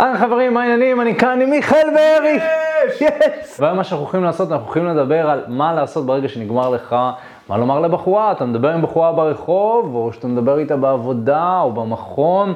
היי 0.00 0.18
חברים, 0.18 0.54
מה 0.54 0.62
העניינים? 0.62 1.00
אני 1.00 1.14
כאן 1.14 1.40
עם 1.40 1.50
מיכאל 1.50 1.88
בארי. 1.94 2.38
יש! 3.00 3.60
והיום 3.60 3.76
מה 3.76 3.84
שאנחנו 3.84 4.04
הולכים 4.04 4.24
לעשות, 4.24 4.52
אנחנו 4.52 4.66
הולכים 4.66 4.86
לדבר 4.86 5.30
על 5.30 5.44
מה 5.48 5.72
לעשות 5.72 6.06
ברגע 6.06 6.28
שנגמר 6.28 6.70
לך, 6.70 6.96
מה 7.48 7.58
לומר 7.58 7.80
לבחורה, 7.80 8.32
אתה 8.32 8.44
מדבר 8.44 8.68
עם 8.68 8.82
בחורה 8.82 9.12
ברחוב, 9.12 9.94
או 9.94 10.12
שאתה 10.12 10.26
מדבר 10.26 10.58
איתה 10.58 10.76
בעבודה, 10.76 11.60
או 11.60 11.72
במכון, 11.72 12.54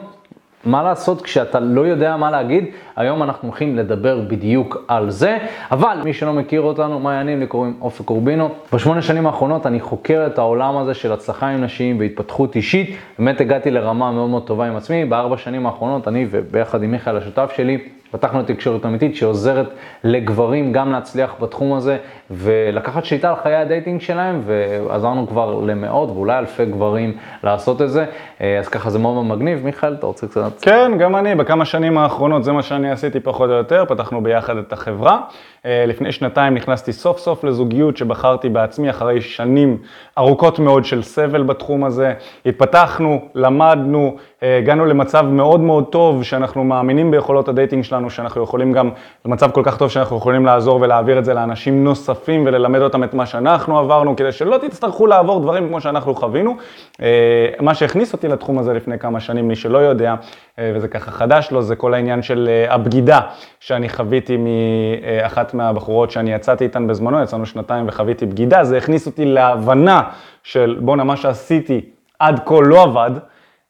מה 0.66 0.82
לעשות 0.82 1.22
כשאתה 1.22 1.60
לא 1.60 1.80
יודע 1.80 2.16
מה 2.16 2.30
להגיד, 2.30 2.64
היום 2.96 3.22
אנחנו 3.22 3.48
הולכים 3.48 3.76
לדבר 3.76 4.20
בדיוק 4.28 4.84
על 4.88 5.10
זה, 5.10 5.38
אבל 5.70 5.98
מי 6.04 6.12
שלא 6.12 6.32
מכיר 6.32 6.60
אותנו, 6.60 7.00
מה 7.00 7.10
העניינים? 7.10 7.40
לי 7.40 7.46
קוראים 7.46 7.74
אופק 7.80 8.04
קורבינו. 8.04 8.48
בשמונה 8.72 9.02
שנים 9.02 9.26
האחרונות 9.26 9.66
אני 9.66 9.80
חוקר 9.80 10.26
את 10.26 10.38
העולם 10.38 10.76
הזה 10.76 10.94
של 10.94 11.12
הצלחה 11.12 11.48
עם 11.48 11.64
נשים 11.64 12.00
והתפתחות 12.00 12.56
אישית, 12.56 12.96
באמת 13.18 13.40
הגעתי 13.40 13.70
לרמה 13.70 14.12
מאוד 14.12 14.30
מאוד 14.30 14.46
טובה 14.46 14.66
עם 14.66 14.76
עצמי, 14.76 15.04
בארבע 15.04 15.36
שנים 15.36 15.66
האחרונות 15.66 16.08
אני 16.08 16.26
וביחד 16.30 16.82
עם 16.82 16.90
מיכאל 16.90 17.16
השותף 17.16 17.52
שלי, 17.56 17.78
פתחנו 18.14 18.40
את 18.40 18.46
תקשורת 18.46 18.86
אמיתית 18.86 19.16
שעוזרת 19.16 19.66
לגברים 20.04 20.72
גם 20.72 20.92
להצליח 20.92 21.34
בתחום 21.40 21.72
הזה 21.72 21.96
ולקחת 22.30 23.04
שליטה 23.04 23.30
על 23.30 23.36
חיי 23.42 23.56
הדייטינג 23.56 24.00
שלהם 24.00 24.42
ועזרנו 24.46 25.28
כבר 25.28 25.60
למאות 25.60 26.08
ואולי 26.08 26.38
אלפי 26.38 26.64
גברים 26.66 27.16
לעשות 27.44 27.82
את 27.82 27.90
זה. 27.90 28.04
אה, 28.40 28.58
אז 28.58 28.68
ככה 28.68 28.90
זה 28.90 28.98
מאוד 28.98 29.24
מגניב. 29.24 29.64
מיכאל, 29.64 29.94
אתה 29.94 30.06
רוצה 30.06 30.26
קצת... 30.26 30.60
כן, 30.62 30.92
גם 30.98 31.16
אני, 31.16 31.34
בכמה 31.34 31.64
שנים 31.64 31.98
האחרונות 31.98 32.44
זה 32.44 32.52
מה 32.52 32.62
שאני 32.62 32.90
עשיתי 32.90 33.20
פחות 33.20 33.50
או 33.50 33.54
יותר, 33.54 33.84
פתחנו 33.88 34.22
ביחד 34.22 34.56
את 34.56 34.72
החברה. 34.72 35.20
אה, 35.66 35.86
לפני 35.86 36.12
שנתיים 36.12 36.54
נכנסתי 36.54 36.92
סוף 36.92 37.18
סוף 37.18 37.44
לזוגיות 37.44 37.96
שבחרתי 37.96 38.48
בעצמי 38.48 38.90
אחרי 38.90 39.20
שנים 39.20 39.78
ארוכות 40.18 40.58
מאוד 40.58 40.84
של 40.84 41.02
סבל 41.02 41.42
בתחום 41.42 41.84
הזה. 41.84 42.14
התפתחנו, 42.46 43.20
למדנו, 43.34 44.16
אה, 44.42 44.58
הגענו 44.58 44.86
למצב 44.86 45.24
מאוד 45.26 45.60
מאוד 45.60 45.84
טוב 45.84 46.22
שאנחנו 46.22 46.64
מאמינים 46.64 47.10
ביכולות 47.10 47.48
הדייטינג 47.48 47.84
שלנו, 47.84 48.10
שאנחנו 48.10 48.42
יכולים 48.42 48.72
גם, 48.72 48.90
למצב 49.24 49.50
כל 49.50 49.62
כך 49.64 49.76
טוב 49.76 49.90
שאנחנו 49.90 50.16
יכולים 50.16 50.46
לעזור 50.46 50.80
ולהעביר 50.80 51.18
את 51.18 51.24
זה 51.24 51.34
לאנשים 51.34 51.84
נוספים 51.84 52.46
וללמד 52.46 52.80
אותם 52.80 53.04
את 53.04 53.14
מה 53.14 53.26
שאנחנו 53.26 53.78
עברנו, 53.78 54.16
כדי 54.16 54.32
שלא 54.32 54.58
תצטרכו 54.58 55.06
לעבור 55.06 55.40
דברים 55.40 55.68
כמו 55.68 55.80
שאנחנו 55.80 56.14
חווינו. 56.14 56.56
אה, 57.02 57.48
מה 57.60 57.74
שהכניס 57.74 58.12
אותי 58.12 58.28
לתחום 58.28 58.58
הזה 58.58 58.72
לפני 58.72 58.98
כמה 58.98 59.20
שנים, 59.20 59.48
מי 59.48 59.56
שלא 59.56 59.78
יודע, 59.78 60.14
וזה 60.58 60.88
ככה 60.88 61.10
חדש 61.10 61.50
לו, 61.50 61.62
זה 61.62 61.76
כל 61.76 61.94
העניין 61.94 62.22
של 62.22 62.48
הבגידה 62.68 63.20
שאני 63.60 63.88
חוויתי 63.88 64.36
מאחת 64.36 65.54
מהבחורות 65.54 66.10
שאני 66.10 66.32
יצאתי 66.32 66.64
איתן 66.64 66.86
בזמנו, 66.86 67.22
יצאנו 67.22 67.46
שנתיים 67.46 67.88
וחוויתי 67.88 68.26
בגידה, 68.26 68.64
זה 68.64 68.76
הכניס 68.76 69.06
אותי 69.06 69.24
להבנה 69.24 70.02
של 70.42 70.78
בואנה, 70.80 71.04
מה 71.04 71.16
שעשיתי 71.16 71.80
עד 72.18 72.40
כה 72.46 72.60
לא 72.60 72.82
עבד, 72.82 73.10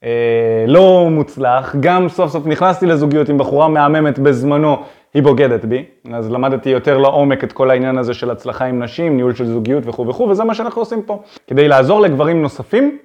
אה, 0.04 0.64
לא 0.66 1.08
מוצלח, 1.10 1.76
גם 1.80 2.08
סוף 2.08 2.30
סוף 2.30 2.46
נכנסתי 2.46 2.86
לזוגיות 2.86 3.28
עם 3.28 3.38
בחורה 3.38 3.68
מהממת 3.68 4.18
בזמנו, 4.18 4.76
היא 5.14 5.22
בוגדת 5.22 5.64
בי, 5.64 5.84
אז 6.12 6.30
למדתי 6.30 6.70
יותר 6.70 6.98
לעומק 6.98 7.44
את 7.44 7.52
כל 7.52 7.70
העניין 7.70 7.98
הזה 7.98 8.14
של 8.14 8.30
הצלחה 8.30 8.64
עם 8.64 8.82
נשים, 8.82 9.16
ניהול 9.16 9.34
של 9.34 9.46
זוגיות 9.46 9.82
וכו' 9.86 10.08
וכו', 10.08 10.28
וזה 10.28 10.44
מה 10.44 10.54
שאנחנו 10.54 10.82
עושים 10.82 11.02
פה, 11.02 11.22
כדי 11.46 11.68
לעזור 11.68 12.00
לגברים 12.00 12.42
נוספים 12.42 12.98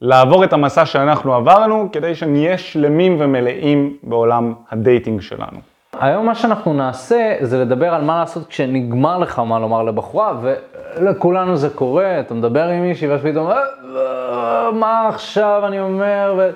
לעבור 0.00 0.44
את 0.44 0.52
המסע 0.52 0.86
שאנחנו 0.86 1.34
עברנו, 1.34 1.88
כדי 1.92 2.14
שנהיה 2.14 2.58
שלמים 2.58 3.16
ומלאים 3.20 3.96
בעולם 4.02 4.52
הדייטינג 4.70 5.20
שלנו. 5.20 5.58
היום 6.00 6.26
מה 6.26 6.34
שאנחנו 6.34 6.74
נעשה 6.74 7.36
זה 7.40 7.58
לדבר 7.58 7.94
על 7.94 8.04
מה 8.04 8.18
לעשות 8.18 8.46
כשנגמר 8.46 9.18
לך 9.18 9.38
מה 9.38 9.58
לומר 9.58 9.82
לבחורה, 9.82 10.32
ולכולנו 10.40 11.56
זה 11.56 11.70
קורה, 11.70 12.20
אתה 12.20 12.34
מדבר 12.34 12.68
עם 12.68 12.82
מישהי 12.82 13.08
ואז 13.08 13.20
פתאום, 13.20 13.50
אה, 13.50 13.56
אה, 13.96 14.70
מה 14.70 15.08
עכשיו 15.08 15.62
אני 15.66 15.80
אומר, 15.80 16.34
ו... 16.38 16.50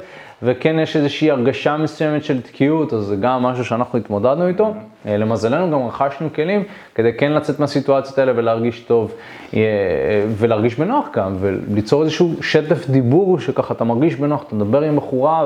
וכן 0.45 0.79
יש 0.79 0.97
איזושהי 0.97 1.31
הרגשה 1.31 1.77
מסוימת 1.77 2.25
של 2.25 2.41
תקיעות, 2.41 2.93
אז 2.93 3.05
זה 3.05 3.17
גם 3.17 3.43
משהו 3.43 3.65
שאנחנו 3.65 3.99
התמודדנו 3.99 4.49
איתו. 4.49 4.75
אה, 5.07 5.17
למזלנו 5.17 5.71
גם 5.71 5.87
רכשנו 5.87 6.29
כלים 6.35 6.63
כדי 6.95 7.13
כן 7.13 7.33
לצאת 7.33 7.61
מהסיטואציות 7.61 8.19
האלה 8.19 8.33
ולהרגיש 8.37 8.81
טוב, 8.81 9.15
ולהרגיש 10.29 10.79
בנוח 10.79 11.09
גם, 11.15 11.37
וליצור 11.41 12.03
איזשהו 12.03 12.43
שטף 12.43 12.89
דיבור 12.89 13.39
שככה 13.39 13.75
אתה 13.75 13.85
מרגיש 13.85 14.15
בנוח, 14.15 14.45
אתה 14.47 14.55
מדבר 14.55 14.83
עם 14.83 14.97
בחורה 14.97 15.45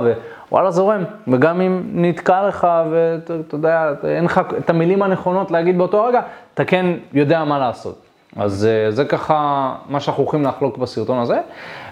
וואלה 0.53 0.71
זורם, 0.71 1.05
וגם 1.29 1.61
אם 1.61 1.83
נתקע 1.93 2.49
לך 2.49 2.67
ואתה 2.91 3.57
יודע, 3.57 3.93
אין 4.05 4.25
לך 4.25 4.41
את 4.59 4.71
המילים 4.71 5.03
הנכונות 5.03 5.51
להגיד 5.51 5.79
באותו 5.79 6.05
רגע, 6.05 6.21
אתה 6.55 6.65
כן 6.65 6.87
יודע 7.13 7.45
מה 7.45 7.59
לעשות. 7.59 8.09
אז 8.37 8.67
אה, 8.67 8.91
זה 8.91 9.05
ככה 9.05 9.75
מה 9.89 10.01
שאנחנו 10.01 10.23
הולכים 10.23 10.43
לחלוק 10.43 10.79
בסרטון 10.79 11.19
הזה. 11.19 11.39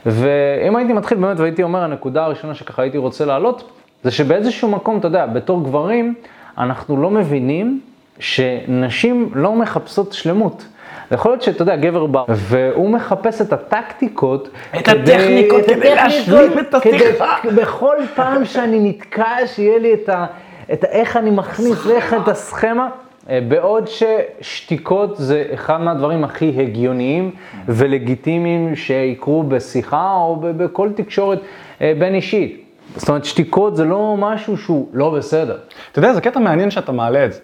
ואם 0.06 0.76
הייתי 0.76 0.92
מתחיל 0.92 1.18
באמת 1.18 1.40
והייתי 1.40 1.62
אומר, 1.62 1.82
הנקודה 1.82 2.24
הראשונה 2.24 2.54
שככה 2.54 2.82
הייתי 2.82 2.98
רוצה 2.98 3.24
להעלות, 3.24 3.70
זה 4.04 4.10
שבאיזשהו 4.10 4.68
מקום, 4.68 4.98
אתה 4.98 5.06
יודע, 5.06 5.26
בתור 5.26 5.64
גברים, 5.64 6.14
אנחנו 6.58 7.02
לא 7.02 7.10
מבינים 7.10 7.80
שנשים 8.18 9.30
לא 9.34 9.52
מחפשות 9.52 10.12
שלמות. 10.12 10.66
יכול 11.10 11.30
להיות 11.30 11.42
שאתה 11.42 11.62
יודע, 11.62 11.76
גבר 11.76 12.06
בא, 12.06 12.24
והוא 12.28 12.90
מחפש 12.90 13.40
את 13.40 13.52
הטקטיקות. 13.52 14.48
את 14.78 14.88
הטכניקות 14.88 15.64
כדי 15.66 15.94
להשלים 15.94 16.58
את 16.58 16.74
השיחה. 16.74 17.36
בכל 17.56 17.96
פעם 18.14 18.44
שאני 18.44 18.88
נתקע, 18.88 19.46
שיהיה 19.46 19.78
לי 19.78 19.94
את 19.94 20.08
ה... 20.08 20.26
את 20.72 20.84
איך 20.84 21.16
אני 21.16 21.30
מכניס 21.30 21.86
ואיך 21.86 22.14
את 22.14 22.28
הסכמה. 22.28 22.88
אה, 23.30 23.40
בעוד 23.48 23.84
ששתיקות 23.86 25.16
זה 25.16 25.44
אחד 25.54 25.80
מהדברים 25.80 26.24
הכי 26.24 26.52
הגיוניים 26.58 27.30
ולגיטימיים 27.68 28.76
שיקרו 28.76 29.42
בשיחה 29.42 30.12
או 30.12 30.36
בכל 30.40 30.90
תקשורת 30.96 31.40
אה, 31.80 31.92
בין 31.98 32.14
אישית. 32.14 32.62
זאת 32.96 33.08
אומרת, 33.08 33.24
שתיקות 33.24 33.76
זה 33.76 33.84
לא 33.84 34.14
משהו 34.18 34.56
שהוא 34.56 34.88
לא 34.92 35.10
בסדר. 35.10 35.58
אתה 35.92 35.98
יודע, 35.98 36.12
זה 36.12 36.20
קטע 36.20 36.40
מעניין 36.40 36.70
שאתה 36.70 36.92
מעלה 36.92 37.24
את 37.24 37.32
זה. 37.32 37.40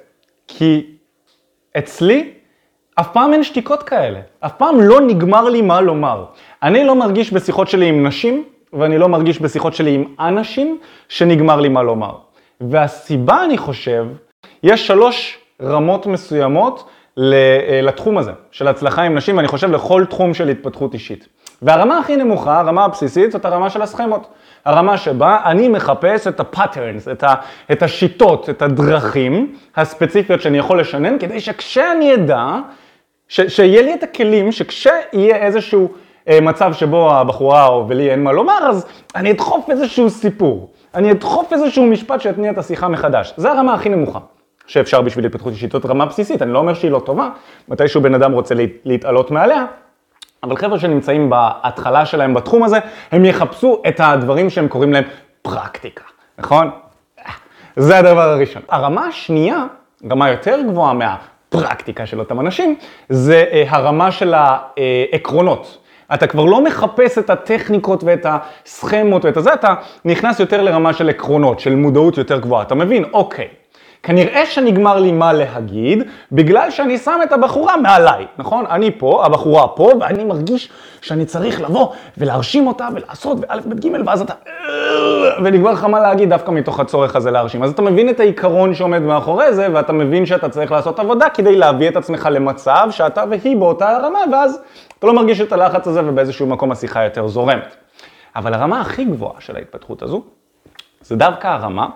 כי 0.49 0.87
אצלי, 1.79 2.31
אף 2.95 3.13
פעם 3.13 3.33
אין 3.33 3.45
שתיקות 3.45 3.83
כאלה. 3.83 4.21
אף 4.41 4.53
פעם 4.57 4.81
לא 4.81 5.01
נגמר 5.01 5.49
לי 5.49 5.63
מה 5.63 5.81
לומר. 5.81 6.25
אני 6.63 6.85
לא 6.85 6.95
מרגיש 6.95 7.33
בשיחות 7.33 7.69
שלי 7.69 7.87
עם 7.89 8.07
נשים, 8.07 8.45
ואני 8.73 8.99
לא 8.99 9.09
מרגיש 9.09 9.41
בשיחות 9.41 9.75
שלי 9.75 9.95
עם 9.95 10.05
אנשים, 10.21 10.79
שנגמר 11.09 11.61
לי 11.61 11.69
מה 11.69 11.83
לומר. 11.83 12.15
והסיבה, 12.61 13.45
אני 13.45 13.59
חושב, 13.59 14.07
יש 14.63 14.87
שלוש 14.87 15.42
רמות 15.63 16.07
מסוימות 16.07 16.89
אה, 17.19 17.81
לתחום 17.83 18.19
הזה, 18.19 18.33
של 18.51 18.69
הצלחה 18.69 19.03
עם 19.03 19.15
נשים, 19.15 19.37
ואני 19.37 19.49
חושב 19.49 19.71
לכל 19.71 20.05
תחום 20.05 20.35
של 20.35 20.49
התפתחות 20.49 20.95
אישית. 20.95 21.29
והרמה 21.63 21.99
הכי 21.99 22.17
נמוכה, 22.17 22.61
הרמה 22.61 22.85
הבסיסית, 22.85 23.33
זאת 23.33 23.45
הרמה 23.45 23.71
של 23.71 23.83
הסכמות. 23.83 24.27
הרמה 24.65 24.99
שבה 24.99 25.39
אני 25.45 25.69
מחפש 25.69 26.27
את 26.27 26.41
ה-patterns, 26.41 27.13
את, 27.13 27.23
ה, 27.23 27.35
את 27.73 27.83
השיטות, 27.83 28.51
את 28.51 28.63
הדרכים 28.63 29.57
הספציפיות 29.77 30.41
שאני 30.41 30.59
יכול 30.59 30.81
לשנן, 30.81 31.19
כדי 31.19 31.41
שכשאני 31.41 32.15
אדע, 32.15 32.47
ש, 33.29 33.41
שיהיה 33.41 33.83
לי 33.83 33.95
את 33.95 34.03
הכלים, 34.03 34.53
שכשיהיה 34.53 35.37
איזשהו 35.37 35.89
אה, 36.29 36.41
מצב 36.41 36.73
שבו 36.73 37.11
הבחורה 37.13 37.67
או 37.67 37.89
ולי 37.89 38.11
אין 38.11 38.25
מה 38.25 38.33
לומר, 38.33 38.69
אז 38.69 38.87
אני 39.17 39.31
אדחוף 39.31 39.71
איזשהו 39.71 40.11
סיפור. 40.11 40.71
אני 40.95 41.11
אדחוף 41.11 41.53
איזשהו 41.53 41.87
משפט 41.87 42.21
שיתניע 42.21 42.51
את 42.51 42.59
השיחה 42.59 42.89
מחדש. 42.89 43.35
זה 43.37 43.53
הרמה 43.53 43.75
הכי 43.75 43.89
נמוכה. 43.89 44.19
שאפשר 44.67 45.01
בשביל 45.01 45.27
התפתחות 45.27 45.53
אישית, 45.53 45.73
זאת 45.73 45.87
רמה 45.87 46.07
בסיסית, 46.07 46.43
אני 46.43 46.53
לא 46.53 46.59
אומר 46.59 46.75
שהיא 46.75 46.91
לא 46.91 46.99
טובה, 46.99 47.29
מתישהו 47.69 48.01
בן 48.01 48.15
אדם 48.15 48.33
רוצה 48.33 48.55
להתעלות 48.85 49.31
מעליה, 49.31 49.65
אבל 50.43 50.57
חבר'ה 50.57 50.79
שנמצאים 50.79 51.31
בהתחלה 51.31 52.07
שלהם 52.07 52.35
בתחום 52.35 52.63
הזה, 52.63 52.79
הם 53.13 53.25
יחפשו 53.25 53.83
את 53.89 54.01
הדברים 54.01 54.51
שהם 54.51 54.69
קוראים 54.69 54.93
להם 54.93 55.05
פרקטיקה, 55.43 56.05
נכון? 56.39 56.71
זה 57.77 57.99
הדבר 57.99 58.31
הראשון. 58.31 58.63
הרמה 58.69 59.07
השנייה, 59.07 59.65
רמה 60.11 60.31
יותר 60.31 60.59
גבוהה 60.69 60.93
מהפרקטיקה 60.93 62.07
של 62.07 62.19
אותם 62.19 62.41
אנשים, 62.41 62.77
זה 63.09 63.45
אה, 63.53 63.65
הרמה 63.69 64.11
של 64.11 64.35
העקרונות. 64.35 65.79
אתה 66.15 66.27
כבר 66.27 66.45
לא 66.45 66.65
מחפש 66.65 67.19
את 67.19 67.31
הטכניקות 67.31 68.05
ואת 68.05 68.27
הסכמות 68.29 69.25
ואת 69.25 69.37
הזה, 69.37 69.55
אתה 69.55 69.75
נכנס 70.05 70.41
יותר 70.41 70.63
לרמה 70.63 70.93
של 70.93 71.09
עקרונות, 71.09 71.61
של 71.61 71.75
מודעות 71.75 72.19
יותר 72.19 72.39
גבוהה. 72.39 72.63
אתה 72.63 72.75
מבין, 72.75 73.05
אוקיי, 73.13 73.49
כנראה 74.03 74.47
שנגמר 74.47 75.01
לי 75.01 75.13
מה 75.13 75.33
להגיד, 75.33 76.03
בגלל 76.33 76.71
שאני 76.71 76.99
שם 76.99 77.21
את 77.23 77.33
הבחורה 77.33 77.77
מעליי, 77.77 78.27
נכון? 78.39 78.65
אני 78.67 78.91
פה, 78.99 79.25
הבחורה 79.27 79.69
פה, 79.69 79.91
ואני 80.01 80.25
מרגיש 80.25 80.71
שאני 81.01 81.25
צריך 81.25 81.61
לבוא 81.61 81.93
ולהרשים 82.19 82.67
אותה 82.67 82.89
ולעשות 82.95 83.39
ואלף 83.41 83.67
בית 83.67 83.81
גימל, 83.81 84.03
ואז 84.07 84.21
אתה... 84.21 84.35
ונגמר 85.45 85.73
לך 85.73 85.85
מה 85.85 86.01
להגיד 86.01 86.29
דווקא 86.29 86.51
מתוך 86.51 86.81
הצורך 86.81 87.17
הזה 87.17 87.31
להרשים. 87.31 87.63
אז 87.63 87.71
אתה 87.71 87.83
מבין 87.83 88.09
את 88.09 88.21
העיקרון 88.21 88.75
שעומד 88.75 89.03
מאחורי 89.03 89.53
זה, 89.53 89.69
ואתה 89.73 89.93
מבין 89.93 90.27
שאתה 90.27 90.49
צריך 90.49 90.73
לעשות 90.73 90.99
עבודה 90.99 91.29
כדי 91.29 91.57
להביא 91.57 91.89
את 91.89 91.97
עצמך 91.97 92.29
למצב 92.33 92.89
שאתה 92.91 93.25
והיא 93.31 93.57
באותה 93.57 93.99
רמה, 93.99 94.19
ואז 94.33 94.61
אתה 94.99 95.07
לא 95.07 95.15
מרגיש 95.15 95.41
את 95.41 95.53
הלחץ 95.53 95.87
הזה 95.89 96.01
ובאיזשהו 96.05 96.47
מקום 96.47 96.73
השיחה 96.73 97.05
יותר 97.05 97.27
זורמת. 97.29 97.77
אבל 98.37 98.55
הרמה 98.55 98.81
הכי 98.81 99.05
גבוהה 99.05 99.41
של 99.41 99.57
ההתפתחות 99.57 100.03
הזו, 100.03 100.23
זה 101.03 101.17
דווקא 101.17 101.47
הרמה 101.47 101.89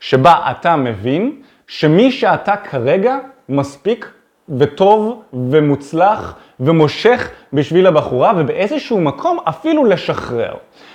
שבה 0.00 0.34
אתה 0.50 0.76
מבין 0.76 1.41
שמי 1.72 2.12
שאתה 2.12 2.56
כרגע 2.56 3.18
מספיק 3.48 4.10
וטוב 4.58 5.22
ומוצלח 5.32 6.36
ומושך 6.60 7.30
בשביל 7.52 7.86
הבחורה, 7.86 8.32
ובאיזשהו 8.36 9.00
מקום 9.00 9.38
אפילו 9.48 9.84
לשחרר. 9.84 10.54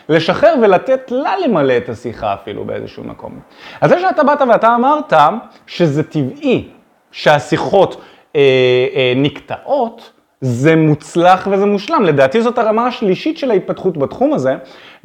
לשחרר 0.10 0.56
ולתת 0.62 1.12
לה 1.12 1.34
למלא 1.38 1.78
את 1.78 1.90
השיחה 1.90 2.34
אפילו 2.34 2.66
באיזשהו 2.66 3.04
מקום. 3.04 3.40
אז 3.82 3.90
זה 3.90 4.00
שאתה 4.00 4.24
באת 4.24 4.42
ואתה 4.50 4.76
אמרת 4.76 5.14
שזה 5.68 6.04
טבעי 6.04 6.70
שהשיחות 7.12 8.02
אה, 8.36 8.42
אה, 8.96 9.14
נקטעות, 9.16 10.12
זה 10.42 10.76
מוצלח 10.76 11.48
וזה 11.52 11.66
מושלם. 11.66 12.04
לדעתי 12.04 12.42
זאת 12.42 12.58
הרמה 12.58 12.88
השלישית 12.88 13.38
של 13.38 13.52
ההתפתחות 13.52 13.98
בתחום 13.98 14.34
הזה, 14.34 14.56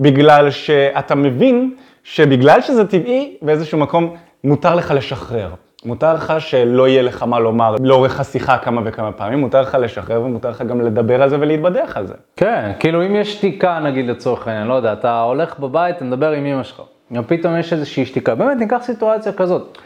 בגלל 0.01 0.51
שאתה 0.51 1.15
מבין 1.15 1.75
שבגלל 2.05 2.61
שזה 2.61 2.87
טבעי, 2.87 3.37
באיזשהו 3.43 3.79
מקום 3.79 4.17
מותר 4.45 4.75
לך 4.75 4.91
לשחרר. 4.91 5.51
מותר 5.85 6.15
לך 6.15 6.33
שלא 6.39 6.89
יהיה 6.89 7.03
לך 7.03 7.23
מה 7.23 7.41
לומר 7.41 7.75
לאורך 7.81 8.21
השיחה 8.21 8.59
כמה 8.59 8.81
וכמה 8.85 9.13
פעמים, 9.13 9.39
מותר 9.39 9.63
לך 9.63 9.77
לשחרר 9.81 10.23
ומותר 10.23 10.51
לך 10.51 10.63
גם 10.63 10.81
לדבר 10.81 11.23
על 11.23 11.29
זה 11.29 11.37
ולהתבדח 11.41 11.93
על 11.97 12.07
זה. 12.07 12.15
כן, 12.37 12.73
כאילו 12.79 13.07
אם 13.07 13.17
יש 13.17 13.35
שתיקה 13.35 13.79
נגיד 13.79 14.09
לצורך 14.09 14.49
העניין, 14.49 14.67
לא 14.67 14.75
יודע, 14.75 14.93
אתה 14.93 15.21
הולך 15.21 15.59
בבית, 15.59 15.97
אתה 15.97 16.05
מדבר 16.05 16.31
עם 16.31 16.47
אמא 16.47 16.63
שלך, 16.63 16.83
גם 17.13 17.25
פתאום 17.25 17.57
יש 17.57 17.73
איזושהי 17.73 18.07
שתיקה, 18.07 18.35
באמת 18.35 18.57
ניקח 18.57 18.79
סיטואציה 18.83 19.33
כזאת. 19.33 19.79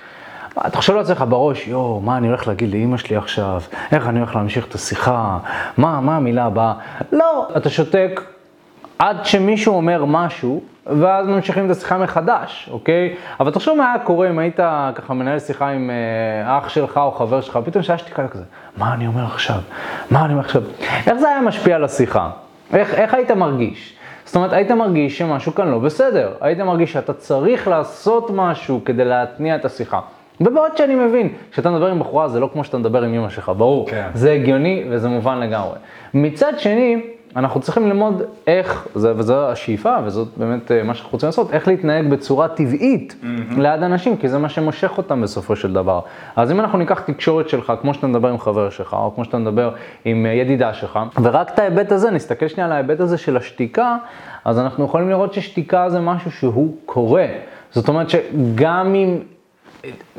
אתה 0.66 0.76
חושב 0.76 0.94
לעצמך 0.94 1.24
בראש, 1.28 1.68
יואו, 1.68 2.00
מה 2.00 2.16
אני 2.16 2.28
הולך 2.28 2.48
להגיד 2.48 2.70
לאימא 2.70 2.96
שלי 2.96 3.16
עכשיו? 3.16 3.60
איך 3.92 4.08
אני 4.08 4.18
הולך 4.18 4.36
להמשיך 4.36 4.66
את 4.66 4.74
השיחה? 4.74 5.38
מה, 5.76 6.00
מה 6.00 6.16
המילה 6.16 6.44
הבאה? 6.44 6.74
לא, 7.12 7.48
אתה 7.56 7.70
שותק 7.70 8.20
עד 8.98 9.24
שמישהו 9.24 9.74
אומר 9.74 10.04
משהו, 10.04 10.62
ואז 10.86 11.26
ממשיכים 11.26 11.66
את 11.66 11.70
השיחה 11.70 11.98
מחדש, 11.98 12.68
אוקיי? 12.72 13.14
אבל 13.40 13.50
תחשוב 13.50 13.78
מה 13.78 13.92
היה 13.92 14.04
קורה 14.04 14.30
אם 14.30 14.38
היית 14.38 14.60
ככה 14.94 15.14
מנהל 15.14 15.38
שיחה 15.38 15.68
עם 15.68 15.90
אה, 15.90 16.58
אח 16.58 16.68
שלך 16.68 16.96
או 16.96 17.10
חבר 17.10 17.40
שלך, 17.40 17.58
פתאום 17.64 17.82
שהיה 17.82 17.98
שתיקה 17.98 18.28
כזה, 18.28 18.44
מה 18.76 18.94
אני 18.94 19.06
אומר 19.06 19.24
עכשיו? 19.24 19.60
מה 20.10 20.24
אני 20.24 20.32
אומר 20.32 20.44
עכשיו? 20.44 20.62
איך 21.06 21.14
זה 21.14 21.28
היה 21.28 21.40
משפיע 21.40 21.76
על 21.76 21.84
השיחה? 21.84 22.30
איך, 22.72 22.94
איך 22.94 23.14
היית 23.14 23.30
מרגיש? 23.30 23.96
זאת 24.24 24.36
אומרת, 24.36 24.52
היית 24.52 24.70
מרגיש 24.70 25.18
שמשהו 25.18 25.54
כאן 25.54 25.68
לא 25.68 25.78
בסדר. 25.78 26.32
היית 26.40 26.60
מרגיש 26.60 26.92
שאתה 26.92 27.12
צריך 27.12 27.68
לעשות 27.68 28.30
משהו 28.34 28.80
כדי 28.84 29.04
להתניע 29.04 29.56
את 29.56 29.64
השיחה. 29.64 30.00
ובעוד 30.40 30.76
שאני 30.76 30.94
מבין, 30.94 31.28
כשאתה 31.52 31.70
מדבר 31.70 31.86
עם 31.86 31.98
בחורה 31.98 32.28
זה 32.28 32.40
לא 32.40 32.50
כמו 32.52 32.64
שאתה 32.64 32.78
מדבר 32.78 33.02
עם 33.02 33.14
אמא 33.14 33.28
שלך, 33.28 33.52
ברור. 33.56 33.88
כן. 33.90 34.08
זה 34.14 34.32
הגיוני 34.32 34.84
וזה 34.90 35.08
מובן 35.08 35.38
לגמרי. 35.40 35.78
מצד 36.14 36.52
שני, 36.58 37.02
אנחנו 37.36 37.60
צריכים 37.60 37.86
ללמוד 37.86 38.22
איך, 38.46 38.86
זה, 38.94 39.12
וזו 39.16 39.50
השאיפה, 39.50 39.96
וזאת 40.04 40.28
באמת 40.36 40.72
אה, 40.72 40.82
מה 40.82 40.94
שאנחנו 40.94 41.12
רוצים 41.12 41.26
לעשות, 41.26 41.52
איך 41.52 41.68
להתנהג 41.68 42.10
בצורה 42.10 42.48
טבעית 42.48 43.14
mm-hmm. 43.22 43.60
ליד 43.60 43.82
אנשים, 43.82 44.16
כי 44.16 44.28
זה 44.28 44.38
מה 44.38 44.48
שמושך 44.48 44.98
אותם 44.98 45.22
בסופו 45.22 45.56
של 45.56 45.72
דבר. 45.72 46.00
אז 46.36 46.50
אם 46.50 46.60
אנחנו 46.60 46.78
ניקח 46.78 47.00
תקשורת 47.00 47.48
שלך, 47.48 47.72
כמו 47.80 47.94
שאתה 47.94 48.06
מדבר 48.06 48.28
עם 48.28 48.38
חבר 48.38 48.70
שלך, 48.70 48.94
או 48.94 49.12
כמו 49.14 49.24
שאתה 49.24 49.38
מדבר 49.38 49.70
עם 50.04 50.26
אה, 50.26 50.30
ידידה 50.30 50.74
שלך, 50.74 50.98
ורק 51.22 51.50
את 51.54 51.58
ההיבט 51.58 51.92
הזה, 51.92 52.10
נסתכל 52.10 52.48
שנייה 52.48 52.66
על 52.66 52.72
ההיבט 52.72 53.00
הזה 53.00 53.18
של 53.18 53.36
השתיקה, 53.36 53.96
אז 54.44 54.58
אנחנו 54.58 54.84
יכולים 54.84 55.10
לראות 55.10 55.32
ששתיקה 55.32 55.90
זה 55.90 56.00
משהו 56.00 56.30
שהוא 56.30 56.76
קורה. 56.86 57.26
זאת 57.70 57.88
אומרת 57.88 58.10
שגם 58.10 58.94
אם 58.94 59.18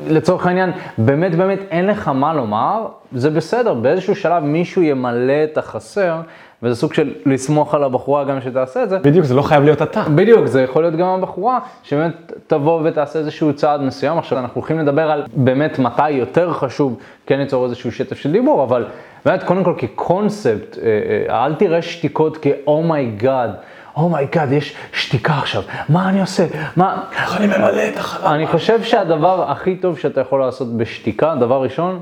לצורך 0.07 0.47
העניין, 0.47 0.71
באמת 0.97 1.35
באמת 1.35 1.59
אין 1.69 1.87
לך 1.87 2.07
מה 2.07 2.33
לומר, 2.33 2.87
זה 3.11 3.29
בסדר, 3.29 3.73
באיזשהו 3.73 4.15
שלב 4.15 4.43
מישהו 4.43 4.81
ימלא 4.81 5.43
את 5.43 5.57
החסר, 5.57 6.21
וזה 6.63 6.75
סוג 6.75 6.93
של 6.93 7.13
לסמוך 7.25 7.73
על 7.75 7.83
הבחורה 7.83 8.23
גם 8.23 8.41
שתעשה 8.41 8.83
את 8.83 8.89
זה. 8.89 8.99
בדיוק, 8.99 9.25
זה 9.25 9.33
לא 9.33 9.41
חייב 9.41 9.63
להיות 9.63 9.81
אתה. 9.81 10.03
בדיוק, 10.15 10.45
זה 10.45 10.61
יכול 10.61 10.83
להיות 10.83 10.95
גם 10.95 11.07
הבחורה, 11.07 11.59
שבאמת 11.83 12.31
תבוא 12.47 12.81
ותעשה 12.83 13.19
איזשהו 13.19 13.53
צעד 13.53 13.81
מסוים. 13.81 14.17
עכשיו 14.17 14.39
אנחנו 14.39 14.61
הולכים 14.61 14.79
לדבר 14.79 15.11
על 15.11 15.23
באמת 15.35 15.79
מתי 15.79 16.09
יותר 16.09 16.53
חשוב 16.53 16.99
כן 17.25 17.39
ליצור 17.39 17.65
איזשהו 17.65 17.91
שטף 17.91 18.17
של 18.17 18.31
דיבור, 18.31 18.63
אבל 18.63 18.85
באמת, 19.25 19.43
קודם 19.43 19.63
כל 19.63 19.73
כקונספט, 19.77 20.77
אה, 20.77 20.83
אה, 21.29 21.45
אל 21.45 21.55
תראה 21.55 21.81
שתיקות 21.81 22.37
כאומייגאד. 22.37 23.49
אומייגאד, 23.95 24.51
יש 24.51 24.75
שתיקה 24.93 25.33
עכשיו, 25.33 25.61
מה 25.89 26.09
אני 26.09 26.21
עושה? 26.21 26.45
מה... 26.75 27.03
איך 27.11 27.37
אני 27.37 27.47
ממלא 27.47 27.87
את 27.93 27.97
החלל? 27.97 28.27
אני 28.33 28.47
חושב 28.47 28.83
שהדבר 28.83 29.51
הכי 29.51 29.75
טוב 29.75 29.97
שאתה 29.97 30.21
יכול 30.21 30.39
לעשות 30.39 30.77
בשתיקה, 30.77 31.35
דבר 31.39 31.61
ראשון, 31.61 31.99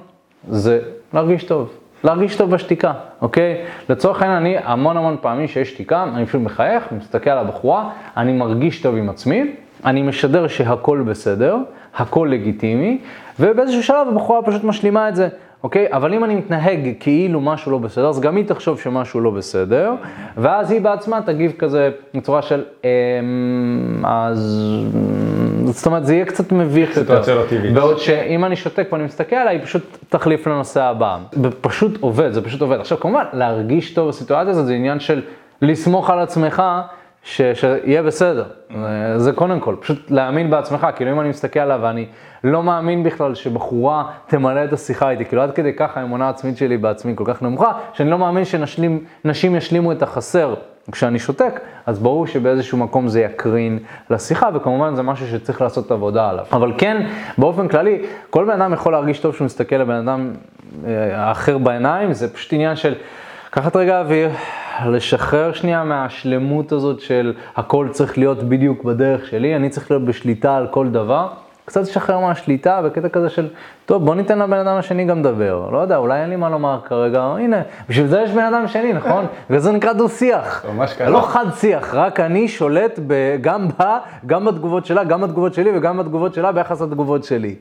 זה 0.50 0.80
להרגיש 1.14 1.44
טוב. 1.44 1.70
להרגיש 2.06 2.36
טוב 2.36 2.52
בשתיקה, 2.52 2.94
אוקיי? 3.22 3.58
לצורך 3.90 4.22
העניין, 4.22 4.38
אני 4.38 4.56
המון 4.64 4.98
המון 4.98 5.18
פעמים 5.22 5.48
שיש 5.48 5.70
שתיקה, 5.70 6.04
אני 6.04 6.26
פשוט 6.26 6.42
מחייך, 6.42 6.84
מסתכל 6.92 7.30
על 7.30 7.38
הבחורה, 7.38 7.90
אני 8.18 8.34
מרגיש 8.34 8.82
טוב 8.82 8.96
עם 8.96 9.10
עצמי, 9.10 9.52
אני 9.86 10.02
משדר 10.02 10.48
שהכל 10.48 11.04
בסדר, 11.08 11.58
הכל 11.96 12.28
לגיטימי, 12.32 12.98
ובאיזשהו 13.40 13.84
שלב 13.84 14.08
הבחורה 14.12 14.42
פשוט 14.42 14.64
משלימה 14.64 15.10
את 15.10 15.16
זה. 15.16 15.28
אוקיי? 15.64 15.88
אבל 15.92 16.14
אם 16.14 16.24
אני 16.24 16.36
מתנהג 16.36 16.94
כאילו 17.00 17.42
משהו 17.42 17.72
לא 17.72 17.78
בסדר, 17.78 18.08
אז 18.08 18.22
גם 18.22 18.36
היא 18.36 18.46
תחשוב 18.46 18.80
שמשהו 18.80 19.20
לא 19.20 19.32
בסדר, 19.32 19.94
ואז 20.38 20.72
היא 20.72 20.82
בעצמה 20.82 21.22
תגיב 21.22 21.54
כזה 21.58 21.90
בצורה 22.14 22.42
של, 22.42 22.64
אמ, 22.84 24.06
אז... 24.06 24.62
זאת 25.66 25.86
אומרת, 25.86 26.06
זה 26.06 26.14
יהיה 26.14 26.26
קצת 26.26 26.52
מביך 26.52 26.90
יותר. 26.90 27.02
סיטואציה 27.02 27.36
לא 27.36 27.44
טבעית. 27.50 27.74
בעוד 27.74 28.00
שאם 28.00 28.46
אני 28.46 28.56
שותק 28.56 28.88
ואני 28.92 29.04
מסתכל 29.04 29.36
עליי, 29.36 29.62
פשוט 29.62 29.98
תחליף 30.10 30.48
לנושא 30.48 30.82
הבא. 30.82 31.18
זה 31.32 31.50
פשוט 31.62 32.02
עובד, 32.02 32.32
זה 32.32 32.42
פשוט 32.42 32.62
עובד. 32.62 32.80
עכשיו, 32.80 33.00
כמובן, 33.00 33.24
להרגיש 33.34 33.94
טוב 33.94 34.08
בסיטואציה 34.08 34.52
הזאת 34.52 34.66
זה 34.66 34.74
עניין 34.74 35.00
של 35.00 35.22
לסמוך 35.62 36.10
על 36.10 36.20
עצמך. 36.20 36.64
ש, 37.28 37.42
שיהיה 37.54 38.04
בסדר, 38.04 38.44
זה, 38.70 39.20
זה 39.20 39.32
קודם 39.32 39.60
כל, 39.60 39.76
פשוט 39.80 40.12
להאמין 40.12 40.50
בעצמך, 40.50 40.88
כאילו 40.96 41.12
אם 41.12 41.20
אני 41.20 41.30
מסתכל 41.30 41.60
עליו 41.60 41.80
ואני 41.84 42.06
לא 42.44 42.64
מאמין 42.64 43.04
בכלל 43.04 43.36
שבחורה 43.36 44.04
תמלא 44.28 44.64
את 44.64 44.74
השיחה 44.74 45.10
איתי, 45.10 45.26
כאילו 45.26 45.42
עד 45.42 45.52
כדי 45.52 45.74
ככה 45.74 46.00
האמונה 46.00 46.26
העצמית 46.26 46.58
שלי 46.58 46.78
בעצמי 46.78 47.14
כל 47.16 47.24
כך 47.28 47.44
נמוכה, 47.44 47.72
שאני 47.94 48.10
לא 48.10 48.18
מאמין 48.18 48.46
שנשים 48.46 49.56
ישלימו 49.56 49.92
את 49.92 50.02
החסר 50.04 50.54
כשאני 50.92 51.20
שותק, 51.20 51.60
אז 51.86 52.00
ברור 52.00 52.28
שבאיזשהו 52.28 52.78
מקום 52.78 53.08
זה 53.08 53.22
יקרין 53.22 53.80
לשיחה, 54.10 54.50
וכמובן 54.54 54.96
זה 54.96 55.02
משהו 55.02 55.28
שצריך 55.28 55.62
לעשות 55.62 55.92
עבודה 55.92 56.30
עליו. 56.30 56.46
אבל 56.52 56.74
כן, 56.78 57.08
באופן 57.38 57.68
כללי, 57.68 58.02
כל 58.30 58.46
בן 58.46 58.62
אדם 58.62 58.74
יכול 58.74 58.92
להרגיש 58.92 59.20
טוב 59.20 59.36
שהוא 59.36 59.46
מסתכל 59.46 59.76
לבן 59.76 60.08
אדם 60.08 60.34
אה, 60.86 61.28
האחר 61.28 61.58
בעיניים, 61.58 62.14
זה 62.14 62.34
פשוט 62.34 62.54
עניין 62.54 62.76
של 62.76 62.96
לקחת 63.48 63.76
רגע 63.76 64.00
אוויר, 64.00 64.30
לשחרר 64.86 65.54
שנייה 65.54 65.84
מהשלמות 65.84 66.72
הזאת 66.72 67.00
של 67.00 67.34
הכל 67.56 67.88
צריך 67.92 68.18
להיות 68.18 68.44
בדיוק 68.44 68.84
בדרך 68.84 69.26
שלי, 69.26 69.56
אני 69.56 69.70
צריך 69.70 69.92
להיות 69.92 70.06
בשליטה 70.06 70.58
על 70.58 70.68
כל 70.72 70.88
דבר. 70.90 71.28
קצת 71.66 71.82
לשחרר 71.82 72.20
מהשליטה 72.20 72.82
בקטע 72.82 73.10
כזה 73.10 73.30
של, 73.30 73.48
טוב, 73.86 74.06
בוא 74.06 74.16
ניתן 74.16 74.40
לבן 74.40 74.58
אדם 74.58 74.76
השני 74.78 75.06
גם 75.06 75.20
לדבר. 75.20 75.70
לא 75.72 75.78
יודע, 75.78 75.98
אולי 75.98 76.22
אין 76.22 76.30
לי 76.30 76.36
מה 76.36 76.50
לומר 76.50 76.80
כרגע, 76.86 77.22
הנה, 77.24 77.62
בשביל 77.90 78.08
זה 78.08 78.22
יש 78.22 78.32
בן 78.32 78.44
אדם 78.54 78.68
שני, 78.68 78.94
נכון? 78.94 79.26
וזה 79.50 79.72
נקרא 79.72 79.94
דו-שיח. 79.94 80.66
ממש 80.74 80.94
ככה. 80.94 81.10
לא 81.10 81.22
חד-שיח, 81.22 81.94
רק 81.94 82.20
אני 82.20 82.48
שולט 82.48 83.00
ב- 83.08 83.38
גם 83.42 83.68
בה, 83.80 84.00
גם 84.26 84.46
בתגובות 84.46 84.86
שלה, 84.86 85.04
גם 85.04 85.22
בתגובות 85.22 85.54
שלי 85.54 85.78
וגם 85.78 85.98
בתגובות 85.98 86.34
שלה 86.34 86.52
ביחס 86.52 86.82
לתגובות 86.82 87.24
שלי. 87.24 87.56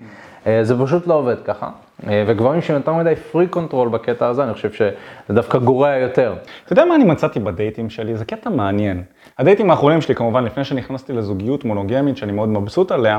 אה, 0.46 0.64
זה 0.64 0.74
פשוט 0.84 1.06
לא 1.06 1.14
עובד 1.14 1.36
ככה. 1.44 1.68
אה, 2.08 2.24
וגברים 2.26 2.60
שהם 2.60 2.76
יותר 2.76 2.92
מדי 2.92 3.16
freak 3.16 3.46
control 3.46 3.88
בקטע 3.88 4.26
הזה, 4.26 4.44
אני 4.44 4.52
חושב 4.52 4.72
שזה 4.72 4.90
דווקא 5.30 5.58
גורע 5.58 5.96
יותר. 5.96 6.34
אתה 6.64 6.72
יודע 6.72 6.84
מה 6.84 6.94
אני 6.94 7.04
מצאתי 7.04 7.40
בדייטים 7.40 7.90
שלי? 7.90 8.16
זה 8.16 8.24
קטע 8.24 8.50
מעניין. 8.50 9.02
הדייטים 9.38 9.70
האחרונים 9.70 10.00
שלי, 10.00 10.14
כמובן, 10.14 10.44
לפני 10.44 10.64
שנכנסתי 10.64 11.12
לזוגיות 11.12 11.64
מונוגמית, 11.64 12.16
שאני 12.16 12.32
מאוד 12.32 12.48
מבסוט 12.48 12.92
עליה, 12.92 13.18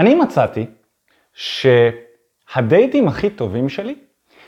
אני 0.00 0.14
מצאתי 0.14 0.66
שהדייטים 1.34 3.08
הכי 3.08 3.30
טובים 3.30 3.68
שלי, 3.68 3.94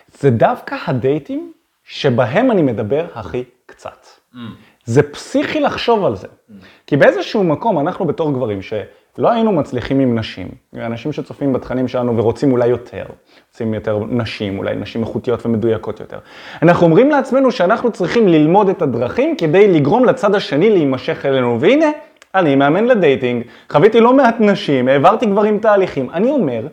זה 0.08 0.30
דווקא 0.30 0.76
הדייטים 0.86 1.52
שבהם 1.84 2.50
אני 2.50 2.62
מדבר 2.62 3.06
הכי 3.14 3.44
קצת. 3.66 4.06
אממ. 4.34 4.36
זה 4.84 5.02
פסיכי 5.12 5.60
לחשוב 5.60 6.04
על 6.04 6.16
זה. 6.16 6.26
אממ. 6.26 6.52
כי 6.86 6.96
באיזשהו 6.96 7.44
מקום, 7.44 7.78
אנחנו 7.78 8.04
בתור 8.04 8.32
גברים, 8.32 8.62
שלא 8.62 9.30
היינו 9.30 9.52
מצליחים 9.52 10.00
עם 10.00 10.18
נשים, 10.18 10.48
אנשים 10.76 11.12
שצופים 11.12 11.52
בתכנים 11.52 11.88
שלנו 11.88 12.16
ורוצים 12.16 12.52
אולי 12.52 12.66
יותר, 12.66 13.04
רוצים 13.48 13.74
יותר 13.74 13.98
נשים, 13.98 14.58
אולי 14.58 14.76
נשים 14.76 15.00
איכותיות 15.00 15.46
ומדויקות 15.46 16.00
יותר. 16.00 16.18
אנחנו 16.62 16.86
אומרים 16.86 17.10
לעצמנו 17.10 17.50
שאנחנו 17.50 17.92
צריכים 17.92 18.28
ללמוד 18.28 18.68
את 18.68 18.82
הדרכים 18.82 19.36
כדי 19.36 19.68
לגרום 19.72 20.04
לצד 20.04 20.34
השני 20.34 20.70
להימשך 20.70 21.26
אלינו, 21.26 21.60
והנה, 21.60 21.86
אני 22.34 22.56
מאמן 22.56 22.84
לדייטינג, 22.84 23.44
חוויתי 23.70 24.00
לא 24.00 24.14
מעט 24.14 24.36
נשים, 24.40 24.88
העברתי 24.88 25.26
גברים 25.26 25.58
תהליכים. 25.58 26.10
אני 26.10 26.30
אומר 26.30 26.66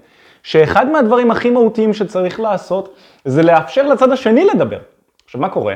שאחד 0.43 0.89
מהדברים 0.89 1.31
הכי 1.31 1.49
מהותיים 1.49 1.93
שצריך 1.93 2.39
לעשות 2.39 2.95
זה 3.25 3.43
לאפשר 3.43 3.87
לצד 3.87 4.11
השני 4.11 4.45
לדבר. 4.45 4.79
עכשיו, 5.25 5.41
מה 5.41 5.49
קורה? 5.49 5.73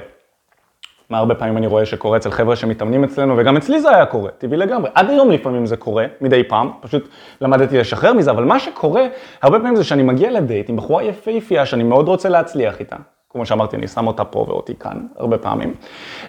מה 1.09 1.17
הרבה 1.17 1.35
פעמים 1.35 1.57
אני 1.57 1.67
רואה 1.67 1.85
שקורה 1.85 2.17
אצל 2.17 2.31
חבר'ה 2.31 2.55
שמתאמנים 2.55 3.03
אצלנו, 3.03 3.37
וגם 3.37 3.57
אצלי 3.57 3.81
זה 3.81 3.89
היה 3.89 4.05
קורה, 4.05 4.31
טבעי 4.31 4.57
לגמרי. 4.57 4.89
עד 4.95 5.09
היום 5.09 5.31
לפעמים 5.31 5.65
זה 5.65 5.77
קורה, 5.77 6.05
מדי 6.21 6.43
פעם, 6.43 6.71
פשוט 6.81 7.09
למדתי 7.41 7.77
לשחרר 7.77 8.13
מזה, 8.13 8.31
אבל 8.31 8.43
מה 8.43 8.59
שקורה, 8.59 9.07
הרבה 9.41 9.59
פעמים 9.59 9.75
זה 9.75 9.83
שאני 9.83 10.03
מגיע 10.03 10.31
לדייט 10.31 10.69
עם 10.69 10.75
בחורה 10.75 11.03
יפהפייה 11.03 11.65
שאני 11.65 11.83
מאוד 11.83 12.07
רוצה 12.07 12.29
להצליח 12.29 12.79
איתה. 12.79 12.95
כמו 13.33 13.45
שאמרתי, 13.45 13.75
אני 13.75 13.87
שם 13.87 14.07
אותה 14.07 14.23
פה 14.23 14.45
ואותי 14.47 14.73
כאן, 14.79 14.97
הרבה 15.17 15.37
פעמים. 15.37 15.73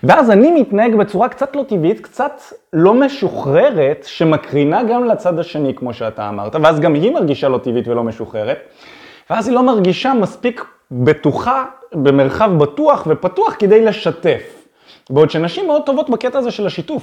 ואז 0.02 0.30
אני 0.30 0.61
מתנהג 0.61 0.94
בצורה 0.94 1.28
קצת 1.28 1.56
לא 1.56 1.62
טבעית, 1.62 2.00
קצת 2.00 2.40
לא 2.73 2.94
משוחררת, 2.94 4.04
שמקרינה 4.08 4.82
גם 4.82 5.04
לצד 5.04 5.38
השני, 5.38 5.75
כמו 5.75 5.94
שאתה 5.94 6.28
אמרת, 6.28 6.56
ואז 6.62 6.80
גם 6.80 6.94
היא 6.94 7.12
מרגישה 7.12 7.49
לא 7.49 7.58
טבעית 7.58 7.88
ולא 7.88 8.04
משוחררת, 8.04 8.58
ואז 9.30 9.49
היא 9.49 9.54
לא 9.54 9.62
מרגישה 9.62 10.14
מספיק 10.14 10.64
בטוחה, 10.90 11.64
במרחב 11.92 12.50
בטוח 12.58 13.06
ופתוח 13.11 13.56
כדי 13.58 13.84
לשתף. 13.84 14.66
בעוד 15.11 15.30
שנשים 15.30 15.66
מאוד 15.66 15.82
טובות 15.87 16.11
בקטע 16.11 16.38
הזה 16.38 16.50
של 16.50 16.66
השיתוף. 16.66 17.02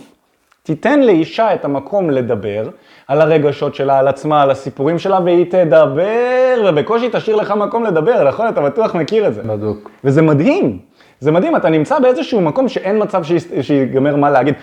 תיתן 0.63 0.99
לאישה 0.99 1.53
את 1.53 1.65
המקום 1.65 2.09
לדבר 2.09 2.69
על 3.07 3.21
הרגשות 3.21 3.75
שלה, 3.75 3.99
על 3.99 4.07
עצמה, 4.07 4.41
על 4.41 4.51
הסיפורים 4.51 4.99
שלה, 4.99 5.19
והיא 5.25 5.45
תדבר, 5.51 6.40
ובקושי 6.59 7.09
תשאיר 7.11 7.35
לך 7.35 7.51
מקום 7.51 7.83
לדבר, 7.83 8.27
נכון? 8.27 8.47
אתה 8.47 8.61
בטוח 8.61 8.95
מכיר 8.95 9.27
את 9.27 9.33
זה. 9.33 9.43
בדוק. 9.43 9.89
וזה 10.03 10.21
מדהים, 10.21 10.79
זה 11.19 11.31
מדהים, 11.31 11.55
אתה 11.55 11.69
נמצא 11.69 11.99
באיזשהו 11.99 12.41
מקום 12.41 12.67
שאין 12.67 13.01
מצב 13.01 13.21
שיגמר 13.61 14.15
מה 14.15 14.29
להגיד. 14.29 14.55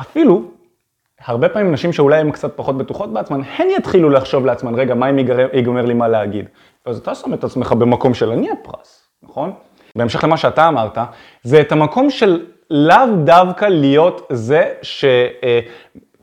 אפילו, 0.00 0.42
הרבה 1.24 1.48
פעמים 1.48 1.72
נשים 1.72 1.92
שאולי 1.92 2.20
הן 2.20 2.30
קצת 2.30 2.56
פחות 2.56 2.78
בטוחות 2.78 3.12
בעצמן, 3.12 3.40
הן 3.56 3.66
יתחילו 3.78 4.10
לחשוב 4.10 4.46
לעצמן, 4.46 4.74
רגע, 4.74 4.94
מה 4.94 5.10
אם 5.10 5.18
ייגמר, 5.52 5.84
לי 5.84 5.94
מה 5.94 6.08
להגיד? 6.08 6.44
אז 6.84 6.98
אתה 6.98 7.14
שם 7.14 7.34
את 7.34 7.44
עצמך 7.44 7.72
במקום 7.72 8.14
של 8.14 8.30
אני 8.30 8.48
הפרס, 8.50 9.08
נכון? 9.22 9.52
בהמשך 9.96 10.24
למה 10.24 10.36
שאתה 10.36 10.68
אמרת, 10.68 10.98
זה 11.42 11.60
את 11.60 11.72
המקום 11.72 12.10
של 12.10 12.44
לאו 12.70 13.16
דווקא 13.24 13.64
להיות 13.64 14.26
זה 14.32 14.72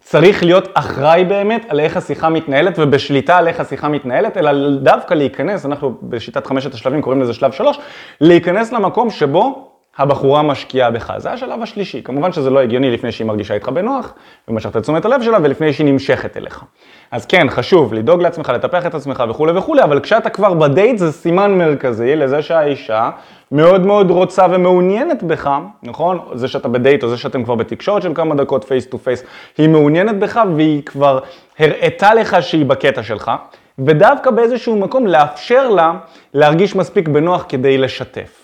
שצריך 0.05 0.43
להיות 0.43 0.67
אחראי 0.73 1.23
באמת 1.23 1.65
על 1.69 1.79
איך 1.79 1.97
השיחה 1.97 2.29
מתנהלת 2.29 2.79
ובשליטה 2.79 3.37
על 3.37 3.47
איך 3.47 3.59
השיחה 3.59 3.87
מתנהלת, 3.87 4.37
אלא 4.37 4.51
דווקא 4.79 5.13
להיכנס, 5.13 5.65
אנחנו 5.65 5.97
בשיטת 6.03 6.47
חמשת 6.47 6.73
השלבים 6.73 7.01
קוראים 7.01 7.21
לזה 7.21 7.33
שלב 7.33 7.51
שלוש, 7.51 7.79
להיכנס 8.21 8.71
למקום 8.71 9.09
שבו 9.09 9.72
הבחורה 9.97 10.41
משקיעה 10.41 10.91
בך. 10.91 11.13
זה 11.17 11.31
השלב 11.31 11.61
השלישי. 11.61 12.03
כמובן 12.03 12.31
שזה 12.31 12.49
לא 12.49 12.59
הגיוני 12.59 12.91
לפני 12.91 13.11
שהיא 13.11 13.27
מרגישה 13.27 13.53
איתך 13.53 13.69
בנוח, 13.69 14.13
ומשכת 14.47 14.77
את 14.77 14.81
תשומת 14.81 15.05
הלב 15.05 15.21
שלה, 15.21 15.37
ולפני 15.41 15.73
שהיא 15.73 15.87
נמשכת 15.87 16.37
אליך. 16.37 16.63
אז 17.11 17.25
כן, 17.25 17.49
חשוב 17.49 17.93
לדאוג 17.93 18.21
לעצמך, 18.21 18.49
לטפח 18.49 18.85
את 18.85 18.95
עצמך 18.95 19.23
וכולי 19.29 19.57
וכולי, 19.57 19.83
אבל 19.83 19.99
כשאתה 19.99 20.29
כבר 20.29 20.53
בדייט 20.53 20.97
זה 20.97 21.11
סימן 21.11 21.57
מרכזי 21.57 22.15
לזה 22.15 22.41
שהאישה 22.41 23.09
מאוד 23.51 23.85
מאוד 23.85 24.11
רוצה 24.11 24.45
ומעוניינת 24.51 25.23
בך, 25.23 25.51
נכון? 25.83 26.19
זה 26.33 26.47
שאתה 26.47 26.67
בדייט 26.67 27.03
או 27.03 27.09
זה 27.09 27.17
שאתם 27.17 27.43
כבר 27.43 27.55
בתקשורת 27.55 28.01
של 28.01 28.13
כמה 28.15 28.35
דקות 28.35 28.63
face 28.63 28.85
to 28.85 28.97
face, 28.97 29.23
היא 29.57 29.69
מעוניינת 29.69 30.19
בך 30.19 30.41
והיא 30.55 30.83
כבר 30.83 31.19
הראתה 31.59 32.13
לך 32.13 32.37
שהיא 32.41 32.65
בקטע 32.65 33.03
שלך, 33.03 33.31
ודווקא 33.79 34.31
באיזשהו 34.31 34.75
מקום 34.75 35.07
לאפשר 35.07 35.69
לה 35.69 35.93
להרגיש 36.33 36.75
מספיק 36.75 37.07
בנוח 37.07 37.45
כדי 37.49 37.77
לשתף. 37.77 38.42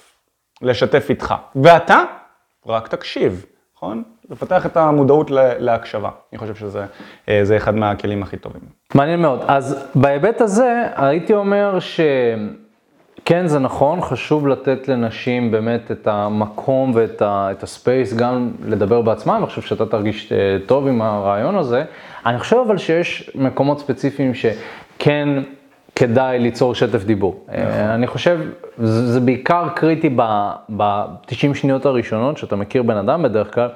לשתף 0.61 1.05
איתך. 1.09 1.35
ואתה, 1.55 2.03
רק 2.67 2.87
תקשיב, 2.87 3.45
נכון? 3.75 4.03
לפתח 4.29 4.65
את 4.65 4.77
המודעות 4.77 5.31
להקשבה. 5.59 6.09
אני 6.33 6.39
חושב 6.39 6.55
שזה 6.55 6.85
אה, 7.29 7.43
אחד 7.57 7.75
מהכלים 7.75 8.23
הכי 8.23 8.37
טובים. 8.37 8.61
מעניין 8.95 9.21
מאוד. 9.21 9.43
אז 9.47 9.85
בהיבט 9.95 10.41
הזה, 10.41 10.83
הייתי 10.95 11.33
אומר 11.33 11.77
שכן, 11.79 13.47
זה 13.47 13.59
נכון, 13.59 14.01
חשוב 14.01 14.47
לתת 14.47 14.87
לנשים 14.87 15.51
באמת 15.51 15.91
את 15.91 16.07
המקום 16.07 16.91
ואת 16.95 17.21
ה- 17.21 17.47
את 17.51 17.63
הספייס 17.63 18.13
גם 18.13 18.51
לדבר 18.65 19.01
בעצמם, 19.01 19.35
אני 19.37 19.45
חושב 19.45 19.61
שאתה 19.61 19.85
תרגיש 19.85 20.31
אה, 20.31 20.37
טוב 20.65 20.87
עם 20.87 21.01
הרעיון 21.01 21.55
הזה. 21.57 21.83
אני 22.25 22.39
חושב 22.39 22.57
אבל 22.67 22.77
שיש 22.77 23.31
מקומות 23.35 23.79
ספציפיים 23.79 24.31
שכן 24.33 25.29
כדאי 25.99 26.39
ליצור 26.39 26.75
שטף 26.75 27.03
דיבור. 27.03 27.45
אה, 27.51 27.93
אני 27.95 28.07
חושב, 28.07 28.39
זה, 28.77 29.13
זה 29.13 29.19
בעיקר 29.19 29.67
קריטי 29.75 30.09
ב-90 30.77 31.53
שניות 31.53 31.85
הראשונות, 31.85 32.37
שאתה 32.37 32.55
מכיר 32.55 32.83
בן 32.83 32.97
אדם 32.97 33.23
בדרך 33.23 33.53
כלל. 33.53 33.69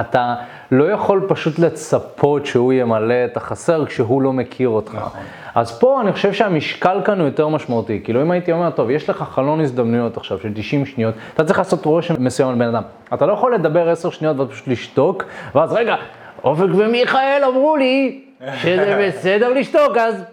אתה 0.00 0.34
לא 0.70 0.84
יכול 0.92 1.26
פשוט 1.28 1.58
לצפות 1.58 2.46
שהוא 2.46 2.72
ימלא 2.72 3.14
את 3.24 3.36
החסר 3.36 3.86
כשהוא 3.86 4.22
לא 4.22 4.32
מכיר 4.32 4.68
אותך. 4.68 4.94
נכון. 4.94 5.20
אז 5.54 5.78
פה 5.78 6.00
אני 6.00 6.12
חושב 6.12 6.32
שהמשקל 6.32 6.98
כאן 7.04 7.18
הוא 7.18 7.26
יותר 7.26 7.48
משמעותי. 7.48 8.00
כאילו 8.04 8.22
אם 8.22 8.30
הייתי 8.30 8.52
אומר, 8.52 8.70
טוב, 8.70 8.90
יש 8.90 9.10
לך 9.10 9.22
חלון 9.22 9.60
הזדמנויות 9.60 10.16
עכשיו 10.16 10.38
של 10.38 10.50
90 10.54 10.86
שניות, 10.86 11.14
אתה 11.34 11.44
צריך 11.44 11.58
לעשות 11.58 11.84
רושם 11.84 12.14
מסוים 12.18 12.48
על 12.48 12.54
בן 12.54 12.74
אדם. 12.74 12.82
אתה 13.14 13.26
לא 13.26 13.32
יכול 13.32 13.54
לדבר 13.54 13.88
10 13.88 14.10
שניות 14.10 14.38
ואז 14.38 14.48
פשוט 14.48 14.68
לשתוק, 14.68 15.24
ואז 15.54 15.72
רגע, 15.72 15.96
אופק 16.44 16.68
ומיכאל 16.76 17.42
אמרו 17.48 17.76
לי 17.76 18.20
שזה 18.62 19.08
בסדר 19.08 19.52
לשתוק, 19.52 19.96
אז 19.96 20.24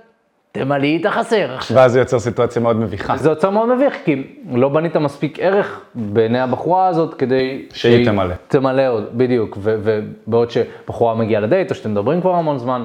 תמלאי 0.51 0.97
את 1.01 1.05
החסר 1.05 1.53
עכשיו. 1.55 1.77
ואז 1.77 1.91
זה 1.91 1.99
יוצר 1.99 2.19
סיטואציה 2.19 2.61
מאוד 2.61 2.75
מביכה. 2.75 3.17
זה 3.17 3.29
יוצר 3.29 3.49
מאוד 3.49 3.75
מביך, 3.75 3.95
כי 4.05 4.23
לא 4.51 4.69
בנית 4.69 4.95
מספיק 4.95 5.39
ערך 5.39 5.81
בעיני 5.95 6.39
הבחורה 6.39 6.87
הזאת 6.87 7.13
כדי... 7.13 7.65
שהיא 7.73 8.05
תמלא. 8.05 8.35
תמלא 8.47 8.87
עוד, 8.87 9.03
בדיוק. 9.13 9.57
ובעוד 9.61 10.51
שבחורה 10.51 11.15
מגיעה 11.15 11.41
לדייט, 11.41 11.69
או 11.69 11.75
שאתם 11.75 11.91
מדברים 11.91 12.21
כבר 12.21 12.35
המון 12.35 12.57
זמן, 12.57 12.83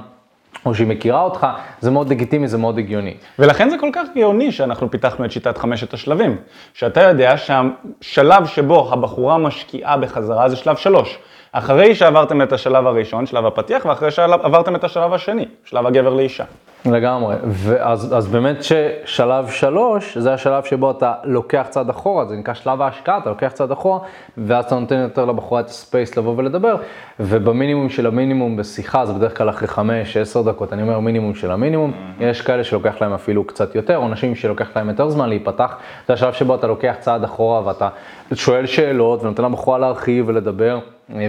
או 0.67 0.75
שהיא 0.75 0.87
מכירה 0.87 1.23
אותך, 1.23 1.47
זה 1.81 1.91
מאוד 1.91 2.09
לגיטימי, 2.09 2.49
זה 2.49 2.59
מאוד 2.59 2.79
הגיוני. 2.79 3.15
ולכן 3.39 3.71
זה 3.71 3.77
כל 3.79 3.91
כך 3.93 4.07
גאוני 4.17 4.53
שאנחנו 4.53 4.91
פיתחנו 4.91 5.25
את 5.25 5.31
שיטת 5.33 5.59
חמשת 5.59 5.95
השלבים. 5.95 6.37
שאתה 6.75 7.03
יודע 7.03 7.35
שהשלב 7.37 8.47
שבו 8.47 8.93
הבחורה 8.93 9.39
משקיעה 9.39 9.97
בחזרה 9.97 10.49
זה 10.49 10.57
שלב 10.57 10.77
שלוש. 10.77 11.19
אחרי 11.53 11.95
שעברתם 11.95 12.43
את 12.43 12.53
השלב 12.53 12.87
הראשון, 12.87 13.27
שלב 13.27 13.47
הפתיח, 13.47 13.87
ואחרי 13.87 14.11
שעברתם 14.11 14.77
את 14.77 14.85
השלב 14.85 15.13
השני, 15.13 15.45
שלב 15.65 15.87
הגבר 15.87 16.15
לאישה. 16.15 16.45
לגמרי, 16.93 17.37
ואז 17.45 18.17
אז 18.17 18.29
באמת 18.29 18.57
ששלב 18.63 19.49
שלוש, 19.49 20.19
זה 20.19 20.35
השלב 20.35 20.65
שבו 20.65 20.91
אתה 20.91 21.15
לוקח 21.25 21.67
צעד 21.71 21.91
אחורה, 21.91 22.25
זה 22.25 22.37
נקרא 22.37 22.55
שלב 22.55 22.83
ההשקעה, 22.83 23.19
אתה 23.19 23.31
לוקח 23.31 23.49
צעד 23.49 23.71
אחורה, 23.71 23.99
ואז 24.39 24.65
אתה 24.65 24.79
נותן 24.79 24.97
יותר 24.97 25.25
לבחורה 25.25 25.61
את 25.61 25.67
הספייס 25.67 26.17
לבוא 26.17 26.35
ולדבר, 26.37 26.77
ובמינימום 27.21 27.89
של 27.89 28.07
המינימום 28.07 28.57
בשיחה, 28.57 29.07
זה 29.07 29.13
בדרך 29.13 29.39
כלל 29.39 29.51
אחרי 29.51 29.69
חמש, 29.69 30.17
עשר 30.17 30.43
דקות, 30.43 30.73
אני 30.73 30.83
אומר 30.83 31.01
מינימום 31.01 31.35
של 31.35 31.51
המינימום, 31.51 31.93
יש 32.21 32.41
כאלה 32.41 32.65
שלוקח 32.65 32.95
להם 33.01 33.13
אפילו 33.13 33.45
קצת 33.45 33.75
יותר, 33.75 33.97
או 33.97 34.09
נשים 34.09 34.35
שלוקח 34.35 34.77
להם 34.77 34.89
יותר 34.89 35.09
זמן 35.09 35.29
להיפתח, 35.29 35.77
זה 36.09 36.13
השלב 36.13 36.33
שבו 36.33 36.55
אתה 36.55 36.67
לוקח 36.67 36.95
צעד 37.01 37.25
אחורה 37.25 37.67
ואתה 37.67 37.89
שואל 38.35 38.67
שאלות 38.67 39.23
ונותן 39.23 39.45
לבחורה 39.45 39.79
להרחיב 39.79 40.25
ולדבר 40.29 40.79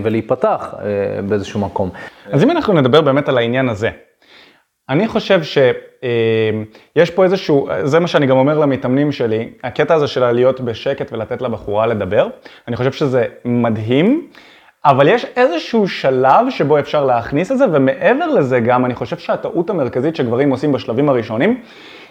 ולהיפתח 0.03 0.75
באיזשהו 1.29 1.59
מקום. 1.59 1.89
אז 2.31 2.43
אם 2.43 2.51
אנחנו 2.51 2.73
נדבר 2.73 3.01
באמת 3.01 3.29
על 3.29 3.37
העניין 3.37 3.69
הזה, 3.69 3.89
אני 4.89 5.07
חושב 5.07 5.43
שיש 5.43 7.09
פה 7.15 7.23
איזשהו, 7.23 7.69
זה 7.83 7.99
מה 7.99 8.07
שאני 8.07 8.25
גם 8.25 8.37
אומר 8.37 8.59
למתאמנים 8.59 9.11
שלי, 9.11 9.49
הקטע 9.63 9.93
הזה 9.93 10.07
של 10.07 10.31
להיות 10.31 10.61
בשקט 10.61 11.13
ולתת 11.13 11.41
לבחורה 11.41 11.87
לדבר, 11.87 12.27
אני 12.67 12.75
חושב 12.75 12.91
שזה 12.91 13.25
מדהים, 13.45 14.27
אבל 14.85 15.07
יש 15.07 15.25
איזשהו 15.35 15.87
שלב 15.87 16.49
שבו 16.49 16.79
אפשר 16.79 17.05
להכניס 17.05 17.51
את 17.51 17.57
זה, 17.57 17.65
ומעבר 17.71 18.27
לזה 18.27 18.59
גם, 18.59 18.85
אני 18.85 18.95
חושב 18.95 19.17
שהטעות 19.17 19.69
המרכזית 19.69 20.15
שגברים 20.15 20.49
עושים 20.49 20.71
בשלבים 20.71 21.09
הראשונים, 21.09 21.61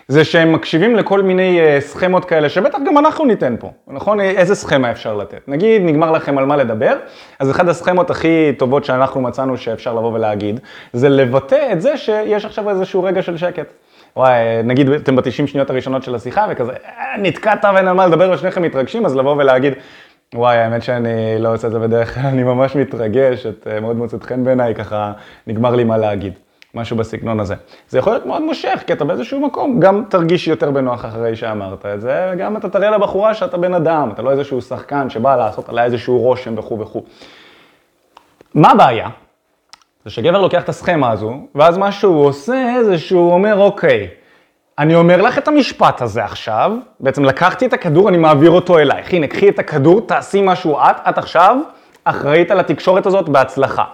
זה 0.09 0.25
שהם 0.25 0.53
מקשיבים 0.53 0.97
לכל 0.97 1.23
מיני 1.23 1.61
סכמות 1.81 2.25
כאלה, 2.25 2.49
שבטח 2.49 2.79
גם 2.87 2.99
אנחנו 2.99 3.25
ניתן 3.25 3.55
פה, 3.59 3.71
נכון? 3.89 4.21
איזה 4.21 4.55
סכמה 4.55 4.91
אפשר 4.91 5.15
לתת? 5.17 5.41
נגיד, 5.49 5.83
נגמר 5.85 6.11
לכם 6.11 6.39
על 6.39 6.45
מה 6.45 6.57
לדבר, 6.57 6.97
אז 7.39 7.51
אחת 7.51 7.69
הסכמות 7.69 8.11
הכי 8.11 8.53
טובות 8.59 8.85
שאנחנו 8.85 9.21
מצאנו 9.21 9.57
שאפשר 9.57 9.95
לבוא 9.95 10.13
ולהגיד, 10.13 10.61
זה 10.93 11.09
לבטא 11.09 11.73
את 11.73 11.81
זה 11.81 11.97
שיש 11.97 12.45
עכשיו 12.45 12.71
איזשהו 12.71 13.03
רגע 13.03 13.23
של 13.23 13.37
שקט. 13.37 13.73
וואי, 14.17 14.63
נגיד 14.65 14.91
אתם 14.91 15.17
ב-90 15.17 15.47
שניות 15.47 15.71
הראשונות 15.71 16.03
של 16.03 16.15
השיחה, 16.15 16.47
וכזה, 16.51 16.73
נתקעת 17.19 17.65
ואין 17.75 17.89
על 17.89 17.95
מה 17.95 18.07
לדבר 18.07 18.31
ושניכם 18.31 18.63
מתרגשים, 18.63 19.07
אז 19.07 19.17
לבוא 19.17 19.37
ולהגיד, 19.37 19.73
וואי, 20.35 20.57
האמת 20.57 20.83
שאני 20.83 21.37
לא 21.39 21.55
עושה 21.55 21.67
את 21.67 21.73
זה 21.73 21.79
בדרך 21.79 22.15
כלל, 22.15 22.27
אני 22.27 22.43
ממש 22.43 22.77
מתרגש, 22.77 23.47
את 23.47 23.69
מאוד 23.83 23.97
מוצאת 23.97 24.23
חן 24.23 24.45
בעיניי, 24.45 24.75
ככה 24.75 25.13
נגמר 25.47 25.75
לי 25.75 25.85
מה 25.85 25.97
להגיד. 25.97 26.33
משהו 26.77 26.97
בסגנון 26.97 27.41
הזה. 27.41 27.55
זה 27.89 27.99
יכול 27.99 28.13
להיות 28.13 28.27
מאוד 28.27 28.43
מושך, 28.43 28.83
כי 28.87 28.93
אתה 28.93 29.05
באיזשהו 29.05 29.41
מקום 29.41 29.81
גם 29.81 30.05
תרגיש 30.09 30.49
יותר 30.49 30.71
בנוח 30.71 31.05
אחרי 31.05 31.37
שאמרת 31.37 31.87
את 31.87 32.01
זה, 32.01 32.31
וגם 32.33 32.57
אתה 32.57 32.69
תראה 32.69 32.91
לבחורה 32.91 33.35
שאתה 33.35 33.57
בן 33.57 33.75
אדם, 33.75 34.11
אתה 34.15 34.23
לא 34.23 34.31
איזשהו 34.31 34.63
שחקן 34.63 35.11
שבא 35.11 35.37
לעשות 35.37 35.69
עליה 35.69 35.85
איזשהו 35.85 36.19
רושם 36.19 36.59
וכו' 36.59 36.81
וכו'. 36.81 37.03
מה 38.55 38.71
הבעיה? 38.71 39.09
זה 40.05 40.11
שגבר 40.11 40.41
לוקח 40.41 40.63
את 40.63 40.69
הסכמה 40.69 41.11
הזו, 41.11 41.35
ואז 41.55 41.79
מה 41.79 41.93
שהוא 41.93 42.27
עושה 42.27 42.77
זה 42.85 42.99
שהוא 42.99 43.33
אומר, 43.33 43.59
אוקיי, 43.59 44.09
אני 44.79 44.95
אומר 44.95 45.23
לך 45.23 45.39
את 45.39 45.49
המשפט 45.49 46.03
הזה 46.03 46.25
עכשיו, 46.25 46.73
בעצם 47.01 47.25
לקחתי 47.25 47.67
את 47.67 47.73
הכדור, 47.73 48.09
אני 48.09 48.19
מעביר 48.19 48.51
אותו 48.51 48.79
אלייך. 48.79 49.13
הנה, 49.13 49.27
קחי 49.27 49.49
את 49.49 49.59
הכדור, 49.59 50.01
תעשי 50.01 50.41
משהו 50.45 50.79
את, 50.79 50.97
את 51.09 51.19
עכשיו 51.19 51.57
אחראית 52.05 52.51
על 52.51 52.61
התקשורת 52.61 53.07
הזאת 53.07 53.29
בהצלחה. 53.29 53.85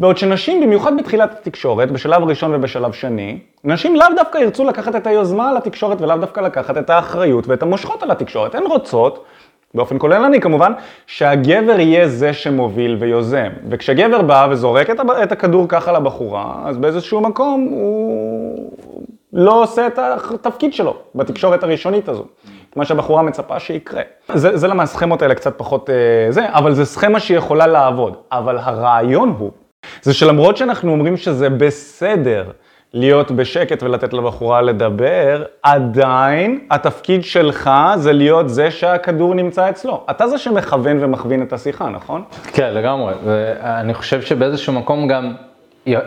בעוד 0.00 0.18
שנשים, 0.18 0.60
במיוחד 0.60 0.96
בתחילת 0.96 1.32
התקשורת, 1.32 1.90
בשלב 1.90 2.22
ראשון 2.22 2.54
ובשלב 2.54 2.92
שני, 2.92 3.38
נשים 3.64 3.96
לאו 3.96 4.06
דווקא 4.16 4.38
ירצו 4.38 4.64
לקחת 4.64 4.96
את 4.96 5.06
היוזמה 5.06 5.50
על 5.50 5.56
התקשורת 5.56 6.00
ולאו 6.00 6.16
דווקא 6.16 6.40
לקחת 6.40 6.78
את 6.78 6.90
האחריות 6.90 7.46
ואת 7.48 7.62
המושכות 7.62 8.02
על 8.02 8.10
התקשורת. 8.10 8.54
הן 8.54 8.62
רוצות, 8.62 9.24
באופן 9.74 9.98
כוללני 9.98 10.40
כמובן, 10.40 10.72
שהגבר 11.06 11.80
יהיה 11.80 12.08
זה 12.08 12.32
שמוביל 12.32 12.96
ויוזם. 13.00 13.48
וכשגבר 13.68 14.22
בא 14.22 14.48
וזורק 14.50 14.90
את 15.22 15.32
הכדור 15.32 15.66
ככה 15.68 15.92
לבחורה, 15.92 16.54
אז 16.64 16.78
באיזשהו 16.78 17.20
מקום 17.20 17.68
הוא 17.70 18.72
לא 19.32 19.62
עושה 19.62 19.86
את 19.86 19.98
התפקיד 19.98 20.74
שלו 20.74 20.96
בתקשורת 21.14 21.62
הראשונית 21.62 22.08
הזו. 22.08 22.24
את 22.70 22.76
מה 22.76 22.84
שהבחורה 22.84 23.22
מצפה 23.22 23.60
שיקרה. 23.60 24.02
זה, 24.34 24.56
זה 24.56 24.68
למה 24.68 24.82
הסכמות 24.82 25.22
האלה 25.22 25.34
קצת 25.34 25.58
פחות 25.58 25.90
זה, 26.30 26.46
אבל 26.48 26.74
זה 26.74 26.84
סכמה 26.84 27.20
שיכולה 27.20 27.66
לעבוד. 27.66 28.16
אבל 28.32 28.58
הרעיון 28.58 29.34
הוא, 29.38 29.50
זה 30.02 30.14
שלמרות 30.14 30.56
שאנחנו 30.56 30.92
אומרים 30.92 31.16
שזה 31.16 31.50
בסדר 31.50 32.44
להיות 32.94 33.30
בשקט 33.30 33.82
ולתת 33.82 34.12
לבחורה 34.12 34.62
לדבר, 34.62 35.44
עדיין 35.62 36.60
התפקיד 36.70 37.24
שלך 37.24 37.70
זה 37.96 38.12
להיות 38.12 38.48
זה 38.48 38.70
שהכדור 38.70 39.34
נמצא 39.34 39.70
אצלו. 39.70 40.04
אתה 40.10 40.28
זה 40.28 40.38
שמכוון 40.38 41.04
ומכווין 41.04 41.42
את 41.42 41.52
השיחה, 41.52 41.88
נכון? 41.88 42.22
כן, 42.52 42.74
לגמרי. 42.74 43.14
ואני 43.24 43.94
חושב 43.94 44.22
שבאיזשהו 44.22 44.72
מקום 44.72 45.08
גם, 45.08 45.34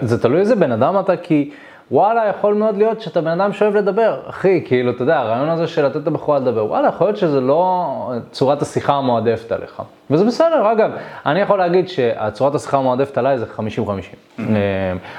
זה 0.02 0.22
תלוי 0.22 0.40
איזה 0.40 0.56
בן 0.56 0.72
אדם 0.72 1.00
אתה, 1.00 1.18
כי 1.18 1.50
וואלה, 1.94 2.28
יכול 2.28 2.54
מאוד 2.54 2.78
להיות 2.78 3.02
שאתה 3.02 3.22
בן 3.22 3.42
אדם 3.42 3.54
שאוהב 3.54 3.76
לדבר. 3.76 4.20
אחי, 4.30 4.62
כאילו, 4.66 4.92
אתה 4.92 5.04
יודע, 5.04 5.20
הרעיון 5.20 5.50
הזה 5.50 5.68
של 5.68 5.86
לתת 5.86 6.08
לבחורה 6.08 6.40
לדבר, 6.40 6.66
וואלה, 6.66 6.88
יכול 6.88 7.08
להיות 7.08 7.18
שזה 7.18 7.42
לא 7.42 8.12
צורת 8.32 8.62
השיחה 8.62 8.94
המועדפת 8.94 9.52
עליך. 9.52 9.82
וזה 10.10 10.26
בסדר, 10.26 10.72
אגב, 10.72 10.92
אני 11.26 11.40
יכול 11.40 11.58
להגיד 11.58 11.90
שהצורת 11.90 12.56
השיחה 12.56 12.78
המועדפת 12.78 13.18
עליי 13.18 13.40
זה 13.40 13.46
50-50. 14.40 14.42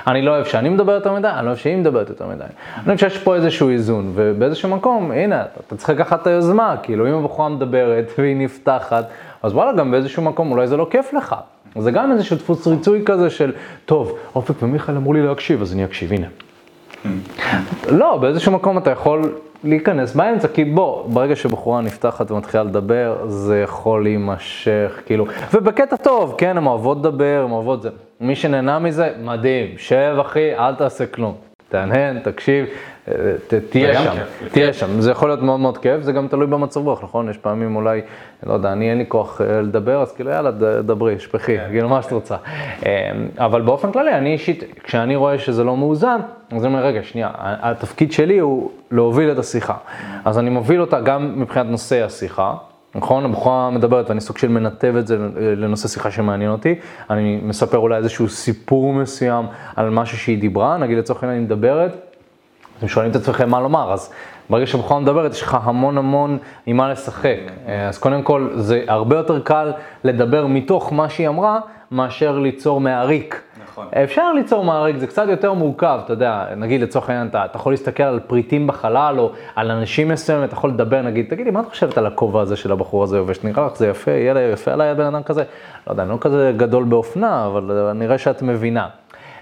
אני 0.06 0.22
לא 0.22 0.30
אוהב 0.30 0.44
שאני 0.44 0.68
מדבר 0.68 0.92
יותר 0.92 1.12
מדי, 1.12 1.28
אני 1.28 1.44
לא 1.44 1.50
אוהב 1.50 1.58
שהיא 1.58 1.76
מדברת 1.76 2.08
יותר 2.08 2.26
מדי. 2.26 2.44
אני 2.86 2.94
חושב 2.94 3.08
שיש 3.08 3.18
פה 3.18 3.34
איזשהו 3.34 3.68
איזון, 3.70 4.12
ובאיזשהו 4.14 4.68
מקום, 4.68 5.12
הנה, 5.12 5.44
אתה 5.66 5.76
צריך 5.76 5.90
לקחת 5.90 6.22
את 6.22 6.26
היוזמה, 6.26 6.76
כאילו, 6.82 7.08
אם 7.08 7.14
הבחורה 7.14 7.48
מדברת 7.48 8.10
והיא 8.18 8.36
נפתחת, 8.36 9.04
אז 9.42 9.52
וואלה, 9.52 9.72
גם 9.72 9.90
באיזשהו 9.90 10.22
מקום 10.22 10.50
אולי 10.50 10.66
זה 10.66 10.76
לא 10.76 10.86
כיף 10.90 11.12
לך. 11.12 11.34
זה 11.78 11.90
גם 11.90 12.12
איזשהו 12.12 12.36
דפוס 12.36 12.66
ריצוי 12.66 13.02
כזה 13.06 13.30
של, 13.30 13.52
טוב, 13.84 14.18
אופק 14.34 14.62
ומיכאל 14.62 14.96
אמרו 14.96 15.12
לי 15.12 15.22
להקשיב, 15.22 15.62
אז 15.62 15.72
אני 15.72 15.84
אקשיב, 15.84 16.12
הנה. 16.12 16.26
לא, 17.88 18.16
באיזשהו 18.16 18.52
מקום 18.52 18.78
אתה 18.78 18.90
יכול 18.90 19.34
להיכנס 19.64 20.14
באמצע, 20.14 20.48
כי 20.48 20.64
בוא, 20.64 21.08
ברגע 21.08 21.36
שבחורה 21.36 21.80
נפתחת 21.80 22.30
ומתחילה 22.30 22.62
לדבר, 22.62 23.16
זה 23.26 23.60
יכול 23.60 24.02
להימשך, 24.02 25.00
כאילו, 25.06 25.26
ובקטע 25.54 25.96
טוב, 25.96 26.34
כן, 26.38 26.56
הן 26.56 26.66
אוהבות 26.66 26.98
לדבר, 26.98 27.42
הן 27.44 27.50
אוהבות 27.50 27.82
זה. 27.82 27.90
מי 28.20 28.36
שנהנה 28.36 28.78
מזה, 28.78 29.10
מדהים, 29.22 29.68
שב 29.78 30.16
אחי, 30.20 30.54
אל 30.54 30.74
תעשה 30.74 31.06
כלום. 31.06 31.34
תהנהן, 31.68 32.18
תקשיב, 32.18 32.66
תהיה 33.70 34.02
שם, 34.02 34.14
תהיה 34.52 34.72
שם, 34.72 35.00
זה 35.00 35.10
יכול 35.10 35.28
להיות 35.28 35.42
מאוד 35.42 35.60
מאוד 35.60 35.78
כיף, 35.78 36.02
זה 36.02 36.12
גם 36.12 36.28
תלוי 36.28 36.46
במצב 36.46 36.80
רוח, 36.80 37.04
נכון? 37.04 37.30
יש 37.30 37.38
פעמים 37.38 37.76
אולי, 37.76 38.00
לא 38.46 38.52
יודע, 38.52 38.72
אני 38.72 38.90
אין 38.90 38.98
לי 38.98 39.04
כוח 39.08 39.40
אה, 39.40 39.60
לדבר, 39.60 40.02
אז 40.02 40.12
כאילו 40.12 40.30
יאללה, 40.30 40.50
דברי, 40.82 41.18
שפכי, 41.18 41.58
כן. 41.58 41.66
כאילו 41.70 41.88
מה 41.88 42.02
שאת 42.02 42.12
רוצה. 42.12 42.36
אמ, 42.86 42.88
אבל 43.38 43.62
באופן 43.62 43.92
כללי, 43.92 44.14
אני 44.14 44.32
אישית, 44.32 44.64
כשאני 44.84 45.16
רואה 45.16 45.38
שזה 45.38 45.64
לא 45.64 45.76
מאוזן, 45.76 46.20
אז 46.50 46.64
אני 46.64 46.74
אומר, 46.74 46.84
רגע, 46.84 47.02
שנייה, 47.02 47.30
התפקיד 47.38 48.12
שלי 48.12 48.38
הוא 48.38 48.70
להוביל 48.90 49.32
את 49.32 49.38
השיחה. 49.38 49.74
אז 50.24 50.38
אני 50.38 50.50
מוביל 50.50 50.80
אותה 50.80 51.00
גם 51.00 51.40
מבחינת 51.40 51.66
נושא 51.66 52.04
השיחה, 52.04 52.54
נכון? 52.94 53.24
הבחורה 53.24 53.70
מדברת 53.70 54.08
ואני 54.08 54.20
סוג 54.20 54.38
של 54.38 54.48
מנתב 54.48 54.94
את 54.98 55.06
זה 55.06 55.16
לנושא 55.56 55.88
שיחה 55.88 56.10
שמעניין 56.10 56.50
אותי. 56.50 56.74
אני 57.10 57.40
מספר 57.42 57.78
אולי 57.78 57.96
איזשהו 57.96 58.28
סיפור 58.28 58.92
מסוים 58.92 59.46
על 59.76 59.90
משהו 59.90 60.18
שהיא 60.18 60.40
דיברה, 60.40 60.76
נגיד 60.76 60.98
לצורך 60.98 61.22
העניין 61.22 61.40
היא 61.40 61.46
מדברת, 61.46 61.96
אתם 62.78 62.88
שואלים 62.88 63.10
את 63.10 63.16
עצמכם 63.16 63.50
מה 63.50 63.60
לומר, 63.60 63.92
אז 63.92 64.12
ברגע 64.50 64.66
שבחורה 64.66 65.00
מדברת 65.00 65.32
יש 65.32 65.42
לך 65.42 65.58
המון 65.62 65.98
המון 65.98 66.38
עם 66.66 66.76
מה 66.76 66.92
לשחק. 66.92 67.38
אז 67.88 67.98
קודם 67.98 68.22
כל 68.22 68.48
זה 68.54 68.84
הרבה 68.86 69.16
יותר 69.16 69.40
קל 69.40 69.72
לדבר 70.04 70.46
מתוך 70.46 70.92
מה 70.92 71.08
שהיא 71.08 71.28
אמרה, 71.28 71.60
מאשר 71.90 72.38
ליצור 72.38 72.80
מעריק. 72.80 73.43
נכון. 73.74 73.86
אפשר 74.04 74.32
ליצור 74.32 74.64
מעריק, 74.64 74.96
זה 74.96 75.06
קצת 75.06 75.26
יותר 75.28 75.52
מורכב, 75.52 76.00
אתה 76.04 76.12
יודע, 76.12 76.44
נגיד 76.56 76.80
לצורך 76.80 77.10
העניין, 77.10 77.26
אתה, 77.26 77.44
אתה 77.44 77.56
יכול 77.56 77.72
להסתכל 77.72 78.02
על 78.02 78.20
פריטים 78.26 78.66
בחלל, 78.66 79.14
או 79.18 79.30
על 79.56 79.70
אנשים 79.70 80.08
מסוימים, 80.08 80.44
אתה 80.44 80.54
יכול 80.54 80.70
לדבר, 80.70 81.02
נגיד, 81.02 81.26
תגידי, 81.28 81.50
מה 81.50 81.60
את 81.60 81.66
חושבת 81.66 81.98
על 81.98 82.06
הכובע 82.06 82.40
הזה 82.40 82.56
של 82.56 82.72
הבחור 82.72 83.02
הזה 83.02 83.18
לובש? 83.18 83.44
נראה 83.44 83.66
לך 83.66 83.76
זה 83.76 83.88
יפה, 83.88 84.10
יהיה 84.10 84.34
לה 84.34 84.40
יפה 84.40 84.72
עליי 84.72 84.94
בן 84.94 85.04
אדם 85.04 85.22
כזה? 85.22 85.42
לא 85.86 85.92
יודע, 85.92 86.02
אני 86.02 86.10
לא 86.10 86.18
כזה 86.20 86.52
גדול 86.56 86.84
באופנה, 86.84 87.46
אבל 87.46 87.92
נראה 87.94 88.18
שאת 88.18 88.42
מבינה. 88.42 88.88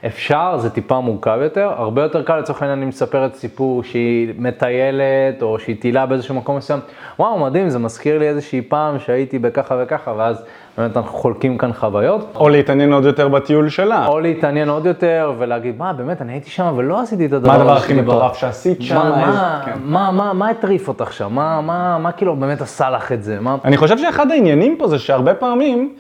אפשר, 0.07 0.59
זה 0.59 0.71
טיפה 0.71 1.01
מורכב 1.01 1.39
יותר, 1.43 1.73
הרבה 1.77 2.03
יותר 2.03 2.23
קל 2.23 2.39
לצורך 2.39 2.63
העניין 2.63 2.79
אני 2.79 2.87
מספרת 2.87 3.35
סיפור 3.35 3.83
שהיא 3.83 4.35
מטיילת 4.39 5.43
או 5.43 5.59
שהיא 5.59 5.77
טילה 5.81 6.07
באיזשהו 6.07 6.35
מקום 6.35 6.57
מסוים, 6.57 6.81
וואו 7.19 7.39
מדהים, 7.39 7.69
זה 7.69 7.79
מזכיר 7.79 8.19
לי 8.19 8.29
איזושהי 8.29 8.63
פעם 8.63 8.99
שהייתי 8.99 9.39
בככה 9.39 9.77
וככה 9.83 10.13
ואז 10.17 10.45
באמת 10.79 10.97
אנחנו 10.97 11.19
חולקים 11.19 11.59
כאן 11.59 11.73
חוויות. 11.73 12.33
או 12.35 12.49
להתעניין 12.49 12.93
עוד 12.93 13.05
יותר 13.05 13.29
בטיול 13.29 13.69
שלה. 13.69 14.07
או 14.07 14.21
להתעניין 14.21 14.69
עוד 14.69 14.87
יותר 14.87 15.33
ולהגיד, 15.39 15.79
מה 15.79 15.93
באמת, 15.93 16.23
אני 16.23 16.33
הייתי 16.33 16.51
שם 16.51 16.75
ולא 16.77 17.01
עשיתי 17.01 17.27
את 17.27 17.33
הדבר 17.33 17.53
הזה. 17.53 17.65
מה 17.65 17.71
הדבר 17.71 17.77
הכי 17.77 17.95
מטורף 17.95 18.37
שעשית 18.37 18.83
שם? 18.83 18.95
מה, 18.97 19.63
כן. 19.65 19.73
מה, 19.85 20.11
מה, 20.11 20.33
מה 20.33 20.49
הטריף 20.49 20.89
אותך 20.89 21.13
שם? 21.13 21.33
מה, 21.33 21.61
מה, 21.61 21.99
מה 21.99 22.13
כאילו 22.13 22.37
באמת 22.37 22.61
עשה 22.61 22.91
לך 22.91 23.13
את 23.13 23.23
זה? 23.23 23.41
מה... 23.41 23.57
אני 23.65 23.77
חושב 23.77 23.99
שאחד 23.99 24.31
העניינים 24.31 24.77
פה 24.79 24.89
זה 24.89 24.99
שהרבה 24.99 25.35
פעמים 25.35 25.95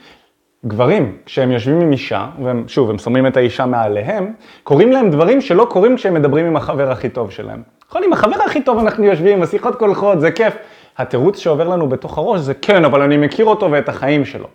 גברים, 0.66 1.16
כשהם 1.26 1.50
יושבים 1.50 1.80
עם 1.80 1.92
אישה, 1.92 2.26
והם, 2.42 2.64
שוב, 2.66 2.90
הם 2.90 2.98
שמים 2.98 3.26
את 3.26 3.36
האישה 3.36 3.66
מעליהם, 3.66 4.32
קוראים 4.62 4.92
להם 4.92 5.10
דברים 5.10 5.40
שלא 5.40 5.66
קורים 5.70 5.96
כשהם 5.96 6.14
מדברים 6.14 6.46
עם 6.46 6.56
החבר 6.56 6.90
הכי 6.90 7.08
טוב 7.08 7.30
שלהם. 7.30 7.62
נכון, 7.88 8.02
עם 8.04 8.12
החבר 8.12 8.36
הכי 8.46 8.62
טוב 8.62 8.78
אנחנו 8.78 9.04
יושבים, 9.04 9.42
השיחות 9.42 9.76
קולחות, 9.76 10.20
זה 10.20 10.30
כיף. 10.30 10.56
התירוץ 10.98 11.38
שעובר 11.38 11.68
לנו 11.68 11.88
בתוך 11.88 12.18
הראש 12.18 12.40
זה 12.40 12.54
כן, 12.54 12.84
אבל 12.84 13.02
אני 13.02 13.16
מכיר 13.16 13.46
אותו 13.46 13.70
ואת 13.70 13.88
החיים 13.88 14.24
שלו. 14.24 14.46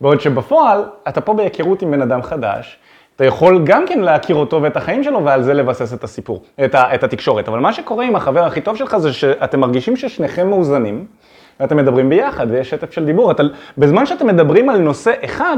בעוד 0.00 0.20
שבפועל, 0.20 0.84
אתה 1.08 1.20
פה 1.20 1.34
בהיכרות 1.34 1.82
עם 1.82 1.90
בן 1.90 2.02
אדם 2.02 2.22
חדש, 2.22 2.78
אתה 3.16 3.24
יכול 3.24 3.62
גם 3.64 3.86
כן 3.86 3.98
להכיר 3.98 4.36
אותו 4.36 4.62
ואת 4.62 4.76
החיים 4.76 5.04
שלו 5.04 5.24
ועל 5.24 5.42
זה 5.42 5.54
לבסס 5.54 5.94
את 5.94 6.04
הסיפור, 6.04 6.42
את, 6.64 6.74
ה, 6.74 6.94
את 6.94 7.04
התקשורת. 7.04 7.48
אבל 7.48 7.58
מה 7.58 7.72
שקורה 7.72 8.04
עם 8.04 8.16
החבר 8.16 8.44
הכי 8.44 8.60
טוב 8.60 8.76
שלך 8.76 8.96
זה 8.96 9.12
שאתם 9.12 9.60
מרגישים 9.60 9.96
ששניכם 9.96 10.48
מאוזנים, 10.48 11.06
ואתם 11.60 11.76
מדברים 11.76 12.08
ביחד 12.08 12.46
ויש 12.50 12.70
שטף 12.70 12.92
של 12.92 13.04
דיבור. 13.04 13.30
אתה, 13.30 13.42
בזמן 13.78 14.06
שאתם 14.06 14.26
מדברים 14.26 14.68
על 14.68 14.78
נושא 14.78 15.12
אחד, 15.24 15.56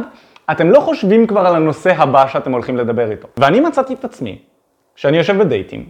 אתם 0.50 0.70
לא 0.70 0.80
חושבים 0.80 1.26
כבר 1.26 1.46
על 1.46 1.56
הנושא 1.56 1.92
הבא 1.96 2.26
שאתם 2.26 2.52
הולכים 2.52 2.76
לדבר 2.76 3.10
איתו. 3.10 3.28
ואני 3.36 3.60
מצאתי 3.60 3.94
את 3.94 4.04
עצמי, 4.04 4.38
שאני 4.96 5.16
יושב 5.16 5.38
בדייטים, 5.38 5.88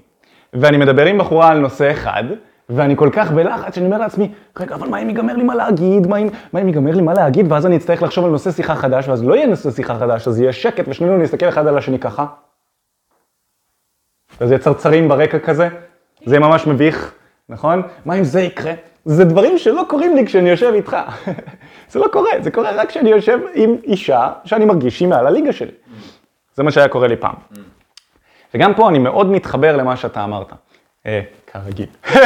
ואני 0.53 0.77
מדבר 0.77 1.07
עם 1.07 1.19
בחורה 1.19 1.49
על 1.49 1.59
נושא 1.59 1.91
אחד, 1.91 2.25
ואני 2.71 2.97
כל 2.97 3.09
כך 3.13 3.31
בלחץ 3.31 3.75
שאני 3.75 3.87
אומר 3.87 3.99
לעצמי, 3.99 4.33
רגע, 4.57 4.75
אבל 4.75 4.89
מה 4.89 5.03
אם 5.03 5.09
ייגמר 5.09 5.37
לי 5.37 5.43
מה 5.43 5.55
להגיד? 5.55 6.07
מה 6.07 6.17
אם, 6.17 6.29
מה 6.53 6.61
אם 6.61 6.67
ייגמר 6.67 6.95
לי 6.95 7.03
מה 7.03 7.15
להגיד? 7.15 7.53
ואז 7.53 7.67
אני 7.67 7.77
אצטרך 7.77 8.03
לחשוב 8.03 8.25
על 8.25 8.31
נושא 8.31 8.51
שיחה 8.51 8.75
חדש, 8.75 9.09
ואז 9.09 9.25
לא 9.25 9.35
יהיה 9.35 9.47
נושא 9.47 9.71
שיחה 9.71 9.99
חדש, 9.99 10.29
אז 10.29 10.41
יהיה 10.41 10.53
שקט, 10.53 10.85
ושנינו 10.89 11.19
נסתכל 11.19 11.49
אחד 11.49 11.67
על 11.67 11.79
השני 11.79 11.99
ככה. 11.99 12.27
וזה 14.41 14.55
יהיה 14.55 14.63
צרצרים 14.63 15.09
ברקע 15.09 15.39
כזה, 15.39 15.69
זה 16.25 16.35
יהיה 16.37 16.49
ממש 16.49 16.67
מביך, 16.67 17.15
נכון? 17.49 17.83
מה 18.05 18.15
אם 18.15 18.25
זה 18.25 18.41
יקרה? 18.41 18.73
זה 19.05 19.25
דברים 19.25 19.59
שלא 19.59 19.83
קורים 19.89 20.17
לי 20.17 20.27
כשאני 20.27 20.51
יושב 20.51 20.73
איתך. 20.75 20.97
זה 21.91 21.99
לא 21.99 22.07
קורה, 22.13 22.31
זה 22.41 22.51
קורה 22.51 22.71
רק 22.71 22.89
כשאני 22.89 23.11
יושב 23.11 23.39
עם 23.55 23.77
אישה 23.85 24.33
שאני 24.45 24.65
מרגיש 24.65 24.97
שהיא 24.97 25.09
מעל 25.09 25.27
הליגה 25.27 25.53
שלי. 25.53 25.73
זה 26.55 26.63
מה 26.63 26.71
שהיה 26.71 26.89
קורה 26.89 27.09
לי 27.09 27.17
פעם. 27.17 27.35
וגם 28.55 28.75
פה 28.75 28.89
אני 28.89 28.99
מאוד 28.99 29.31
מתחבר 29.31 29.77
למה 29.77 29.97
שאתה 29.97 30.25
אמרת. 30.25 30.53
כרגיל. 31.53 31.87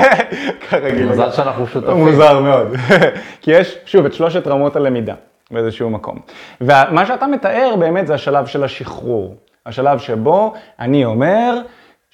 כרגיל. 0.69 1.09
מזל 1.09 1.31
שאנחנו 1.31 1.67
שותפים. 1.67 1.97
מוזר 1.97 2.41
מאוד. 2.41 2.69
כי 3.43 3.51
יש, 3.51 3.79
שוב, 3.87 4.07
את 4.07 4.13
שלושת 4.13 4.47
רמות 4.47 4.77
הלמידה 4.77 5.15
באיזשהו 5.51 5.91
מקום. 5.91 6.19
ומה 6.61 7.07
שאתה 7.07 7.27
מתאר 7.27 7.75
באמת 7.79 8.07
זה 8.07 8.15
השלב 8.15 8.47
של 8.47 8.65
השחרור. 8.65 9.35
השלב 9.67 9.99
שבו 9.99 10.53
אני 10.81 11.05
אומר, 11.05 11.61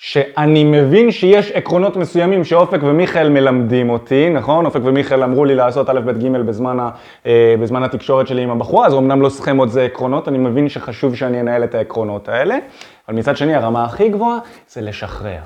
שאני 0.02 0.64
מבין 0.64 1.10
שיש 1.10 1.52
עקרונות 1.52 1.96
מסוימים 1.96 2.44
שאופק 2.44 2.78
ומיכאל 2.82 3.28
מלמדים 3.28 3.90
אותי, 3.90 4.30
נכון? 4.30 4.66
אופק 4.66 4.80
ומיכאל 4.84 5.22
אמרו 5.22 5.44
לי 5.44 5.54
לעשות 5.54 5.90
א', 5.90 6.00
ב', 6.00 6.10
ג' 6.10 6.36
בזמן, 6.36 6.80
ה, 6.80 6.90
אה, 7.26 7.54
בזמן 7.60 7.82
התקשורת 7.82 8.26
שלי 8.26 8.42
עם 8.42 8.50
הבחורה, 8.50 8.86
אז 8.86 8.94
אמנם 8.94 9.22
לא 9.22 9.28
סכמות 9.28 9.70
זה 9.70 9.84
עקרונות, 9.84 10.28
אני 10.28 10.38
מבין 10.38 10.68
שחשוב 10.68 11.16
שאני 11.16 11.40
אנהל 11.40 11.64
את 11.64 11.74
העקרונות 11.74 12.28
האלה, 12.28 12.58
אבל 13.08 13.16
מצד 13.16 13.36
שני 13.36 13.54
הרמה 13.54 13.84
הכי 13.84 14.08
גבוהה 14.08 14.38
זה 14.68 14.80
לשחרר. 14.80 15.40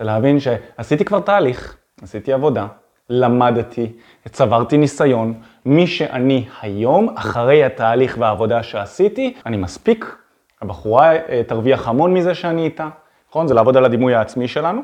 זה 0.00 0.06
להבין 0.06 0.40
שעשיתי 0.40 1.04
כבר 1.04 1.20
תהליך, 1.20 1.76
עשיתי 2.02 2.32
עבודה, 2.32 2.66
למדתי, 3.10 3.92
צברתי 4.28 4.78
ניסיון, 4.78 5.34
מי 5.64 5.86
שאני 5.86 6.48
היום, 6.62 7.14
אחרי 7.16 7.64
התהליך 7.64 8.16
והעבודה 8.20 8.62
שעשיתי, 8.62 9.34
אני 9.46 9.56
מספיק, 9.56 10.16
הבחורה 10.62 11.12
אה, 11.12 11.42
תרוויח 11.46 11.88
המון 11.88 12.14
מזה 12.14 12.34
שאני 12.34 12.64
איתה. 12.64 12.88
נכון? 13.30 13.48
זה 13.48 13.54
לעבוד 13.54 13.76
על 13.76 13.84
הדימוי 13.84 14.14
העצמי 14.14 14.48
שלנו, 14.48 14.80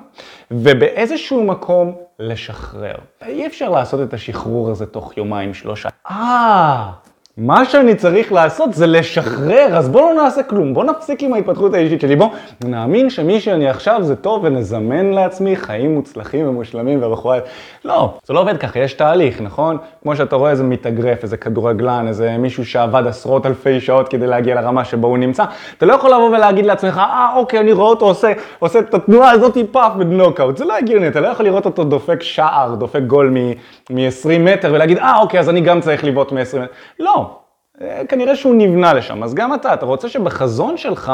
ובאיזשהו 0.50 1.44
מקום 1.44 1.96
לשחרר. 2.18 2.96
אי 3.26 3.46
אפשר 3.46 3.68
לעשות 3.70 4.09
את 4.09 4.14
השחרור 4.14 4.70
הזה 4.70 4.87
תוך 4.87 5.16
יומיים, 5.16 5.55
שלושה. 5.55 5.88
אה, 6.11 6.90
מה 7.38 7.64
שאני 7.64 7.94
צריך 7.94 8.33
לעשות 8.33 8.75
זה 8.75 8.87
לשחרר, 8.87 9.77
אז 9.77 9.88
בואו 9.88 10.05
לא 10.05 10.22
נעשה 10.22 10.42
כלום, 10.42 10.75
בואו 10.75 10.87
נפסיק 10.87 11.22
עם 11.22 11.35
ההתפתחות 11.35 11.75
האישית 11.75 12.01
שלי, 12.01 12.16
בואו 12.16 12.31
נאמין 12.64 13.11
שמי 13.11 13.40
שאני 13.40 13.68
עכשיו 13.68 14.03
זה 14.03 14.16
טוב 14.16 14.44
ונזמן 14.44 15.11
לעצמי 15.11 15.57
חיים 15.57 15.94
מוצלחים 15.94 16.49
ומושלמים 16.49 17.03
והבחורה... 17.03 17.38
לא, 17.85 18.14
זה 18.25 18.35
לא 18.35 18.40
עובד 18.40 18.57
ככה, 18.57 18.79
יש 18.79 18.92
תהליך, 18.92 19.40
נכון? 19.40 19.79
כמו 20.03 20.16
שאתה 20.16 20.37
רואה 20.37 20.51
איזה 20.51 20.64
מתאגרף, 20.64 21.22
איזה 21.22 21.37
כדורגלן, 21.37 22.09
איזה 22.09 22.37
מישהו 22.38 22.66
שעבד 22.66 23.07
עשרות 23.07 23.46
אלפי 23.46 23.81
שעות 23.81 24.09
כדי 24.09 24.27
להגיע 24.27 24.55
לרמה 24.55 24.85
שבו 24.85 25.07
הוא 25.07 25.18
נמצא, 25.18 25.44
אתה 25.79 25.87
לא 25.87 25.94
יכול 25.94 26.11
לבוא 26.11 26.29
ולהגיד 26.29 26.66
לעצמך, 26.66 26.99
אה 26.99 27.33
אוקיי, 27.37 27.61
אני 27.61 27.72
רואה 27.72 27.88
אותו 27.88 28.07
עושה, 28.07 28.33
עושה 28.59 28.79
את 28.79 28.94
התנועה 28.94 29.31
הזאת 29.31 29.59
פאף 29.72 29.92
בנוקאוט, 29.92 30.57
זה 30.57 30.64
לא 30.64 30.77
הגיוני, 30.77 31.09
אתה 31.09 31.20
לא 31.20 31.29
יכול 31.29 31.46
לראות 31.46 31.64
אותו 31.64 31.85
דופק 31.85 32.22
שער, 32.22 32.75
דופק 32.75 33.01
גול 33.07 33.31
מ-20 33.90 34.38
מטר 34.38 34.70
ולהגיד, 34.72 34.99
אה 34.99 35.18
אוקיי, 35.18 35.40
אז 35.40 35.49
אני 35.49 35.61
גם 35.61 35.81
צריך 35.81 36.05
לבעוט 36.05 36.33
מ-20 36.33 36.57
מטר. 36.57 36.66
לא. 37.01 37.25
אה, 37.82 38.02
כנראה 38.08 38.36
שהוא 38.36 38.54
נבנה 38.54 38.94
לשם. 38.94 39.22
אז 39.22 39.34
גם 39.34 39.54
אתה, 39.54 39.74
אתה 39.74 39.86
רוצה 39.86 40.08
שבחזון 40.08 40.76
שלך 40.76 41.12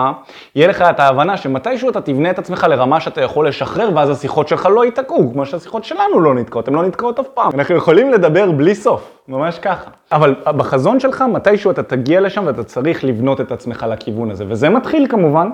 יהיה 0.55 0.69
לך 0.69 0.83
את 0.83 1.01
ההבנה 1.01 1.37
שמתישהו 1.37 1.91
אתה 1.91 2.01
תבנה 2.01 2.31
את 2.31 2.39
עצמך 2.39 2.67
לרמה 2.69 3.01
שאתה 3.01 3.21
יכול 3.21 3.49
לשחרר, 3.49 3.91
ואז 3.95 4.11
השיחות 4.11 4.49
שלך 4.49 4.69
לא 4.75 4.85
ייתקעו, 4.85 5.33
כמו 5.33 5.47
שהשיחות 5.47 5.85
שלנו 5.85 6.21
לא 6.21 6.35
נתקעות, 6.35 6.69
הן 6.69 6.75
לא 6.75 6.83
נתקעות 6.83 7.21
אף 7.21 7.27
פעם. 7.35 7.51
אנחנו 7.55 7.77
יכולים 7.77 8.11
לדבר 8.11 8.53
בלי 8.53 8.75
סוף, 8.75 9.19
ממש 9.29 9.59
ככה. 9.59 9.91
אבל 10.13 10.35
בחזון 10.45 11.01
שלך, 11.01 11.25
מתישהו 11.33 11.71
אתה 11.71 11.83
תגיע 11.83 12.21
לשם 12.21 12.47
ואתה 12.47 12.65
צריך 12.65 13.05
לבנות 13.05 13.41
את 13.41 13.53
עצמך 13.53 13.87
לכיוון 13.91 14.31
הזה. 14.31 14.45
וזה 14.49 14.69
מתחיל 14.69 15.07
כמובן 15.09 15.51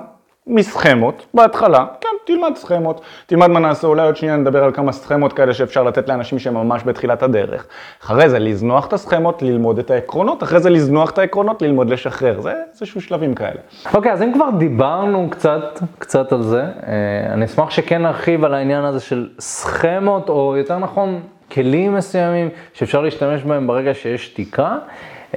מסכמות 0.48 1.26
בהתחלה, 1.34 1.84
כן, 2.00 2.08
תלמד 2.26 2.52
סכמות, 2.56 3.00
תלמד 3.26 3.46
מה 3.46 3.60
נעשה, 3.60 3.86
אולי 3.86 4.06
עוד 4.06 4.16
שנייה 4.16 4.36
נדבר 4.36 4.64
על 4.64 4.72
כמה 4.72 4.92
סכמות 4.92 5.32
כאלה 5.32 5.54
שאפשר 5.54 5.82
לתת 5.82 6.08
לאנשים 6.08 6.38
שהם 6.38 6.54
ממש 6.54 6.82
בתחילת 6.84 7.22
הדרך. 7.22 7.66
אחרי 8.02 8.28
זה 8.28 8.38
לזנוח 8.38 8.86
את 8.86 8.92
הסכמות, 8.92 9.42
ללמוד 9.42 9.78
את 9.78 9.90
העקרונות, 9.90 10.42
אחרי 10.42 10.60
זה 10.60 10.70
לזנוח 10.70 11.10
את 11.10 11.18
העקרונות, 11.18 11.62
ללמוד 11.62 11.90
לשחרר, 11.90 12.40
זה 12.40 12.52
איזשהו 12.72 13.00
שלבים 13.00 13.34
כאלה. 13.34 13.60
אוקיי, 13.94 14.10
okay, 14.10 14.14
אז 14.14 14.22
אם 14.22 14.32
כבר 14.34 14.48
דיברנו 14.58 15.28
קצת, 15.30 15.80
קצת 15.98 16.32
על 16.32 16.42
זה, 16.42 16.62
אה, 16.62 17.32
אני 17.32 17.44
אשמח 17.44 17.70
שכן 17.70 18.02
נרחיב 18.02 18.44
על 18.44 18.54
העניין 18.54 18.84
הזה 18.84 19.00
של 19.00 19.28
סכמות, 19.40 20.28
או 20.28 20.56
יותר 20.56 20.78
נכון, 20.78 21.20
כלים 21.52 21.94
מסוימים 21.94 22.48
שאפשר 22.72 23.00
להשתמש 23.00 23.42
בהם 23.42 23.66
ברגע 23.66 23.94
שיש 23.94 24.26
שתיקה. 24.26 24.76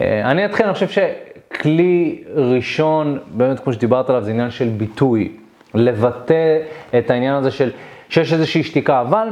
אה, 0.01 0.31
אני 0.31 0.45
אתחיל, 0.45 0.65
אני 0.65 0.73
חושב 0.73 0.87
ש... 0.87 0.99
כלי 1.61 2.23
ראשון, 2.35 3.19
באמת 3.31 3.59
כמו 3.59 3.73
שדיברת 3.73 4.09
עליו, 4.09 4.23
זה 4.23 4.31
עניין 4.31 4.51
של 4.51 4.67
ביטוי. 4.67 5.31
לבטא 5.73 6.57
את 6.97 7.09
העניין 7.09 7.35
הזה 7.35 7.51
של 7.51 7.69
שיש 8.09 8.33
איזושהי 8.33 8.63
שתיקה, 8.63 9.01
אבל 9.01 9.27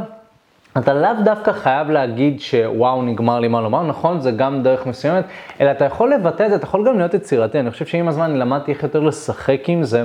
אתה 0.77 0.93
לאו 0.93 1.09
דווקא 1.23 1.51
חייב 1.51 1.89
להגיד 1.89 2.41
שוואו, 2.41 3.01
נגמר 3.01 3.39
לי 3.39 3.47
מה 3.47 3.61
לומר, 3.61 3.83
נכון, 3.83 4.21
זה 4.21 4.31
גם 4.31 4.63
דרך 4.63 4.85
מסוימת, 4.85 5.25
אלא 5.61 5.71
אתה 5.71 5.85
יכול 5.85 6.13
לבטא 6.13 6.43
את 6.43 6.49
זה, 6.49 6.55
אתה 6.55 6.63
יכול 6.63 6.87
גם 6.87 6.97
להיות 6.97 7.13
יצירתי. 7.13 7.59
אני 7.59 7.71
חושב 7.71 7.85
שעם 7.85 8.07
הזמן 8.07 8.35
למדתי 8.35 8.71
איך 8.71 8.83
יותר 8.83 8.99
לשחק 8.99 9.61
עם 9.67 9.83
זה, 9.83 10.03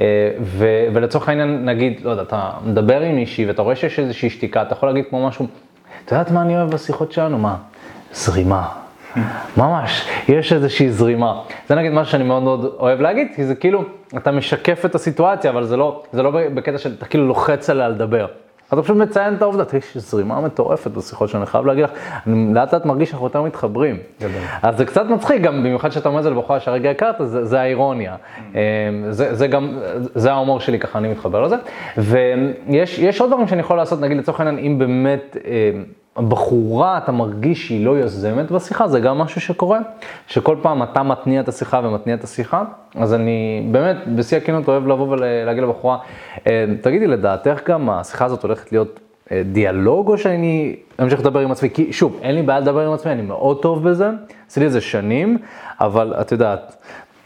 אה, 0.00 0.30
ו- 0.40 0.86
ולצורך 0.92 1.28
העניין, 1.28 1.64
נגיד, 1.64 2.00
לא 2.04 2.10
יודע, 2.10 2.22
אתה 2.22 2.50
מדבר 2.64 3.00
עם 3.00 3.14
מישהי 3.14 3.46
ואתה 3.46 3.62
רואה 3.62 3.76
שיש 3.76 3.98
איזושהי 3.98 4.30
שתיקה, 4.30 4.62
אתה 4.62 4.72
יכול 4.72 4.88
להגיד 4.88 5.04
כמו 5.10 5.28
משהו, 5.28 5.46
את 6.04 6.12
יודעת 6.12 6.30
מה 6.30 6.42
אני 6.42 6.56
אוהב 6.56 6.70
בשיחות 6.70 7.12
שלנו? 7.12 7.38
מה? 7.38 7.56
זרימה. 8.12 8.83
ממש, 9.56 10.08
יש 10.28 10.52
איזושהי 10.52 10.90
זרימה. 10.90 11.40
זה 11.68 11.74
נגיד 11.74 11.92
משהו 11.92 12.12
שאני 12.12 12.24
מאוד 12.24 12.42
מאוד 12.42 12.74
אוהב 12.78 13.00
להגיד, 13.00 13.28
כי 13.36 13.44
זה 13.44 13.54
כאילו, 13.54 13.84
אתה 14.16 14.30
משקף 14.30 14.84
את 14.84 14.94
הסיטואציה, 14.94 15.50
אבל 15.50 15.64
זה 15.64 15.76
לא, 15.76 16.02
זה 16.12 16.22
לא 16.22 16.30
בקטע 16.54 16.78
של, 16.78 16.94
אתה 16.98 17.06
כאילו 17.06 17.26
לוחץ 17.26 17.70
עליה 17.70 17.88
לדבר. 17.88 18.26
אתה 18.68 18.82
פשוט 18.82 18.96
מציין 18.96 19.34
את 19.34 19.42
העובדה, 19.42 19.64
יש 19.78 19.96
זרימה 19.96 20.40
מטורפת 20.40 20.90
בשיחות 20.90 21.28
שאני 21.28 21.46
חייב 21.46 21.66
להגיד 21.66 21.84
לך, 21.84 21.90
אני 22.26 22.54
לאט 22.54 22.74
לאט 22.74 22.84
מרגיש 22.84 23.10
שאנחנו 23.10 23.26
יותר 23.26 23.42
מתחברים. 23.42 23.96
אז 24.62 24.76
זה 24.76 24.84
קצת 24.84 25.06
מצחיק, 25.06 25.42
גם 25.42 25.62
במיוחד 25.62 25.92
שאתה 25.92 26.08
אומר 26.08 26.18
את 26.18 26.24
זה 26.24 26.30
לבחורה 26.30 26.60
שהרגע 26.60 26.90
הכרת, 26.90 27.14
זה, 27.24 27.44
זה 27.44 27.60
האירוניה. 27.60 28.16
אמ, 28.54 28.58
זה, 29.10 29.34
זה 29.34 29.46
גם, 29.46 29.78
זה 30.14 30.32
ההומור 30.32 30.60
שלי, 30.60 30.78
ככה 30.78 30.98
אני 30.98 31.08
מתחבר 31.08 31.42
לזה. 31.42 31.56
ויש 31.96 33.20
עוד 33.20 33.30
דברים 33.30 33.48
שאני 33.48 33.60
יכול 33.60 33.76
לעשות, 33.76 34.00
נגיד 34.00 34.16
לצורך 34.16 34.40
העניין, 34.40 34.58
אם 34.58 34.78
באמת... 34.78 35.36
הבחורה, 36.16 36.98
אתה 36.98 37.12
מרגיש 37.12 37.66
שהיא 37.66 37.86
לא 37.86 37.90
יוזמת 37.90 38.50
בשיחה, 38.50 38.88
זה 38.88 39.00
גם 39.00 39.18
משהו 39.18 39.40
שקורה, 39.40 39.78
שכל 40.26 40.56
פעם 40.62 40.82
אתה 40.82 41.02
מתניע 41.02 41.40
את 41.40 41.48
השיחה 41.48 41.80
ומתניע 41.84 42.16
את 42.16 42.24
השיחה, 42.24 42.64
אז 42.94 43.14
אני 43.14 43.68
באמת, 43.72 43.96
בשיא 44.16 44.36
הכנות 44.36 44.68
אוהב 44.68 44.86
לבוא 44.88 45.08
ולהגיד 45.08 45.62
לבחורה, 45.62 45.98
אה, 46.46 46.64
תגידי, 46.80 47.06
לדעתך 47.06 47.60
גם 47.68 47.90
השיחה 47.90 48.24
הזאת 48.24 48.42
הולכת 48.42 48.72
להיות 48.72 49.00
אה, 49.32 49.42
דיאלוג, 49.52 50.08
או 50.08 50.18
שאני 50.18 50.76
אמשיך 51.02 51.20
לדבר 51.20 51.40
עם 51.40 51.50
עצמי? 51.50 51.70
כי 51.70 51.92
שוב, 51.92 52.18
אין 52.22 52.34
לי 52.34 52.42
בעיה 52.42 52.60
לדבר 52.60 52.86
עם 52.86 52.92
עצמי, 52.92 53.12
אני 53.12 53.22
מאוד 53.22 53.62
טוב 53.62 53.88
בזה, 53.88 54.10
עשיתי 54.48 54.66
את 54.66 54.72
זה 54.72 54.80
שנים, 54.80 55.38
אבל 55.80 56.14
את 56.20 56.32
יודעת, 56.32 56.76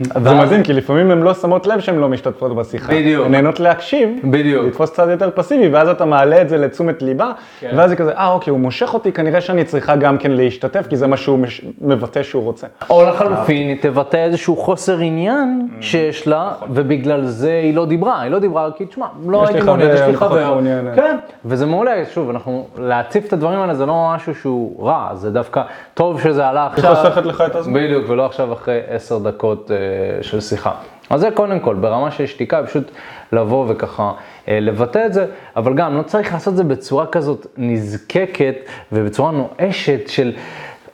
זה 0.00 0.34
מדהים, 0.34 0.62
כי 0.62 0.72
לפעמים 0.72 1.10
הן 1.10 1.22
לא 1.22 1.34
שמות 1.34 1.66
לב 1.66 1.80
שהן 1.80 1.98
לא 1.98 2.08
משתתפות 2.08 2.56
בשיחה. 2.56 2.92
בדיוק. 2.92 3.26
הן 3.26 3.32
נהנות 3.32 3.60
להקשיב, 3.60 4.10
בדיוק. 4.24 4.66
לתפוס 4.66 4.92
צד 4.92 5.08
יותר 5.08 5.30
פסיבי, 5.34 5.68
ואז 5.68 5.88
אתה 5.88 6.04
מעלה 6.04 6.42
את 6.42 6.48
זה 6.48 6.58
לתשומת 6.58 7.02
ליבה, 7.02 7.32
כן. 7.60 7.70
ואז 7.76 7.90
זה 7.90 7.96
כזה, 7.96 8.12
אה 8.12 8.32
אוקיי, 8.32 8.50
הוא 8.50 8.60
מושך 8.60 8.94
אותי, 8.94 9.12
כנראה 9.12 9.40
שאני 9.40 9.64
צריכה 9.64 9.96
גם 9.96 10.18
כן 10.18 10.30
להשתתף, 10.30 10.86
כי 10.86 10.96
זה 10.96 11.06
מה 11.06 11.16
שהוא 11.16 11.38
מש... 11.38 11.64
מבטא 11.80 12.22
שהוא 12.22 12.42
רוצה. 12.42 12.66
או 12.90 13.02
לחלופין, 13.02 13.68
היא 13.68 13.76
תבטא 13.80 14.16
איזשהו 14.16 14.56
חוסר 14.56 14.98
עניין. 14.98 15.68
שיש 15.80 16.26
לה, 16.26 16.50
נכון. 16.56 16.68
ובגלל 16.72 17.24
זה 17.24 17.60
היא 17.62 17.74
לא 17.74 17.86
דיברה, 17.86 18.20
היא 18.20 18.30
לא 18.30 18.38
דיברה, 18.38 18.68
כי 18.76 18.86
תשמע, 18.86 19.06
לא 19.26 19.46
הייתי 19.46 19.62
מעוניין, 19.62 19.90
יש 19.94 20.00
לי 20.00 20.16
חבר. 20.16 20.60
כן, 20.96 21.16
וזה 21.44 21.66
מעולה, 21.66 21.92
שוב, 22.14 22.30
אנחנו, 22.30 22.66
להציף 22.78 23.26
את 23.26 23.32
הדברים 23.32 23.60
האלה 23.60 23.74
זה 23.74 23.86
לא 23.86 24.12
משהו 24.14 24.34
שהוא 24.34 24.86
רע, 24.86 25.10
זה 25.14 25.30
דווקא 25.30 25.62
טוב 25.94 26.20
שזה 26.20 26.48
עלה 26.48 26.66
עכשיו. 26.66 26.90
היא 26.90 27.02
חוסכת 27.02 27.26
לך 27.26 27.44
את 27.46 27.54
הזמן. 27.54 27.74
בדיוק, 27.74 28.04
ולא 28.08 28.26
עכשיו 28.26 28.52
אחרי 28.52 28.80
עשר 28.88 29.18
דקות. 29.18 29.70
אה, 29.88 30.22
של 30.22 30.40
שיחה. 30.40 30.72
אז 31.10 31.20
זה 31.20 31.30
קודם 31.34 31.60
כל, 31.60 31.74
ברמה 31.74 32.10
של 32.10 32.26
שתיקה, 32.26 32.62
פשוט 32.66 32.90
לבוא 33.32 33.66
וככה 33.68 34.12
אה, 34.48 34.60
לבטא 34.60 35.06
את 35.06 35.12
זה, 35.12 35.26
אבל 35.56 35.74
גם 35.74 35.96
לא 35.96 36.02
צריך 36.02 36.32
לעשות 36.32 36.52
את 36.52 36.56
זה 36.56 36.64
בצורה 36.64 37.06
כזאת 37.06 37.46
נזקקת 37.56 38.54
ובצורה 38.92 39.30
נואשת 39.30 40.08
של 40.08 40.32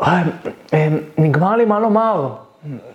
אה, 0.01 0.23
אה, 0.75 0.89
נגמר 1.19 1.57
לי 1.57 1.65
מה 1.65 1.81
לומר, 1.81 2.29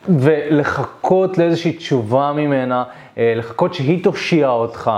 ולחכות 0.10 1.38
לאיזושהי 1.38 1.74
תשובה 1.74 2.32
ממנה, 2.36 2.84
לחכות 3.18 3.74
שהיא 3.74 4.04
תושיע 4.04 4.50
אותך. 4.50 4.92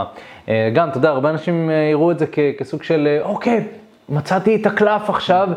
גם, 0.73 0.89
אתה 0.89 0.97
יודע, 0.97 1.09
הרבה 1.09 1.29
אנשים 1.29 1.69
יראו 1.91 2.11
את 2.11 2.19
זה 2.19 2.25
כסוג 2.57 2.83
של, 2.83 3.17
אוקיי, 3.21 3.63
מצאתי 4.09 4.55
את 4.55 4.65
הקלף 4.65 5.09
עכשיו. 5.09 5.49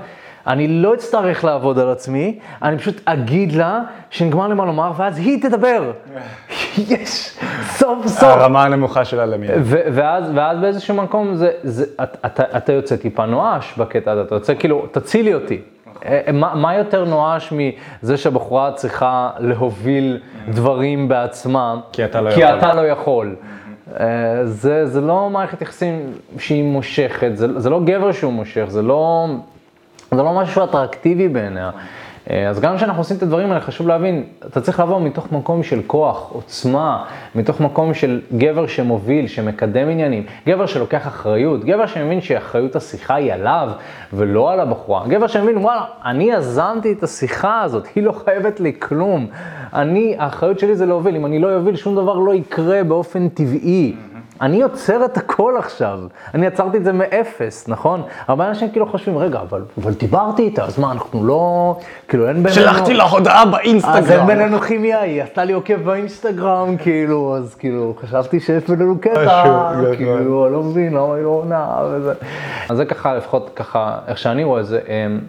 אני 0.46 0.68
לא 0.68 0.94
אצטרך 0.94 1.44
לעבוד 1.44 1.78
על 1.78 1.90
עצמי, 1.90 2.38
אני 2.62 2.78
פשוט 2.78 3.00
אגיד 3.04 3.52
לה 3.52 3.80
שנגמר 4.10 4.48
לי 4.48 4.54
מה 4.54 4.64
לומר, 4.64 4.92
ואז 4.96 5.18
היא 5.18 5.42
תדבר. 5.42 5.92
יש, 6.90 7.38
סוף 7.62 8.06
סוף. 8.06 8.22
הרמה 8.22 8.64
הנמוכה 8.64 9.04
שלה 9.04 9.26
למי. 9.26 9.46
ואז, 9.64 10.24
ואז 10.34 10.58
באיזשהו 10.60 10.94
מקום 10.94 11.34
זה, 11.34 11.50
זה, 11.62 11.84
אתה, 12.02 12.18
אתה, 12.26 12.42
אתה 12.56 12.72
יוצא 12.72 12.96
טיפה 12.96 13.26
נואש 13.26 13.74
בקטע 13.78 14.12
הזה, 14.12 14.22
אתה 14.22 14.34
יוצא 14.34 14.54
כאילו, 14.58 14.86
תצילי 14.92 15.34
אותי. 15.34 15.60
אה, 16.04 16.20
אה, 16.26 16.32
מה, 16.32 16.54
מה 16.54 16.74
יותר 16.74 17.04
נואש 17.04 17.52
מזה 17.52 18.16
שהבחורה 18.16 18.72
צריכה 18.72 19.30
להוביל 19.38 20.20
דברים 20.48 21.08
בעצמה, 21.08 21.80
כי 21.92 22.04
אתה 22.04 22.20
לא 22.20 22.30
כי 22.30 22.40
יכול. 22.40 22.58
אתה 22.58 22.74
לא 22.74 22.80
יכול. 22.80 23.36
אה, 24.00 24.06
זה, 24.44 24.86
זה 24.86 25.00
לא 25.00 25.30
מערכת 25.30 25.62
יחסים 25.62 26.12
שהיא 26.38 26.64
מושכת, 26.64 27.30
זה, 27.34 27.60
זה 27.60 27.70
לא 27.70 27.80
גבר 27.84 28.12
שהוא 28.12 28.32
מושך, 28.32 28.64
זה 28.68 28.82
לא... 28.82 29.26
זה 30.10 30.22
לא 30.22 30.32
משהו 30.32 30.64
אטרקטיבי 30.64 31.28
בעיניה. 31.28 31.70
אה, 32.30 32.48
אז 32.48 32.60
גם 32.60 32.76
כשאנחנו 32.76 33.00
עושים 33.00 33.16
את 33.16 33.22
הדברים 33.22 33.48
האלה, 33.48 33.60
חשוב 33.60 33.88
להבין, 33.88 34.24
אתה 34.46 34.60
צריך 34.60 34.80
לבוא 34.80 35.00
מתוך 35.00 35.32
מקום 35.32 35.62
של 35.62 35.80
כוח, 35.86 36.30
עוצמה, 36.32 37.04
מתוך 37.34 37.60
מקום 37.60 37.94
של 37.94 38.20
גבר 38.36 38.66
שמוביל, 38.66 39.26
שמקדם 39.26 39.88
עניינים, 39.88 40.22
גבר 40.48 40.66
שלוקח 40.66 41.06
אחריות, 41.06 41.64
גבר 41.64 41.86
שמבין 41.86 42.20
שאחריות 42.20 42.76
השיחה 42.76 43.14
היא 43.14 43.32
עליו 43.32 43.68
ולא 44.12 44.52
על 44.52 44.60
הבחורה, 44.60 45.06
גבר 45.08 45.26
שמבין, 45.26 45.56
וואלה, 45.56 45.84
אני 46.04 46.24
יזמתי 46.24 46.92
את 46.92 47.02
השיחה 47.02 47.62
הזאת, 47.62 47.86
היא 47.94 48.04
לא 48.04 48.12
חייבת 48.12 48.60
לי 48.60 48.72
כלום. 48.78 49.26
אני, 49.72 50.16
האחריות 50.18 50.58
שלי 50.58 50.76
זה 50.76 50.86
להוביל, 50.86 51.16
אם 51.16 51.26
אני 51.26 51.38
לא 51.38 51.56
אוביל, 51.56 51.76
שום 51.76 51.94
דבר 51.94 52.18
לא 52.18 52.34
יקרה 52.34 52.84
באופן 52.84 53.28
טבעי. 53.28 53.94
אני 54.40 54.56
יוצר 54.56 55.04
את 55.04 55.16
הכל 55.16 55.54
עכשיו, 55.58 55.98
אני 56.34 56.46
יצרתי 56.46 56.76
את 56.76 56.84
זה 56.84 56.92
מאפס, 56.92 57.68
נכון? 57.68 58.02
הרבה 58.26 58.48
אנשים 58.48 58.70
כאילו 58.70 58.86
חושבים, 58.86 59.18
רגע, 59.18 59.40
אבל, 59.40 59.62
אבל 59.82 59.92
דיברתי 59.92 60.42
איתה, 60.42 60.64
אז 60.64 60.78
מה, 60.78 60.92
אנחנו 60.92 61.26
לא, 61.26 61.76
כאילו 62.08 62.28
אין 62.28 62.36
בינינו... 62.36 62.54
שלחתי 62.54 62.94
לה 62.94 63.04
הודעה 63.04 63.44
באינסטגרם. 63.46 63.96
אז 63.96 64.10
אין 64.10 64.26
בינינו 64.26 64.60
כימיה, 64.60 65.00
היא 65.00 65.22
עשתה 65.22 65.44
לי 65.44 65.52
עוקב 65.52 65.74
באינסטגרם, 65.74 66.76
כאילו, 66.76 67.36
אז 67.36 67.54
כאילו, 67.54 67.94
חשבתי 68.02 68.40
שיש 68.40 68.64
בינינו 68.68 68.98
קטע, 69.00 69.72
כאילו, 69.96 70.46
אני 70.46 70.52
לא 70.52 70.62
מבין 70.62 70.94
למה 70.94 71.14
היא 71.14 71.24
לא 71.24 71.28
עונה 71.28 71.66
וזה. 71.90 72.12
אז 72.68 72.76
זה 72.76 72.84
ככה, 72.84 73.14
לפחות 73.14 73.50
ככה, 73.56 73.98
איך 74.08 74.18
שאני 74.18 74.44
רואה 74.44 74.60
את 74.60 74.66
זה, 74.66 74.80
אמ, 74.88 75.20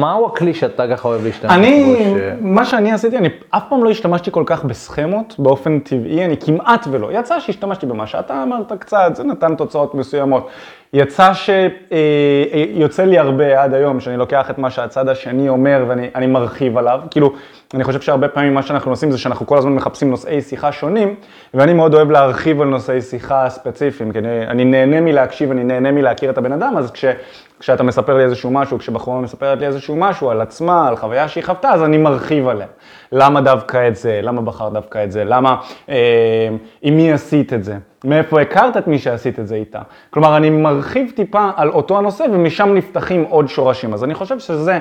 מהו 0.00 0.26
הכלי 0.26 0.54
שאתה 0.54 0.88
ככה 0.88 1.08
אוהב 1.08 1.24
להשתמש? 1.24 1.52
אני, 1.52 1.96
מה 2.40 2.64
שאני 2.64 2.92
עשיתי, 2.92 3.18
אני 3.18 3.28
אף 3.50 3.62
פעם 3.68 3.84
לא 3.84 3.90
השתמשתי 3.90 4.30
כל 4.30 4.42
כך 4.46 4.64
בסכמות, 4.64 5.34
באופן 5.38 5.78
טבעי, 5.78 6.24
אני 6.24 6.36
כמעט 6.36 6.86
ולא. 6.90 7.12
יצא 7.12 7.40
שהשתמשתי 7.40 7.86
במה 7.86 8.06
שאתה 8.28 8.42
אמרת 8.42 8.72
קצת, 8.72 9.10
זה 9.14 9.24
נתן 9.24 9.54
תוצאות 9.54 9.94
מסוימות. 9.94 10.48
יצא 10.92 11.32
שיוצא 11.32 13.04
לי 13.04 13.18
הרבה 13.18 13.62
עד 13.62 13.74
היום, 13.74 14.00
שאני 14.00 14.16
לוקח 14.16 14.50
את 14.50 14.58
מה 14.58 14.70
שהצד 14.70 15.08
השני 15.08 15.48
אומר 15.48 15.84
ואני 15.88 16.26
מרחיב 16.26 16.78
עליו. 16.78 17.00
כאילו, 17.10 17.32
אני 17.74 17.84
חושב 17.84 18.00
שהרבה 18.00 18.28
פעמים 18.28 18.54
מה 18.54 18.62
שאנחנו 18.62 18.92
עושים 18.92 19.10
זה 19.10 19.18
שאנחנו 19.18 19.46
כל 19.46 19.58
הזמן 19.58 19.72
מחפשים 19.72 20.10
נושאי 20.10 20.40
שיחה 20.42 20.72
שונים, 20.72 21.14
ואני 21.54 21.72
מאוד 21.72 21.94
אוהב 21.94 22.10
להרחיב 22.10 22.60
על 22.60 22.68
נושאי 22.68 23.00
שיחה 23.00 23.48
ספציפיים, 23.48 24.12
כי 24.12 24.18
אני, 24.18 24.46
אני 24.46 24.64
נהנה 24.64 25.00
מלהקשיב, 25.00 25.50
אני 25.50 25.64
נהנה 25.64 25.92
מלהכיר 25.92 26.30
את 26.30 26.38
הבן 26.38 26.52
אדם, 26.52 26.76
אז 26.76 26.90
כש, 26.90 27.04
כשאתה 27.60 27.82
מספר 27.82 28.16
לי 28.16 28.24
איזשהו 28.24 28.50
משהו, 28.50 28.78
כשבחורה 28.78 29.20
מספרת 29.20 29.58
לי 29.58 29.66
איזשהו 29.66 29.96
משהו 29.96 30.30
על 30.30 30.40
עצמה, 30.40 30.88
על 30.88 30.96
חוויה 30.96 31.28
שהיא 31.28 31.44
חוותה, 31.44 31.70
אז 31.70 31.82
אני 31.82 31.98
מרחיב 31.98 32.48
עליה. 32.48 32.66
למה 33.12 33.40
דווקא 33.40 33.88
את 33.88 33.96
זה? 33.96 34.20
למה 34.22 34.42
בחרת 34.42 34.72
דווקא 34.72 35.04
את 35.04 35.12
זה? 35.12 35.24
למה, 35.24 35.56
אה, 35.88 36.48
עם 36.82 36.96
מי 36.96 37.12
עשית 37.12 37.52
את 37.52 37.64
זה? 37.64 37.76
מאיפה 38.04 38.40
הכרת 38.40 38.76
את 38.76 38.86
מי 38.86 38.98
שעשית 38.98 39.38
את 39.38 39.48
זה 39.48 39.54
איתה? 39.54 39.80
כלומר, 40.10 40.36
אני 40.36 40.50
מרחיב 40.50 41.12
טיפה 41.16 41.50
על 41.56 41.68
אותו 41.68 41.98
הנושא 41.98 42.24
ומשם 42.32 42.74
נפתחים 42.74 43.24
עוד 43.28 43.48
שורשים. 43.48 43.94
אז 43.94 44.04
אני 44.04 44.14
חושב 44.14 44.38
שזה 44.38 44.78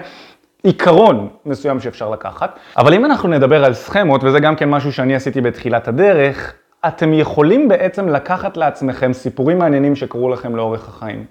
עיקרון 0.64 1.28
מסוים 1.46 1.80
שאפשר 1.80 2.10
לקחת. 2.10 2.60
אבל 2.78 2.94
אם 2.94 3.06
אנחנו 3.06 3.30
נדבר 3.30 3.66
על 3.66 3.74
סכמות, 3.74 4.24
וזה 4.24 4.40
גם 4.40 4.56
כן 4.56 4.70
משהו 4.70 4.94
שאני 4.94 5.16
עשיתי 5.16 5.42
בתחילת 5.42 5.88
הדרך, 5.88 6.54
אתם 6.88 7.14
יכולים 7.14 7.68
בעצם 7.68 8.10
לקחת 8.10 8.58
לעצמכם 8.58 9.14
סיפורים 9.14 9.60
מעניינים 9.60 9.96
שקרו 9.96 10.30
לכם 10.30 10.56
לאורך 10.56 10.90
החיים. 10.90 11.26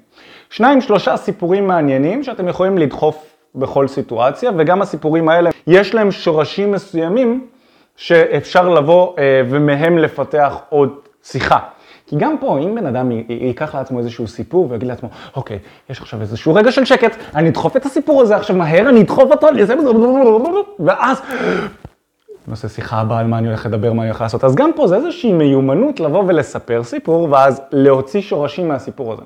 שניים, 0.51 0.81
שלושה 0.81 1.17
סיפורים 1.17 1.67
מעניינים 1.67 2.23
שאתם 2.23 2.49
יכולים 2.49 2.79
לדחוף 2.79 3.37
בכל 3.55 3.89
סיטואציה, 3.89 4.51
וגם 4.57 4.83
הסיפורים 4.83 5.29
האלה, 5.29 5.51
יש 5.67 5.95
להם 5.95 6.11
שורשים 6.11 6.73
מסוימים 6.73 7.47
שאפשר 7.97 8.69
לבוא 8.69 9.15
אה, 9.19 9.43
ומהם 9.51 9.99
לפתח 9.99 10.57
עוד 10.69 10.91
שיחה. 11.23 11.59
כי 12.07 12.17
גם 12.19 12.39
פה, 12.41 12.59
אם 12.59 12.75
בן 12.75 12.87
אדם 12.87 13.11
ייקח 13.29 13.75
לעצמו 13.75 13.99
איזשהו 13.99 14.29
סיפור 14.29 14.67
ויגיד 14.71 14.89
לעצמו, 14.89 15.09
אוקיי, 15.37 15.59
יש 15.91 16.01
עכשיו 16.01 16.21
איזשהו 16.21 16.55
רגע 16.55 16.73
של 16.73 16.85
שקט, 16.85 17.17
אני 17.35 17.49
אדחוף 17.49 17.77
את 17.77 17.87
הסיפור 17.87 18.23
הזה 18.23 18.37
עכשיו 18.37 18.57
מהר, 18.57 18.89
אני 18.89 19.03
אדחוף 19.03 19.31
אותו, 19.31 19.49
אני 19.49 19.63
אעשה 19.63 19.75
ואז 20.79 21.23
עושה 22.53 22.69
שיחה 22.69 23.01
הבאה 23.01 23.19
על 23.19 23.27
מה 23.27 23.39
אני 23.39 23.47
הולך 23.47 23.67
לדבר, 23.67 23.93
מה 23.93 24.03
אני 24.03 24.11
הולך 24.11 24.21
לעשות. 24.21 24.45
אז 24.45 24.55
גם 24.55 24.71
פה 24.77 24.87
זה 24.87 24.97
איזושהי 24.97 25.33
מיומנות 25.33 26.01
לבוא 26.01 26.25
ולספר 26.27 26.83
סיפור, 26.83 27.29
ואז 27.31 27.61
להוציא 27.73 28.21
שורשים 28.21 28.69
מהסיפור 28.69 29.13
הזה. 29.13 29.23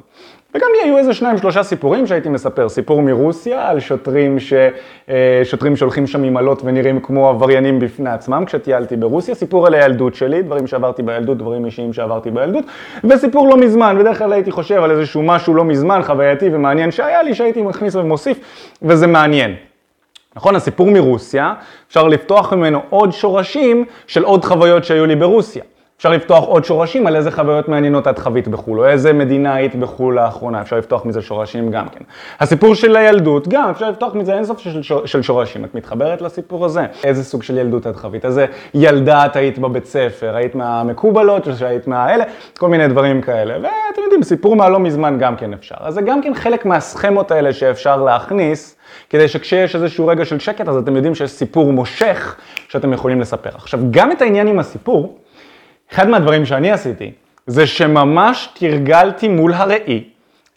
וגם 0.54 0.68
לי 0.72 0.88
היו 0.88 0.98
איזה 0.98 1.14
שניים, 1.14 1.38
שלושה 1.38 1.62
סיפורים 1.62 2.06
שהייתי 2.06 2.28
מספר. 2.28 2.68
סיפור 2.68 3.02
מרוסיה 3.02 3.68
על 3.68 3.80
שוטרים, 3.80 4.40
ש... 4.40 4.52
אה, 5.08 5.40
שוטרים 5.44 5.76
שהולכים 5.76 6.06
שם 6.06 6.24
עם 6.24 6.38
אלות 6.38 6.62
ונראים 6.64 7.00
כמו 7.00 7.28
עבריינים 7.28 7.78
בפני 7.78 8.10
עצמם 8.10 8.44
כשטיילתי 8.46 8.96
ברוסיה. 8.96 9.34
סיפור 9.34 9.66
על 9.66 9.74
הילדות 9.74 10.14
שלי, 10.14 10.42
דברים 10.42 10.66
שעברתי 10.66 11.02
בילדות, 11.02 11.38
דברים 11.38 11.64
אישיים 11.64 11.92
שעברתי 11.92 12.30
בילדות. 12.30 12.64
וסיפור 13.04 13.48
לא 13.48 13.56
מזמן, 13.56 13.96
בדרך 13.98 14.18
כלל 14.18 14.32
הייתי 14.32 14.50
חושב 14.50 14.82
על 14.82 14.90
איזשהו 14.90 15.22
משהו 15.22 15.54
לא 15.54 15.64
מזמן, 15.64 16.00
חווייתי 16.02 16.48
ומעניין 16.52 16.90
שהיה 16.90 17.22
לי, 17.22 17.34
שהייתי 17.34 17.62
מכניס 17.62 17.94
ומוסיף, 17.94 18.40
וזה 18.82 19.06
מעניין. 19.06 19.69
נכון? 20.36 20.56
הסיפור 20.56 20.90
מרוסיה, 20.90 21.54
אפשר 21.88 22.08
לפתוח 22.08 22.52
ממנו 22.52 22.82
עוד 22.90 23.12
שורשים 23.12 23.84
של 24.06 24.24
עוד 24.24 24.44
חוויות 24.44 24.84
שהיו 24.84 25.06
לי 25.06 25.16
ברוסיה. 25.16 25.62
אפשר 26.00 26.10
לפתוח 26.10 26.44
עוד 26.44 26.64
שורשים 26.64 27.06
על 27.06 27.16
איזה 27.16 27.30
חוויות 27.30 27.68
מעניינות 27.68 28.08
את 28.08 28.18
חווית 28.18 28.48
בחו"ל, 28.48 28.80
או 28.80 28.86
איזה 28.86 29.12
מדינה 29.12 29.54
היית 29.54 29.76
בחו"ל 29.76 30.14
לאחרונה, 30.14 30.60
אפשר 30.60 30.78
לפתוח 30.78 31.04
מזה 31.04 31.22
שורשים 31.22 31.70
גם 31.70 31.88
כן. 31.88 32.04
הסיפור 32.40 32.74
של 32.74 32.96
הילדות, 32.96 33.48
גם 33.48 33.70
אפשר 33.70 33.90
לפתוח 33.90 34.14
מזה 34.14 34.34
אינסוף 34.34 34.58
של, 34.58 34.82
של 35.06 35.22
שורשים. 35.22 35.64
את 35.64 35.74
מתחברת 35.74 36.22
לסיפור 36.22 36.64
הזה? 36.64 36.86
איזה 37.04 37.24
סוג 37.24 37.42
של 37.42 37.58
ילדות 37.58 37.86
את 37.86 37.96
חווית? 37.96 38.24
איזה 38.24 38.46
ילדה 38.74 39.26
את 39.26 39.36
היית 39.36 39.58
בבית 39.58 39.86
ספר? 39.86 40.36
היית 40.36 40.54
מהמקובלות 40.54 41.48
או 41.48 41.52
שהיית 41.52 41.86
מהאלה? 41.86 42.24
כל 42.58 42.68
מיני 42.68 42.88
דברים 42.88 43.22
כאלה. 43.22 43.54
ואתם 43.54 44.02
יודעים, 44.02 44.22
סיפור 44.22 44.56
מהלא 44.56 44.78
מזמן 44.78 45.18
גם 45.18 45.36
כן 45.36 45.52
אפשר. 45.52 45.76
אז 45.78 45.94
זה 45.94 46.02
גם 46.02 46.22
כן 46.22 46.34
חלק 46.34 46.66
מהסכמות 46.66 47.30
האלה 47.30 47.52
שאפשר 47.52 47.96
להכניס. 47.96 48.76
כדי 49.10 49.28
שכשיש 49.28 49.76
איזשהו 49.76 50.06
רגע 50.06 50.24
של 50.24 50.38
שקט, 50.38 50.68
אז 50.68 50.76
אתם 50.76 50.96
יודעים 50.96 51.14
שיש 51.14 51.30
סיפור 51.30 51.72
מושך 51.72 52.36
שאתם 52.68 52.92
יכולים 52.92 53.20
לספר. 53.20 53.50
עכשיו, 53.54 53.80
גם 53.90 54.12
את 54.12 54.22
העניין 54.22 54.46
עם 54.46 54.58
הסיפור, 54.58 55.19
אחד 55.92 56.08
מהדברים 56.08 56.46
שאני 56.46 56.70
עשיתי, 56.70 57.12
זה 57.46 57.66
שממש 57.66 58.48
תרגלתי 58.54 59.28
מול 59.28 59.52
הראי, 59.54 60.04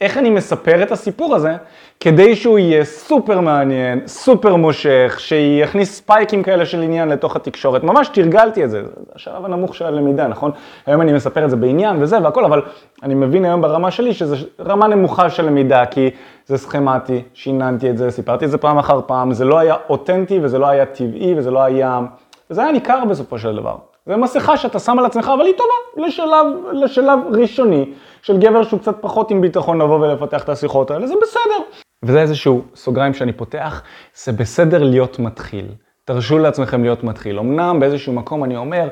איך 0.02 0.18
אני 0.18 0.30
מספר 0.30 0.84
את 0.84 0.92
הסיפור 0.92 1.36
הזה, 1.36 1.56
כדי 2.00 2.36
שהוא 2.36 2.60
יהיה 2.60 2.86
סופר 2.86 3.40
מעניין, 3.40 4.02
סופר 4.08 4.56
מושך, 4.56 5.16
שיכניס 5.20 5.98
ספייקים 5.98 6.44
כאלה 6.44 6.66
של 6.66 6.82
עניין 6.82 7.10
לתוך 7.10 7.36
התקשורת. 7.36 7.84
ממש 7.84 8.08
תרגלתי 8.08 8.64
את 8.64 8.70
זה, 8.70 8.84
זה 8.84 8.92
השלב 9.16 9.46
הנמוך 9.46 9.76
של 9.76 9.86
הלמידה, 9.86 10.28
נכון? 10.28 10.52
היום 10.86 11.02
אני 11.02 11.14
מספר 11.14 11.46
את 11.46 11.50
זה 11.50 11.56
בעניין 11.56 12.04
וזה 12.04 12.22
והכל, 12.24 12.46
אבל 12.46 12.62
אני 13.04 13.16
מבין 13.16 13.46
היום 13.46 13.62
ברמה 13.62 13.92
שלי 13.92 14.14
שזה 14.14 14.36
רמה 14.60 14.88
נמוכה 14.88 15.30
של 15.30 15.46
למידה, 15.46 15.86
כי 15.86 16.10
זה 16.46 16.58
סכמטי, 16.58 17.22
שיננתי 17.34 17.90
את 17.90 17.98
זה, 17.98 18.12
סיפרתי 18.12 18.46
את 18.46 18.52
זה 18.52 18.58
פעם 18.58 18.78
אחר 18.78 19.02
פעם, 19.06 19.34
זה 19.34 19.46
לא 19.46 19.60
היה 19.60 19.76
אותנטי 19.90 20.40
וזה 20.44 20.60
לא 20.60 20.68
היה 20.68 20.86
טבעי 20.86 21.34
וזה 21.38 21.52
לא 21.52 21.64
היה... 21.64 22.00
זה 22.50 22.64
היה 22.64 22.72
ניכר 22.72 23.06
בסופו 23.10 23.40
של 23.40 23.56
דבר. 23.56 23.76
זה 24.06 24.18
מסכה 24.18 24.58
שאתה 24.58 24.80
שם 24.80 25.00
על 25.00 25.06
עצמך, 25.06 25.32
אבל 25.34 25.46
היא 25.46 25.54
טובה 25.58 26.08
לשלב, 26.08 26.48
לשלב 26.72 27.20
ראשוני 27.32 27.94
של 28.22 28.38
גבר 28.38 28.64
שהוא 28.64 28.80
קצת 28.80 28.96
פחות 29.02 29.32
עם 29.32 29.42
ביטחון 29.42 29.82
לבוא 29.82 30.00
ולפתח 30.00 30.44
את 30.44 30.50
השיחות 30.50 30.92
האלה, 30.92 31.08
זה 31.08 31.14
בסדר. 31.22 31.80
וזה 32.04 32.22
איזשהו 32.22 32.62
סוגריים 32.76 33.14
שאני 33.14 33.34
פותח, 33.34 33.84
זה 34.24 34.32
בסדר 34.32 34.84
להיות 34.84 35.20
מתחיל. 35.20 35.66
תרשו 36.06 36.40
לעצמכם 36.40 36.84
להיות 36.84 37.04
מתחיל. 37.04 37.40
אמנם 37.40 37.80
באיזשהו 37.80 38.14
מקום 38.14 38.44
אני 38.44 38.58
אומר, 38.58 38.88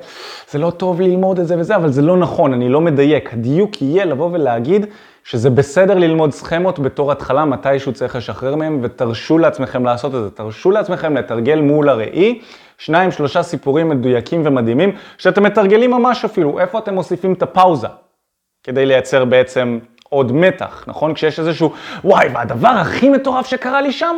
זה 0.49 0.59
לא 0.59 0.69
טוב 0.69 1.01
ללמוד 1.01 1.39
את 1.39 1.47
זה 1.47 1.59
וזה, 1.59 1.75
אבל 1.75 1.89
זה 1.89 2.01
לא 2.01 2.17
נכון, 2.17 2.53
אני 2.53 2.69
לא 2.69 2.81
מדייק. 2.81 3.33
הדיוק 3.33 3.81
יהיה 3.81 4.05
לבוא 4.05 4.29
ולהגיד 4.31 4.85
שזה 5.23 5.49
בסדר 5.49 5.93
ללמוד 5.97 6.31
סכמות 6.31 6.79
בתור 6.79 7.11
התחלה, 7.11 7.45
מתישהו 7.45 7.93
צריך 7.93 8.15
לשחרר 8.15 8.55
מהם, 8.55 8.79
ותרשו 8.81 9.37
לעצמכם 9.37 9.85
לעשות 9.85 10.15
את 10.15 10.23
זה. 10.23 10.29
תרשו 10.29 10.71
לעצמכם 10.71 11.17
לתרגל 11.17 11.61
מול 11.61 11.89
הראי, 11.89 12.41
שניים, 12.77 13.11
שלושה 13.11 13.43
סיפורים 13.43 13.89
מדויקים 13.89 14.41
ומדהימים, 14.45 14.91
שאתם 15.17 15.43
מתרגלים 15.43 15.91
ממש 15.91 16.25
אפילו, 16.25 16.59
איפה 16.59 16.79
אתם 16.79 16.93
מוסיפים 16.93 17.33
את 17.33 17.43
הפאוזה, 17.43 17.87
כדי 18.63 18.85
לייצר 18.85 19.25
בעצם 19.25 19.79
עוד 20.09 20.31
מתח, 20.31 20.83
נכון? 20.87 21.13
כשיש 21.13 21.39
איזשהו, 21.39 21.73
וואי, 22.03 22.27
והדבר 22.33 22.67
הכי 22.67 23.09
מטורף 23.09 23.47
שקרה 23.47 23.81
לי 23.81 23.91
שם, 23.91 24.15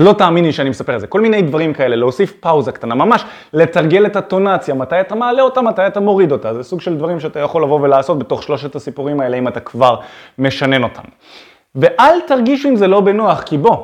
לא 0.00 0.12
תאמיני 0.12 0.52
שאני 0.52 0.70
מספר 0.70 0.94
את 0.94 1.00
זה, 1.00 1.06
כל 1.06 1.20
מיני 1.20 1.42
דברים 1.42 1.72
כאלה, 1.72 1.96
להוסיף 1.96 2.32
פאוזה 2.40 2.72
קטנה, 2.72 2.94
ממש 2.94 3.24
לתרגל 3.52 4.06
את 4.06 4.16
הטונציה, 4.16 4.74
מתי 4.74 5.00
אתה 5.00 5.14
מעלה 5.14 5.42
אותה, 5.42 5.62
מתי 5.62 5.86
אתה 5.86 6.00
מוריד 6.00 6.32
אותה, 6.32 6.54
זה 6.54 6.62
סוג 6.62 6.80
של 6.80 6.96
דברים 6.96 7.20
שאתה 7.20 7.40
יכול 7.40 7.62
לבוא 7.62 7.80
ולעשות 7.80 8.18
בתוך 8.18 8.42
שלושת 8.42 8.76
הסיפורים 8.76 9.20
האלה, 9.20 9.36
אם 9.36 9.48
אתה 9.48 9.60
כבר 9.60 9.96
משנן 10.38 10.82
אותם. 10.82 11.02
ואל 11.74 12.20
תרגישו 12.26 12.68
עם 12.68 12.76
זה 12.76 12.86
לא 12.86 13.00
בנוח, 13.00 13.42
כי 13.42 13.58
בוא, 13.58 13.76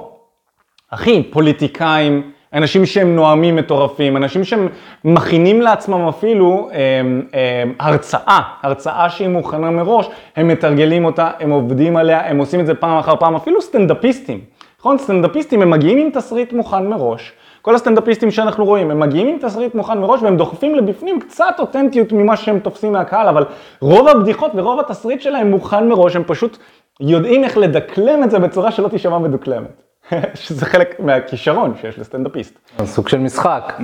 אחי, 0.91 1.23
פוליטיקאים, 1.23 2.31
אנשים 2.53 2.87
שהם 2.87 3.17
נואמים 3.17 3.57
מטורפים, 3.57 4.17
אנשים 4.17 4.45
שהם 4.45 4.69
מכינים 5.05 5.61
לעצמם 5.61 6.09
אפילו 6.09 6.69
אה, 6.73 6.79
אה, 7.35 7.65
הרצאה, 7.81 8.41
הרצאה 8.63 9.11
שהיא 9.11 9.29
מוכנה 9.29 9.71
מראש, 9.71 10.09
הם 10.37 10.49
מתרגלים 10.49 11.05
אותה, 11.05 11.31
הם 11.41 11.51
עובדים 11.51 11.97
עליה, 11.97 12.31
הם 12.31 12.39
עושים 12.39 12.61
את 12.61 12.67
זה 12.67 12.75
פעם 12.75 12.99
אחר 12.99 13.17
פעם, 13.17 13.37
אפילו 13.37 13.63
סטנדאפיסטים. 13.63 14.41
נכון? 14.81 14.99
סטנדאפיסטים 14.99 15.63
הם 15.63 15.71
מגיעים 15.71 15.99
עם 15.99 16.11
תסריט 16.11 16.53
מוכן 16.53 16.87
מראש. 16.87 17.33
כל 17.63 17.75
הסטנדאפיסטים 17.75 18.31
שאנחנו 18.31 18.65
רואים, 18.65 18.91
הם 18.91 19.01
מגיעים 19.01 19.29
עם 19.29 19.39
תסריט 19.39 19.75
מוכן 19.75 19.99
מראש 19.99 20.23
והם 20.23 20.37
דוחפים 20.37 20.75
לבפנים 20.75 21.21
קצת 21.21 21.55
אותנטיות 21.59 22.13
ממה 22.13 22.37
שהם 22.37 22.59
תופסים 22.59 22.93
מהקהל, 22.93 23.29
אבל 23.29 23.45
רוב 23.81 24.09
הבדיחות 24.09 24.53
ורוב 24.55 24.81
התסריט 24.81 25.21
שלהם 25.21 25.51
מוכן 25.51 25.89
מראש, 25.89 26.17
הם 26.17 26.25
פשוט 26.27 26.59
יודעים 27.01 27.45
איך 27.45 27.59
לדקלם 27.59 28.23
את 28.25 28.31
זה 28.31 28.39
בצורה 28.39 28.73
שלא 28.73 28.89
תישמע 28.89 29.19
מדוקלמת. 29.19 29.90
שזה 30.35 30.67
חלק 30.67 31.01
מהכישרון 31.01 31.75
שיש 31.81 31.99
לסטנדאפיסט. 31.99 32.59
סוג 32.85 33.09
של 33.09 33.19
משחק, 33.19 33.73
mm-hmm. 33.79 33.83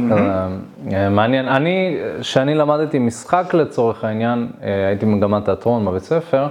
מעניין. 1.10 1.48
אני, 1.48 1.98
כשאני 2.20 2.54
למדתי 2.54 2.98
משחק 2.98 3.54
לצורך 3.54 4.04
העניין, 4.04 4.48
אה, 4.62 4.86
הייתי 4.86 5.06
במגמת 5.06 5.44
תיאטרון 5.44 5.84
בבית 5.84 6.02
ספר, 6.02 6.46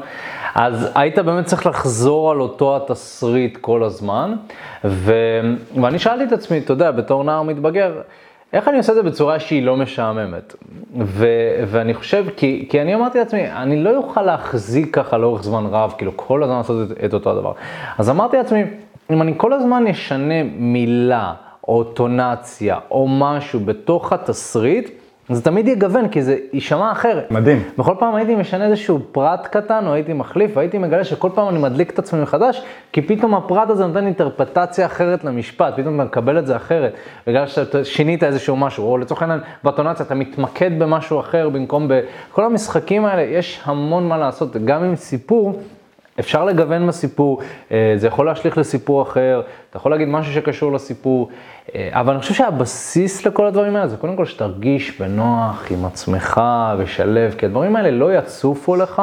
אז 0.55 0.91
היית 0.95 1.19
באמת 1.19 1.45
צריך 1.45 1.65
לחזור 1.65 2.31
על 2.31 2.41
אותו 2.41 2.75
התסריט 2.75 3.57
כל 3.61 3.83
הזמן, 3.83 4.35
ו... 4.85 5.13
ואני 5.81 5.99
שאלתי 5.99 6.23
את 6.23 6.31
עצמי, 6.31 6.57
אתה 6.57 6.73
יודע, 6.73 6.91
בתור 6.91 7.23
נער 7.23 7.41
מתבגר, 7.43 8.01
איך 8.53 8.67
אני 8.67 8.77
עושה 8.77 8.91
את 8.91 8.97
זה 8.97 9.03
בצורה 9.03 9.39
שהיא 9.39 9.63
לא 9.63 9.77
משעממת? 9.77 10.55
ו, 11.01 11.27
ואני 11.67 11.93
חושב, 11.93 12.25
כי, 12.37 12.65
כי 12.69 12.81
אני 12.81 12.95
אמרתי 12.95 13.17
לעצמי, 13.17 13.51
אני 13.51 13.83
לא 13.83 13.97
אוכל 13.97 14.21
להחזיק 14.21 14.95
ככה 14.95 15.17
לאורך 15.17 15.43
זמן 15.43 15.65
רב, 15.65 15.93
כאילו 15.97 16.11
כל 16.15 16.43
הזמן 16.43 16.57
לעשות 16.57 16.91
את, 16.91 17.03
את 17.05 17.13
אותו 17.13 17.31
הדבר. 17.31 17.51
אז 17.97 18.09
אמרתי 18.09 18.37
לעצמי, 18.37 18.63
אם 19.11 19.21
אני 19.21 19.33
כל 19.37 19.53
הזמן 19.53 19.87
אשנה 19.87 20.43
מילה 20.57 21.33
או 21.67 21.83
טונציה 21.83 22.77
או 22.91 23.07
משהו 23.07 23.59
בתוך 23.59 24.13
התסריט, 24.13 24.89
זה 25.29 25.41
תמיד 25.41 25.67
יגוון, 25.67 26.07
כי 26.07 26.21
זה 26.21 26.37
יישמע 26.53 26.91
אחרת. 26.91 27.31
מדהים. 27.31 27.63
בכל 27.77 27.93
פעם 27.99 28.15
הייתי 28.15 28.35
משנה 28.35 28.65
איזשהו 28.65 28.99
פרט 29.11 29.47
קטן, 29.47 29.87
או 29.87 29.93
הייתי 29.93 30.13
מחליף, 30.13 30.51
והייתי 30.57 30.77
מגלה 30.77 31.03
שכל 31.03 31.29
פעם 31.35 31.49
אני 31.49 31.59
מדליק 31.59 31.89
את 31.89 31.99
עצמי 31.99 32.21
מחדש, 32.21 32.63
כי 32.91 33.01
פתאום 33.01 33.35
הפרט 33.35 33.69
הזה 33.69 33.87
נותן 33.87 34.05
אינטרפטציה 34.05 34.85
אחרת 34.85 35.23
למשפט, 35.23 35.73
פתאום 35.75 35.95
אתה 35.95 36.03
מקבל 36.03 36.39
את 36.39 36.47
זה 36.47 36.55
אחרת, 36.55 36.93
בגלל 37.27 37.47
שאתה 37.47 37.83
שינית 37.83 38.23
איזשהו 38.23 38.55
משהו, 38.55 38.91
או 38.91 38.97
לצורך 38.97 39.21
העניין, 39.21 39.39
בטונציה 39.63 40.05
אתה 40.05 40.15
מתמקד 40.15 40.79
במשהו 40.79 41.19
אחר 41.19 41.49
במקום 41.49 41.87
ב... 41.87 41.99
כל 42.31 42.45
המשחקים 42.45 43.05
האלה, 43.05 43.21
יש 43.21 43.61
המון 43.63 44.07
מה 44.07 44.17
לעשות, 44.17 44.57
גם 44.65 44.83
עם 44.83 44.95
סיפור. 44.95 45.59
אפשר 46.19 46.45
לגוון 46.45 46.87
בסיפור, 46.87 47.41
אה, 47.71 47.93
זה 47.97 48.07
יכול 48.07 48.25
להשליך 48.25 48.57
לסיפור 48.57 49.01
אחר, 49.01 49.41
אתה 49.69 49.77
יכול 49.77 49.91
להגיד 49.91 50.07
משהו 50.07 50.33
שקשור 50.33 50.73
לסיפור, 50.73 51.29
אה, 51.75 51.89
אבל 51.91 52.13
אני 52.13 52.21
חושב 52.21 52.33
שהבסיס 52.33 53.25
לכל 53.25 53.45
הדברים 53.45 53.75
האלה 53.75 53.87
זה 53.87 53.97
קודם 53.97 54.15
כל 54.15 54.25
שתרגיש 54.25 55.01
בנוח 55.01 55.65
עם 55.71 55.85
עצמך 55.85 56.41
ושלב, 56.77 57.35
כי 57.37 57.45
הדברים 57.45 57.75
האלה 57.75 57.91
לא 57.91 58.13
יצופו 58.13 58.75
לך 58.75 59.01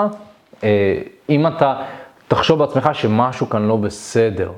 אה, 0.64 0.98
אם 1.29 1.46
אתה 1.46 1.75
תחשוב 2.29 2.59
בעצמך 2.59 2.90
שמשהו 2.92 3.51
כאן 3.51 3.68
לא 3.68 3.77
בסדר. 3.77 4.53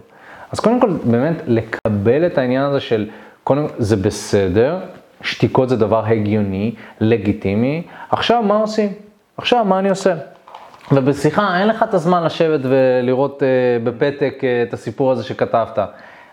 אז 0.53 0.61
קודם 0.61 0.81
כל 0.81 0.91
באמת 1.05 1.43
לקבל 1.47 2.27
את 2.27 2.39
העניין 2.39 2.63
הזה 2.63 2.81
של, 2.81 3.09
קודם 3.45 3.69
כל 3.69 3.75
זה 3.79 3.97
בסדר, 3.97 4.79
שתיקות 5.23 5.69
זה 5.69 5.77
דבר 5.77 6.05
הגיוני, 6.07 6.75
לגיטימי, 7.01 7.83
עכשיו 8.11 8.43
מה 8.43 8.57
עושים? 8.57 8.93
עכשיו 9.37 9.65
מה 9.65 9.79
אני 9.79 9.91
עושה? 9.91 10.15
ובשיחה 10.93 11.61
אין 11.61 11.69
לך 11.69 11.83
את 11.83 11.95
הזמן 11.95 12.25
לשבת 12.25 12.61
ולראות 12.63 13.43
uh, 13.43 13.85
בפתק 13.85 14.35
uh, 14.41 14.69
את 14.69 14.75
הסיפור 14.75 15.13
הזה 15.13 15.25
שכתבת. 15.25 15.79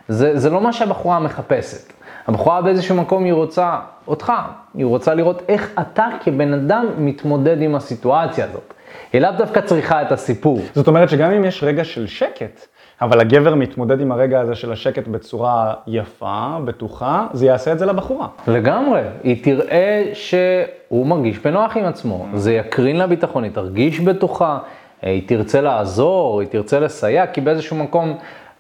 זה, 0.07 0.37
זה 0.39 0.49
לא 0.49 0.61
מה 0.61 0.73
שהבחורה 0.73 1.19
מחפשת. 1.19 1.93
הבחורה 2.27 2.61
באיזשהו 2.61 2.95
מקום 2.95 3.23
היא 3.23 3.33
רוצה 3.33 3.79
אותך, 4.07 4.33
היא 4.73 4.85
רוצה 4.85 5.13
לראות 5.13 5.41
איך 5.47 5.71
אתה 5.79 6.07
כבן 6.23 6.53
אדם 6.53 6.85
מתמודד 6.97 7.61
עם 7.61 7.75
הסיטואציה 7.75 8.45
הזאת. 8.45 8.73
היא 9.13 9.21
לאו 9.21 9.31
דווקא 9.37 9.61
צריכה 9.61 10.01
את 10.01 10.11
הסיפור. 10.11 10.61
זאת 10.75 10.87
אומרת 10.87 11.09
שגם 11.09 11.31
אם 11.31 11.45
יש 11.45 11.63
רגע 11.63 11.83
של 11.83 12.07
שקט, 12.07 12.67
אבל 13.01 13.19
הגבר 13.19 13.55
מתמודד 13.55 14.01
עם 14.01 14.11
הרגע 14.11 14.39
הזה 14.39 14.55
של 14.55 14.71
השקט 14.71 15.07
בצורה 15.07 15.73
יפה, 15.87 16.57
בטוחה, 16.65 17.27
זה 17.33 17.45
יעשה 17.45 17.71
את 17.71 17.79
זה 17.79 17.85
לבחורה. 17.85 18.27
לגמרי, 18.47 19.01
היא 19.23 19.43
תראה 19.43 20.03
שהוא 20.13 21.05
מרגיש 21.07 21.39
בנוח 21.39 21.77
עם 21.77 21.85
עצמו, 21.85 22.25
זה 22.33 22.53
יקרין 22.53 22.95
לה 22.95 23.07
ביטחון, 23.07 23.43
היא 23.43 23.51
תרגיש 23.51 23.99
בטוחה, 23.99 24.57
היא 25.01 25.27
תרצה 25.27 25.61
לעזור, 25.61 26.39
היא 26.39 26.49
תרצה 26.49 26.79
לסייע, 26.79 27.27
כי 27.27 27.41
באיזשהו 27.41 27.77
מקום, 27.77 28.17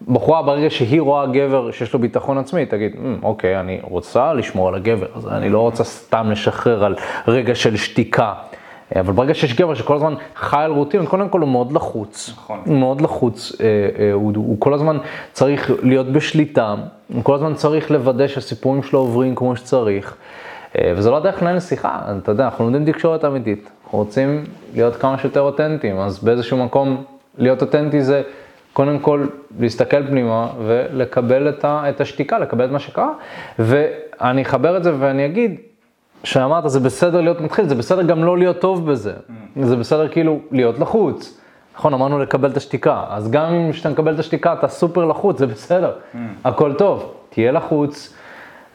בחורה 0.07 0.41
ברגע 0.41 0.69
שהיא 0.69 1.01
רואה 1.01 1.25
גבר 1.25 1.71
שיש 1.71 1.93
לו 1.93 1.99
ביטחון 1.99 2.37
עצמי, 2.37 2.61
היא 2.61 2.67
תגיד, 2.67 2.95
"אמ, 2.97 3.17
אוקיי, 3.23 3.59
אני 3.59 3.79
רוצה 3.83 4.33
לשמור 4.33 4.67
על 4.67 4.75
הגבר 4.75 5.07
הזה, 5.15 5.29
אני 5.31 5.49
לא 5.49 5.59
רוצה 5.59 5.83
סתם 5.83 6.31
לשחרר 6.31 6.85
על 6.85 6.95
רגע 7.27 7.55
של 7.55 7.77
שתיקה. 7.77 8.33
אבל 8.99 9.13
ברגע 9.13 9.33
שיש 9.33 9.53
גבר 9.53 9.73
שכל 9.73 9.95
הזמן 9.95 10.13
חי 10.35 10.63
על 10.63 10.71
רוטין, 10.71 11.05
קודם 11.05 11.29
כל 11.29 11.41
הוא 11.41 11.49
מאוד 11.49 11.71
לחוץ. 11.71 12.29
נכון. 12.33 12.59
הוא 12.65 12.77
מאוד 12.77 13.01
לחוץ, 13.01 13.51
אה, 13.61 13.65
אה, 13.99 14.13
הוא, 14.13 14.33
הוא 14.35 14.55
כל 14.59 14.73
הזמן 14.73 14.97
צריך 15.31 15.71
להיות 15.83 16.07
בשליטה, 16.07 16.75
הוא 17.13 17.23
כל 17.23 17.35
הזמן 17.35 17.53
צריך 17.53 17.91
לוודא 17.91 18.27
שהסיפורים 18.27 18.83
שלו 18.83 18.99
עוברים 18.99 19.35
כמו 19.35 19.55
שצריך. 19.55 20.15
אה, 20.77 20.93
וזה 20.95 21.09
לא 21.09 21.17
הדרך 21.17 21.41
לנהל 21.41 21.59
שיחה, 21.59 21.99
אתה 22.17 22.31
יודע, 22.31 22.45
אנחנו 22.45 22.65
לומדים 22.65 22.91
תקשורת 22.91 23.25
אמיתית, 23.25 23.69
אנחנו 23.83 23.99
רוצים 23.99 24.43
להיות 24.73 24.95
כמה 24.95 25.17
שיותר 25.17 25.41
אותנטיים, 25.41 25.99
אז 25.99 26.23
באיזשהו 26.23 26.57
מקום 26.57 27.03
להיות 27.37 27.61
אותנטי 27.61 28.01
זה 28.01 28.21
קודם 28.73 28.99
כל 28.99 29.27
להסתכל 29.59 30.07
פנימה 30.07 30.47
ולקבל 30.65 31.49
את, 31.49 31.65
ה, 31.65 31.89
את 31.89 32.01
השתיקה, 32.01 32.39
לקבל 32.39 32.65
את 32.65 32.71
מה 32.71 32.79
שקרה, 32.79 33.09
ואני 33.59 34.41
אחבר 34.41 34.77
את 34.77 34.83
זה 34.83 34.93
ואני 34.99 35.25
אגיד, 35.25 35.55
שאמרת, 36.23 36.63
זה 36.69 36.79
בסדר 36.79 37.21
להיות 37.21 37.41
מתחיל, 37.41 37.67
זה 37.67 37.75
בסדר 37.75 38.01
גם 38.01 38.23
לא 38.23 38.37
להיות 38.37 38.59
טוב 38.59 38.91
בזה. 38.91 39.13
זה 39.61 39.75
בסדר 39.75 40.07
כאילו 40.07 40.39
להיות 40.51 40.79
לחוץ. 40.79 41.37
נכון, 41.77 41.93
אמרנו 41.93 42.19
לקבל 42.19 42.49
את 42.51 42.57
השתיקה, 42.57 43.03
אז 43.09 43.31
גם 43.31 43.53
אם 43.53 43.71
כשאתה 43.71 43.89
מקבל 43.89 44.13
את 44.13 44.19
השתיקה 44.19 44.53
אתה 44.53 44.67
סופר 44.67 45.05
לחוץ, 45.05 45.39
זה 45.39 45.47
בסדר, 45.47 45.91
הכל 46.43 46.73
טוב, 46.73 47.11
תהיה 47.29 47.51
לחוץ. 47.51 48.13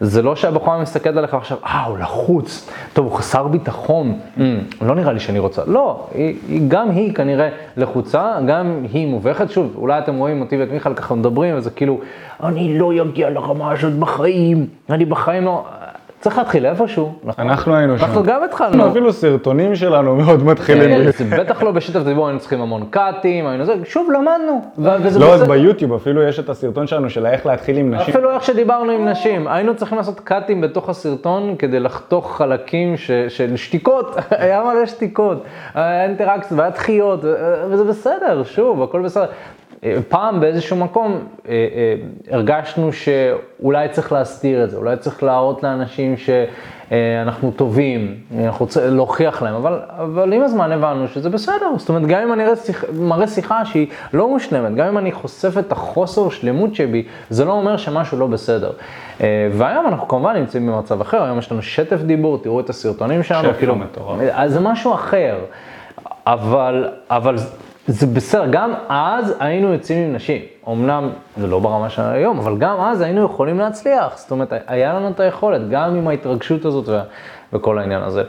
זה 0.01 0.23
לא 0.23 0.37
שהבחורה 0.37 0.79
מסתכלת 0.81 1.17
עליך 1.17 1.35
עכשיו, 1.35 1.59
אה, 1.65 1.85
הוא 1.85 1.99
לחוץ, 1.99 2.71
טוב, 2.93 3.07
הוא 3.07 3.15
חסר 3.15 3.49
ביטחון, 3.49 4.19
"אמ, 4.41 4.59
לא 4.83 4.95
נראה 4.95 5.13
לי 5.13 5.21
שאני 5.21 5.39
רוצה. 5.39 5.63
לא, 5.67 6.07
היא, 6.15 6.37
היא, 6.49 6.61
גם 6.69 6.91
היא 6.91 7.15
כנראה 7.15 7.49
לחוצה, 7.77 8.35
גם 8.47 8.83
היא 8.93 9.07
מובכת. 9.07 9.51
שוב, 9.51 9.73
אולי 9.77 9.99
אתם 9.99 10.15
רואים 10.19 10.41
אותי 10.41 10.57
ואת 10.57 10.71
מיכאל 10.73 10.95
ככה 10.95 11.15
מדברים, 11.15 11.57
וזה 11.59 11.71
כאילו, 11.71 12.01
אני 12.43 12.79
לא 12.79 12.93
אגיע 13.03 13.31
לרמה 13.31 13.73
הזאת 13.73 13.93
בחיים, 13.93 14.67
אני 14.91 15.05
בחיים 15.05 15.45
לא... 15.45 15.65
צריך 16.21 16.39
להתחיל 16.39 16.67
איפשהו? 16.67 17.13
אנחנו 17.39 17.75
היינו 17.75 17.99
שם. 17.99 18.05
אנחנו 18.05 18.23
גם 18.23 18.45
התחלנו. 18.45 18.91
אפילו 18.91 19.13
סרטונים 19.13 19.75
שלנו 19.75 20.17
מאוד 20.17 20.43
מתחילים. 20.45 21.13
כן, 21.13 21.37
בטח 21.39 21.63
לא 21.63 21.71
בשיתוף 21.71 22.03
דיבור, 22.03 22.27
היינו 22.27 22.41
צריכים 22.41 22.61
המון 22.61 22.87
קאטים, 22.91 23.47
היינו 23.47 23.65
זה, 23.65 23.75
שוב 23.85 24.11
למדנו. 24.11 24.61
לא, 25.19 25.35
אז. 25.35 25.43
ביוטיוב 25.43 25.93
אפילו 25.93 26.23
יש 26.23 26.39
את 26.39 26.49
הסרטון 26.49 26.87
שלנו 26.87 27.11
של 27.11 27.27
איך 27.27 27.47
להתחיל 27.47 27.77
עם 27.77 27.95
נשים. 27.95 28.15
אפילו 28.15 28.31
איך 28.31 28.45
שדיברנו 28.45 28.93
עם 28.93 29.09
נשים, 29.09 29.49
היינו 29.49 29.77
צריכים 29.77 29.99
לעשות 29.99 30.21
קאטים 30.21 30.61
בתוך 30.61 30.89
הסרטון 30.89 31.55
כדי 31.59 31.81
לחתוך 31.81 32.37
חלקים 32.37 32.97
של 33.29 33.57
שתיקות, 33.57 34.17
היה 34.31 34.63
מלא 34.63 34.87
שתיקות, 34.87 35.45
היה 35.75 36.05
אינטראקציה 36.05 36.57
והיה 36.57 36.71
דחיות, 36.71 37.21
וזה 37.71 37.85
בסדר, 37.85 38.43
שוב, 38.45 38.83
הכל 38.83 39.03
בסדר. 39.03 39.27
אה, 39.87 39.97
פעם 40.09 40.41
באיזשהו 40.41 40.77
מקום 40.77 41.13
אה, 41.49 41.53
אה, 41.53 41.95
הרגשנו 42.37 42.91
שאולי 42.93 43.89
צריך 43.89 44.13
להסתיר 44.13 44.65
את 44.65 44.71
זה, 44.71 44.77
אולי 44.77 44.97
צריך 44.97 45.23
להראות 45.23 45.63
לאנשים 45.63 46.15
שאנחנו 46.17 47.51
טובים, 47.51 48.15
אנחנו 48.45 48.65
רוצים 48.65 48.83
להוכיח 48.97 49.43
להם, 49.43 49.55
אבל, 49.55 49.79
אבל 49.89 50.33
עם 50.33 50.43
הזמן 50.43 50.73
הבנו 50.73 51.09
שזה 51.09 51.31
בסדר, 51.31 51.67
זאת 51.77 51.89
אומרת 51.89 52.07
גם 52.07 52.23
אם 52.23 52.33
אני 52.33 52.43
שיח- 52.57 52.85
מראה 52.99 53.27
שיחה 53.29 53.65
שהיא 53.65 53.87
לא 54.13 54.29
מושלמת, 54.29 54.75
גם 54.75 54.87
אם 54.87 54.99
אני 54.99 55.13
חושף 55.13 55.59
את 55.59 55.73
החוסר 55.73 56.29
שלמות 56.29 56.75
שבי, 56.75 57.05
זה 57.31 57.45
לא 57.45 57.53
אומר 57.53 57.77
שמשהו 57.77 58.19
לא 58.19 58.27
בסדר. 58.27 58.71
והיום 59.53 59.87
אנחנו 59.87 60.09
כמובן 60.09 60.37
נמצאים 60.37 60.67
במצב 60.67 61.01
אחר, 61.01 61.23
היום 61.23 61.39
יש 61.39 61.53
לנו 61.53 61.63
שטף 61.63 62.01
דיבור, 62.01 62.39
תראו 62.39 62.61
את 62.61 62.71
הסרטונים 62.71 63.23
שלנו. 63.23 63.49
אז 64.33 64.53
זה 64.53 64.61
משהו 64.61 64.95
אחר, 64.95 65.37
אבל, 66.27 66.89
אבל 67.11 67.37
זה 67.89 68.07
בסדר, 68.07 68.47
גם 68.51 68.73
אז 68.89 69.35
היינו 69.41 69.73
יוצאים 69.73 70.09
עם 70.09 70.13
נשים, 70.13 70.43
אמנם 70.69 71.09
זה 71.37 71.47
לא 71.47 71.59
ברמה 71.59 71.91
של 71.91 72.03
היום, 72.03 72.39
אבל 72.39 72.59
גם 72.59 72.81
אז 72.81 73.01
היינו 73.01 73.25
יכולים 73.25 73.59
להצליח, 73.59 74.13
זאת 74.17 74.31
אומרת, 74.31 74.53
היה 74.67 74.95
לנו 74.95 75.09
את 75.09 75.21
היכולת, 75.21 75.69
גם 75.71 75.97
עם 75.97 76.09
ההתרגשות 76.09 76.65
הזאת 76.65 76.89
וה, 76.89 77.03
וכל 77.53 77.79
העניין 77.79 78.03
הזה. 78.03 78.23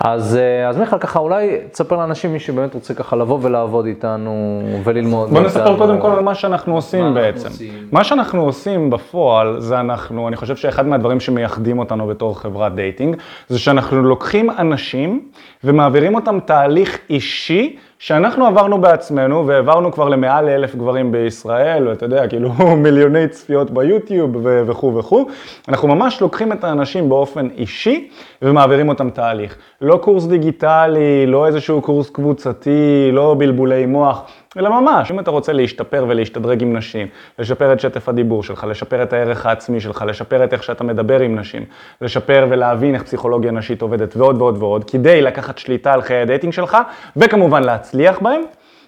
אז, 0.00 0.36
אה, 0.36 0.68
אז 0.68 0.78
מיכאל, 0.78 0.98
ככה 0.98 1.18
אולי 1.18 1.58
תספר 1.72 1.96
לאנשים, 1.96 2.32
מי 2.32 2.40
שבאמת 2.40 2.74
רוצה 2.74 2.94
ככה 2.94 3.16
לבוא 3.16 3.38
ולעבוד 3.42 3.86
איתנו 3.86 4.62
וללמוד. 4.84 5.30
בוא 5.30 5.40
נספר 5.40 5.58
מאיתנו. 5.60 5.78
קודם 5.78 6.00
כל 6.00 6.10
על 6.10 6.20
מה 6.20 6.34
שאנחנו 6.34 6.74
עושים 6.74 7.00
אנחנו 7.00 7.14
בעצם. 7.14 7.48
עושים? 7.48 7.88
מה 7.92 8.04
שאנחנו 8.04 8.42
עושים 8.42 8.90
בפועל, 8.90 9.60
זה 9.60 9.80
אנחנו, 9.80 10.28
אני 10.28 10.36
חושב 10.36 10.56
שאחד 10.56 10.86
מהדברים 10.86 11.20
שמייחדים 11.20 11.78
אותנו 11.78 12.06
בתור 12.06 12.40
חברת 12.40 12.74
דייטינג, 12.74 13.16
זה 13.48 13.58
שאנחנו 13.58 14.02
לוקחים 14.02 14.50
אנשים 14.50 15.20
ומעבירים 15.64 16.14
אותם 16.14 16.38
תהליך 16.44 16.98
אישי 17.10 17.76
שאנחנו 18.04 18.46
עברנו 18.46 18.80
בעצמנו, 18.80 19.46
והעברנו 19.46 19.92
כבר 19.92 20.08
למעל 20.08 20.44
לאלף 20.44 20.74
גברים 20.74 21.12
בישראל, 21.12 21.88
ואתה 21.88 22.04
יודע, 22.04 22.28
כאילו 22.28 22.50
מיליוני 22.84 23.28
צפיות 23.28 23.70
ביוטיוב 23.70 24.30
וכו' 24.42 24.94
וכו'. 24.96 25.26
אנחנו 25.68 25.88
ממש 25.88 26.20
לוקחים 26.20 26.52
את 26.52 26.64
האנשים 26.64 27.08
באופן 27.08 27.48
אישי 27.56 28.08
ומעבירים 28.42 28.88
אותם 28.88 29.10
תהליך. 29.10 29.56
לא 29.80 29.96
קורס 29.96 30.26
דיגיטלי, 30.26 31.26
לא 31.26 31.46
איזשהו 31.46 31.80
קורס 31.80 32.10
קבוצתי, 32.10 33.10
לא 33.12 33.36
בלבולי 33.38 33.86
מוח. 33.86 34.22
אלא 34.58 34.80
ממש, 34.80 35.10
אם 35.10 35.20
אתה 35.20 35.30
רוצה 35.30 35.52
להשתפר 35.52 36.04
ולהשתדרג 36.08 36.62
עם 36.62 36.76
נשים, 36.76 37.06
לשפר 37.38 37.72
את 37.72 37.80
שטף 37.80 38.08
הדיבור 38.08 38.42
שלך, 38.42 38.64
לשפר 38.70 39.02
את 39.02 39.12
הערך 39.12 39.46
העצמי 39.46 39.80
שלך, 39.80 40.04
לשפר 40.08 40.44
את 40.44 40.52
איך 40.52 40.62
שאתה 40.62 40.84
מדבר 40.84 41.20
עם 41.20 41.38
נשים, 41.38 41.64
לשפר 42.00 42.46
ולהבין 42.50 42.94
איך 42.94 43.02
פסיכולוגיה 43.02 43.50
נשית 43.50 43.82
עובדת 43.82 44.16
ועוד 44.16 44.42
ועוד 44.42 44.62
ועוד, 44.62 44.90
כדי 44.90 45.22
לקחת 45.22 45.58
שליטה 45.58 45.92
על 45.92 46.02
חיי 46.02 46.20
הדייטינג 46.20 46.52
שלך, 46.52 46.76
וכמובן 47.16 47.62
להצליח 47.62 48.18
בהם. 48.18 48.42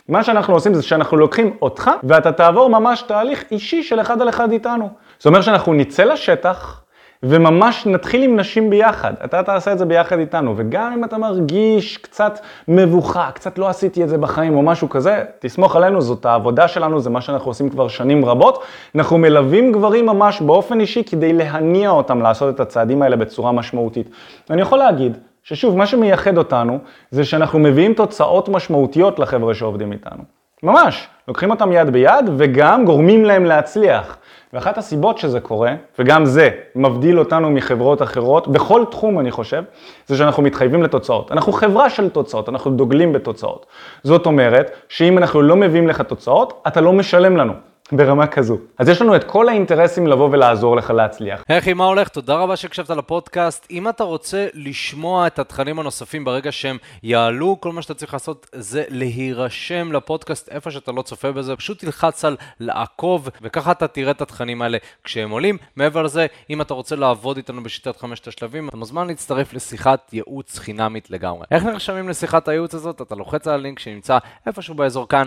מה 0.09 0.25
שאנחנו 0.25 0.55
עושים 0.55 0.75
זה 0.75 0.83
שאנחנו 0.83 1.17
לוקחים 1.17 1.57
אותך, 1.63 1.91
ואתה 2.03 2.33
תעבור 2.33 2.71
ממש 2.71 3.03
תהליך 3.03 3.45
אישי 3.51 3.83
של 3.83 4.01
אחד 4.01 4.23
על 4.23 4.29
אחד 4.29 4.53
איתנו. 4.53 4.91
זאת 5.19 5.27
אומרת 5.27 5.43
שאנחנו 5.43 5.75
נצא 5.75 6.05
לשטח, 6.05 6.83
וממש 7.23 7.87
נתחיל 7.87 8.23
עם 8.23 8.37
נשים 8.37 8.71
ביחד. 8.71 9.13
אתה 9.25 9.43
תעשה 9.43 9.73
את 9.73 9.79
זה 9.79 9.85
ביחד 9.85 10.19
איתנו, 10.19 10.55
וגם 10.57 10.93
אם 10.93 11.05
אתה 11.05 11.19
מרגיש 11.19 11.97
קצת 11.97 12.39
מבוכה, 12.69 13.31
קצת 13.35 13.59
לא 13.59 13.69
עשיתי 13.69 14.05
את 14.05 14.09
זה 14.09 14.19
בחיים 14.19 14.57
או 14.57 14.63
משהו 14.63 14.89
כזה, 14.89 15.25
תסמוך 15.39 15.77
עלינו, 15.77 16.01
זאת 16.01 16.27
העבודה 16.27 16.69
שלנו, 16.69 17.01
זה 17.01 17.11
מה 17.11 17.21
שאנחנו 17.21 17.51
עושים 17.51 17.71
כבר 17.71 17.89
שנים 17.89 18.25
רבות. 18.25 18.63
אנחנו 18.95 19.19
מלווים 19.19 19.73
גברים 19.73 20.07
ממש 20.07 20.41
באופן 20.41 20.81
אישי 20.81 21.05
כדי 21.05 21.33
להניע 21.33 21.91
אותם 21.91 22.23
לעשות 22.23 22.55
את 22.55 22.61
הצעדים 22.61 23.03
האלה 23.03 23.17
בצורה 23.17 23.53
משמעותית. 23.53 24.11
אני 24.51 24.63
יכול 24.63 24.79
להגיד 24.79 25.19
ששוב, 25.43 25.77
מה 25.77 25.87
שמייחד 25.87 26.39
אותנו, 26.39 26.79
זה 27.11 27.25
שאנחנו 27.25 27.59
מביאים 27.59 27.95
תוצאות 27.95 28.49
משמעותיות 28.49 29.19
לחבר'ה 29.19 29.55
שעובדים 29.55 29.93
איתנו. 29.93 30.36
ממש, 30.67 31.09
לוקחים 31.29 31.51
אותם 31.51 31.73
יד 31.73 31.91
ביד 31.91 32.31
וגם 32.37 32.85
גורמים 32.85 33.25
להם 33.25 33.45
להצליח. 33.45 34.17
ואחת 34.53 34.79
הסיבות 34.79 35.19
שזה 35.19 35.41
קורה, 35.41 35.75
וגם 35.99 36.25
זה 36.25 36.51
מבדיל 36.77 37.19
אותנו 37.19 37.51
מחברות 37.51 38.03
אחרות, 38.03 38.49
בכל 38.49 38.85
תחום 38.91 39.21
אני 39.21 39.31
חושב, 39.31 39.63
זה 40.07 40.17
שאנחנו 40.17 40.43
מתחייבים 40.43 40.83
לתוצאות. 40.83 41.33
אנחנו 41.33 41.53
חברה 41.53 41.91
של 41.91 42.09
תוצאות, 42.09 42.49
אנחנו 42.49 42.71
דוגלים 42.71 43.13
בתוצאות. 43.13 43.67
זאת 44.03 44.27
אומרת, 44.27 44.71
שאם 44.89 45.19
אנחנו 45.19 45.43
לא 45.43 45.57
מביאים 45.57 45.89
לך 45.89 46.01
תוצאות, 46.01 46.63
אתה 46.67 46.81
לא 46.81 46.93
משלם 46.93 47.37
לנו. 47.37 47.53
ברמה 47.93 48.27
כזו. 48.27 48.59
אז 48.79 48.89
יש 48.89 49.03
לנו 49.03 49.17
את 49.17 49.25
כל 49.25 49.49
האינטרסים 49.49 50.07
לבוא 50.07 50.29
ולעזור 50.33 50.77
לך 50.77 50.91
להצליח. 50.91 51.45
היי, 51.49 51.75
מה 51.75 51.85
הולך? 51.85 52.09
תודה 52.09 52.35
רבה 52.35 52.57
שהקשבת 52.57 52.91
לפודקאסט. 52.91 53.67
אם 53.71 53.89
אתה 53.89 54.05
רוצה 54.05 54.47
לשמוע 54.55 55.27
את 55.27 55.39
התכנים 55.39 55.79
הנוספים 55.79 56.25
ברגע 56.25 56.53
שהם 56.53 56.77
יעלו, 57.03 57.57
כל 57.61 57.73
מה 57.73 57.83
שאתה 57.83 57.95
צריך 57.95 58.13
לעשות 58.13 58.47
זה 58.53 58.85
להירשם 58.89 59.93
לפודקאסט 59.93 60.49
איפה 60.49 60.71
שאתה 60.71 60.93
לא 60.93 61.03
צופה 61.03 61.33
בזה. 61.33 61.57
פשוט 61.57 61.79
תלחץ 61.79 62.25
על 62.25 62.37
לעקוב, 62.61 63.29
וככה 63.43 63.73
אתה 63.73 63.89
תראה 63.89 64.11
את 64.11 64.23
התכנים 64.23 64.63
האלה 64.63 64.79
כשהם 65.05 65.31
עולים. 65.31 65.59
מעבר 65.77 66.03
לזה, 66.03 66.27
אם 66.51 66.61
אתה 66.61 66.75
רוצה 66.75 66.97
לעבוד 66.97 67.37
איתנו 67.37 67.63
בשיטת 67.63 67.97
חמשת 67.97 68.29
השלבים, 68.29 68.69
אתה 68.69 68.77
מוזמן 68.77 69.07
להצטרף 69.07 69.55
לשיחת 69.55 70.13
ייעוץ 70.13 70.59
חינמית 70.59 71.11
לגמרי. 71.11 71.47
איך 71.51 71.65
נרשמים 71.65 72.09
לשיחת 72.09 72.49
הייעוץ 72.49 72.75
הזאת? 72.75 73.03
אתה 73.03 73.15
לוחץ 73.15 73.49
על 73.49 73.55
הלינק 73.55 73.79
שנמצא 73.79 74.19
איפשהו 74.47 74.75
באזור 74.75 75.09
כאן, 75.09 75.27